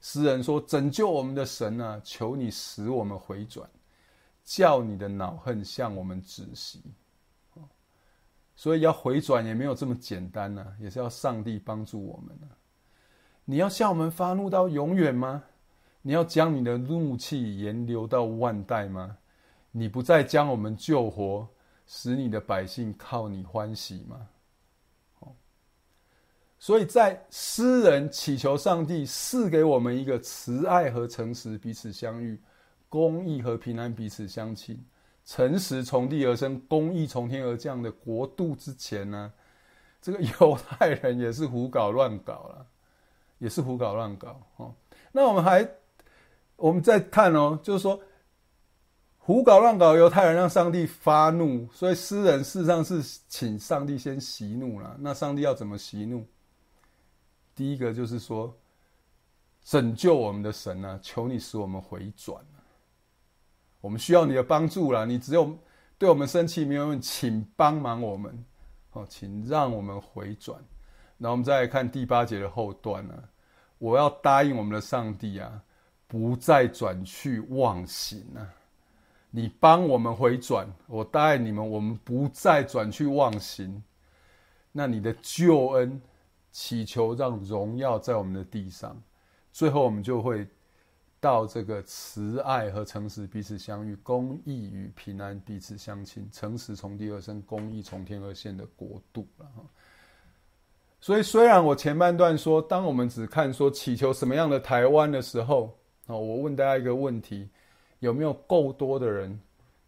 [0.00, 3.68] 诗人说：“拯救我们的神啊，求你使我们回转，
[4.44, 6.82] 叫你的恼恨向我们止息。”
[8.56, 12.50] 所以要回转也没有这么简单呢、啊，也是要上帝帮助我们、啊、
[13.44, 15.44] 你要向我们发怒到永远吗？
[16.02, 19.18] 你要将你的怒气延流到万代吗？
[19.70, 21.48] 你不再将我们救活，
[21.86, 24.28] 使你的百姓靠你欢喜吗？
[26.58, 32.40] 所以在诗人祈求上帝赐给我们一个慈爱和诚实彼此相遇，
[32.88, 34.82] 公义和平安彼此相亲，
[35.26, 39.30] 诚实从地而生，公义从天而降的国度之前呢，
[40.00, 42.66] 这个犹太人也是胡搞乱搞了，
[43.38, 44.74] 也是胡搞乱搞哦。
[45.12, 45.68] 那我们还，
[46.56, 48.00] 我们再看哦，就是说
[49.26, 54.96] 胡搞乱搞犹太人让上帝发怒，所以诗人事实上是请上帝先息怒了。
[55.00, 56.24] 那上帝要怎么息怒？
[57.52, 58.56] 第一个就是说，
[59.64, 62.40] 拯救我们的神啊，求你使我们回转，
[63.80, 65.04] 我们需要你的帮助啦。
[65.04, 65.58] 你只有
[65.98, 68.44] 对我们生气没有用，请帮忙我们，
[68.92, 70.56] 哦，请让我们回转。
[71.16, 73.14] 那我们再来看第八节的后段呢，
[73.78, 75.60] 我要答应我们的上帝啊，
[76.06, 78.54] 不再转去妄行啊。
[79.36, 83.82] 你帮我们回转，我答应你们，我们不再转去妄行。
[84.72, 86.00] 那你的救恩。
[86.58, 88.98] 祈求让荣耀在我们的地上，
[89.52, 90.48] 最后我们就会
[91.20, 99.46] 到这个慈爱和诚实彼此相遇，公义与平安彼此相亲，诚实从地而生，公义从天而现的国度了。
[100.98, 107.50] 所以，虽然我前半段说，当我们只看说祈求什么样的台湾的时候，啊，我问大家一个问题：
[108.00, 109.38] 有没有够多的人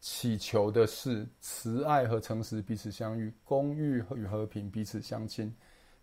[0.01, 3.81] 祈求的是慈爱和诚实彼此相遇，公义
[4.17, 5.53] 与和平彼此相亲？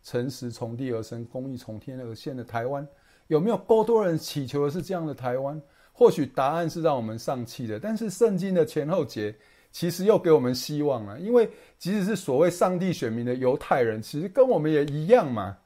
[0.04, 2.88] 诚实从地而生，公义从天而现的台湾，
[3.28, 5.60] 有没有够多人祈求的是这样的台湾？
[5.92, 9.34] 或许答案是让我们丧气的，但是圣经的前后节
[9.72, 11.20] 其实又给我们希望了。
[11.20, 11.50] 因为
[11.80, 15.58] 即使是所谓上帝选民的犹太人，其实跟我们也一样嘛，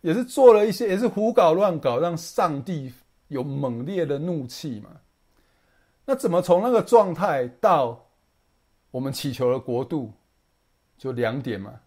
[0.00, 2.92] 也是做了一些，也是胡搞乱搞，让上帝
[3.28, 4.90] 有猛烈的怒气嘛。
[6.10, 8.02] 那怎么从那个状态到
[8.90, 10.10] 我们祈求的国度，
[10.96, 11.78] 就两点嘛。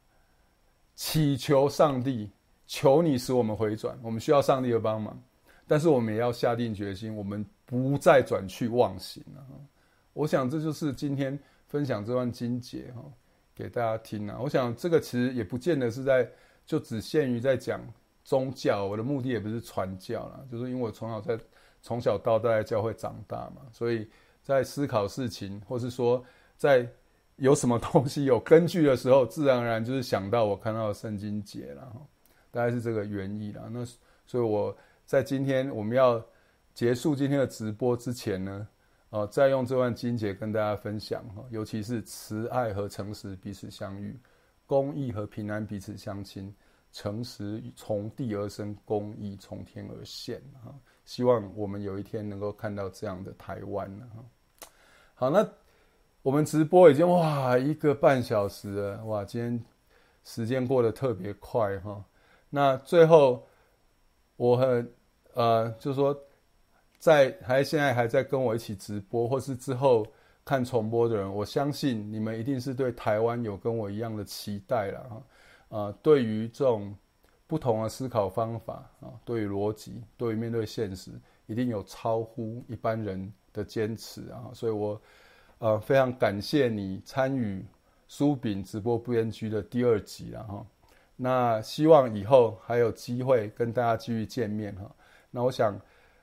[0.94, 2.30] 祈求上帝，
[2.68, 5.20] 求你使我们回转，我们需要上帝的帮忙，
[5.66, 9.44] 但是我们也要下定决心，我们不再转去妄行了。
[10.14, 11.36] 我想这就是今天
[11.66, 13.02] 分享这段经节哈，
[13.56, 14.38] 给大家听啊。
[14.40, 16.30] 我想这个其实也不见得是在
[16.68, 17.82] 就只限于在讲
[18.24, 21.36] 宗教，我的目的也不是传教啦，就是因为我从小在
[21.82, 24.08] 从小到大在教会长大嘛，所以
[24.42, 26.24] 在思考事情，或是说
[26.58, 26.88] 在
[27.38, 31.92] 有什么东西有根据的时候，自然而然就是想到我看到的圣经节了，
[32.52, 33.64] 大概是这个原意啦。
[33.72, 33.84] 那
[34.26, 34.76] 所以我
[35.06, 36.24] 在今天我们要
[36.74, 38.68] 结束今天的直播之前呢，
[39.10, 44.18] 呃，再用这段经节跟大家分享哈，尤其是慈爱和诚实彼此相遇，
[44.66, 46.54] 公义和平安彼此相亲。
[46.94, 50.42] 诚实从地而生，公义从天而现。
[50.62, 50.76] 哈，
[51.06, 54.06] 希望我们有一天能够看到这样的台湾了。
[54.16, 54.70] 哈，
[55.16, 55.48] 好，那
[56.22, 59.64] 我们直播已经哇一个半小时了，哇，今天
[60.24, 62.04] 时间过得特别快哈。
[62.50, 63.48] 那最后
[64.36, 64.94] 我很
[65.34, 66.18] 呃，就是说
[67.00, 70.06] 在还现在还在跟我一起直播，或是之后
[70.46, 75.16] 看重播的人，我相信你们一定是对台湾有跟我一样的期待了哈。
[75.70, 76.96] 啊、呃，对于这种
[77.52, 81.12] 不同的思考方法啊，对于逻辑，对于面对现实，
[81.48, 84.48] 一定有超乎一般人的坚持啊！
[84.54, 85.02] 所以我
[85.60, 87.66] 呃非常感谢你参与
[88.08, 90.66] 苏饼直播不烟居的第二集了哈。
[91.18, 94.90] 那希望以后还有机会跟大家继续见面哈。
[95.30, 95.78] 那我想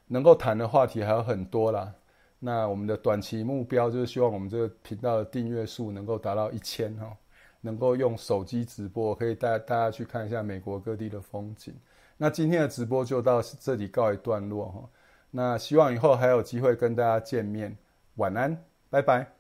[0.07, 1.93] 能够谈的话题还有很多啦。
[2.39, 7.15] 那我们的短期目标就是希望我们这个频道的订阅数能够达到一千哈。
[7.61, 11.75] 能够用手机直播，可以带大家去看一下美国各地的风景。
[12.17, 14.89] 那今天的直播就到这里告一段落哈。
[15.31, 17.77] 那希望以后还有机会跟大家见面。
[18.17, 19.38] 晚安，拜拜。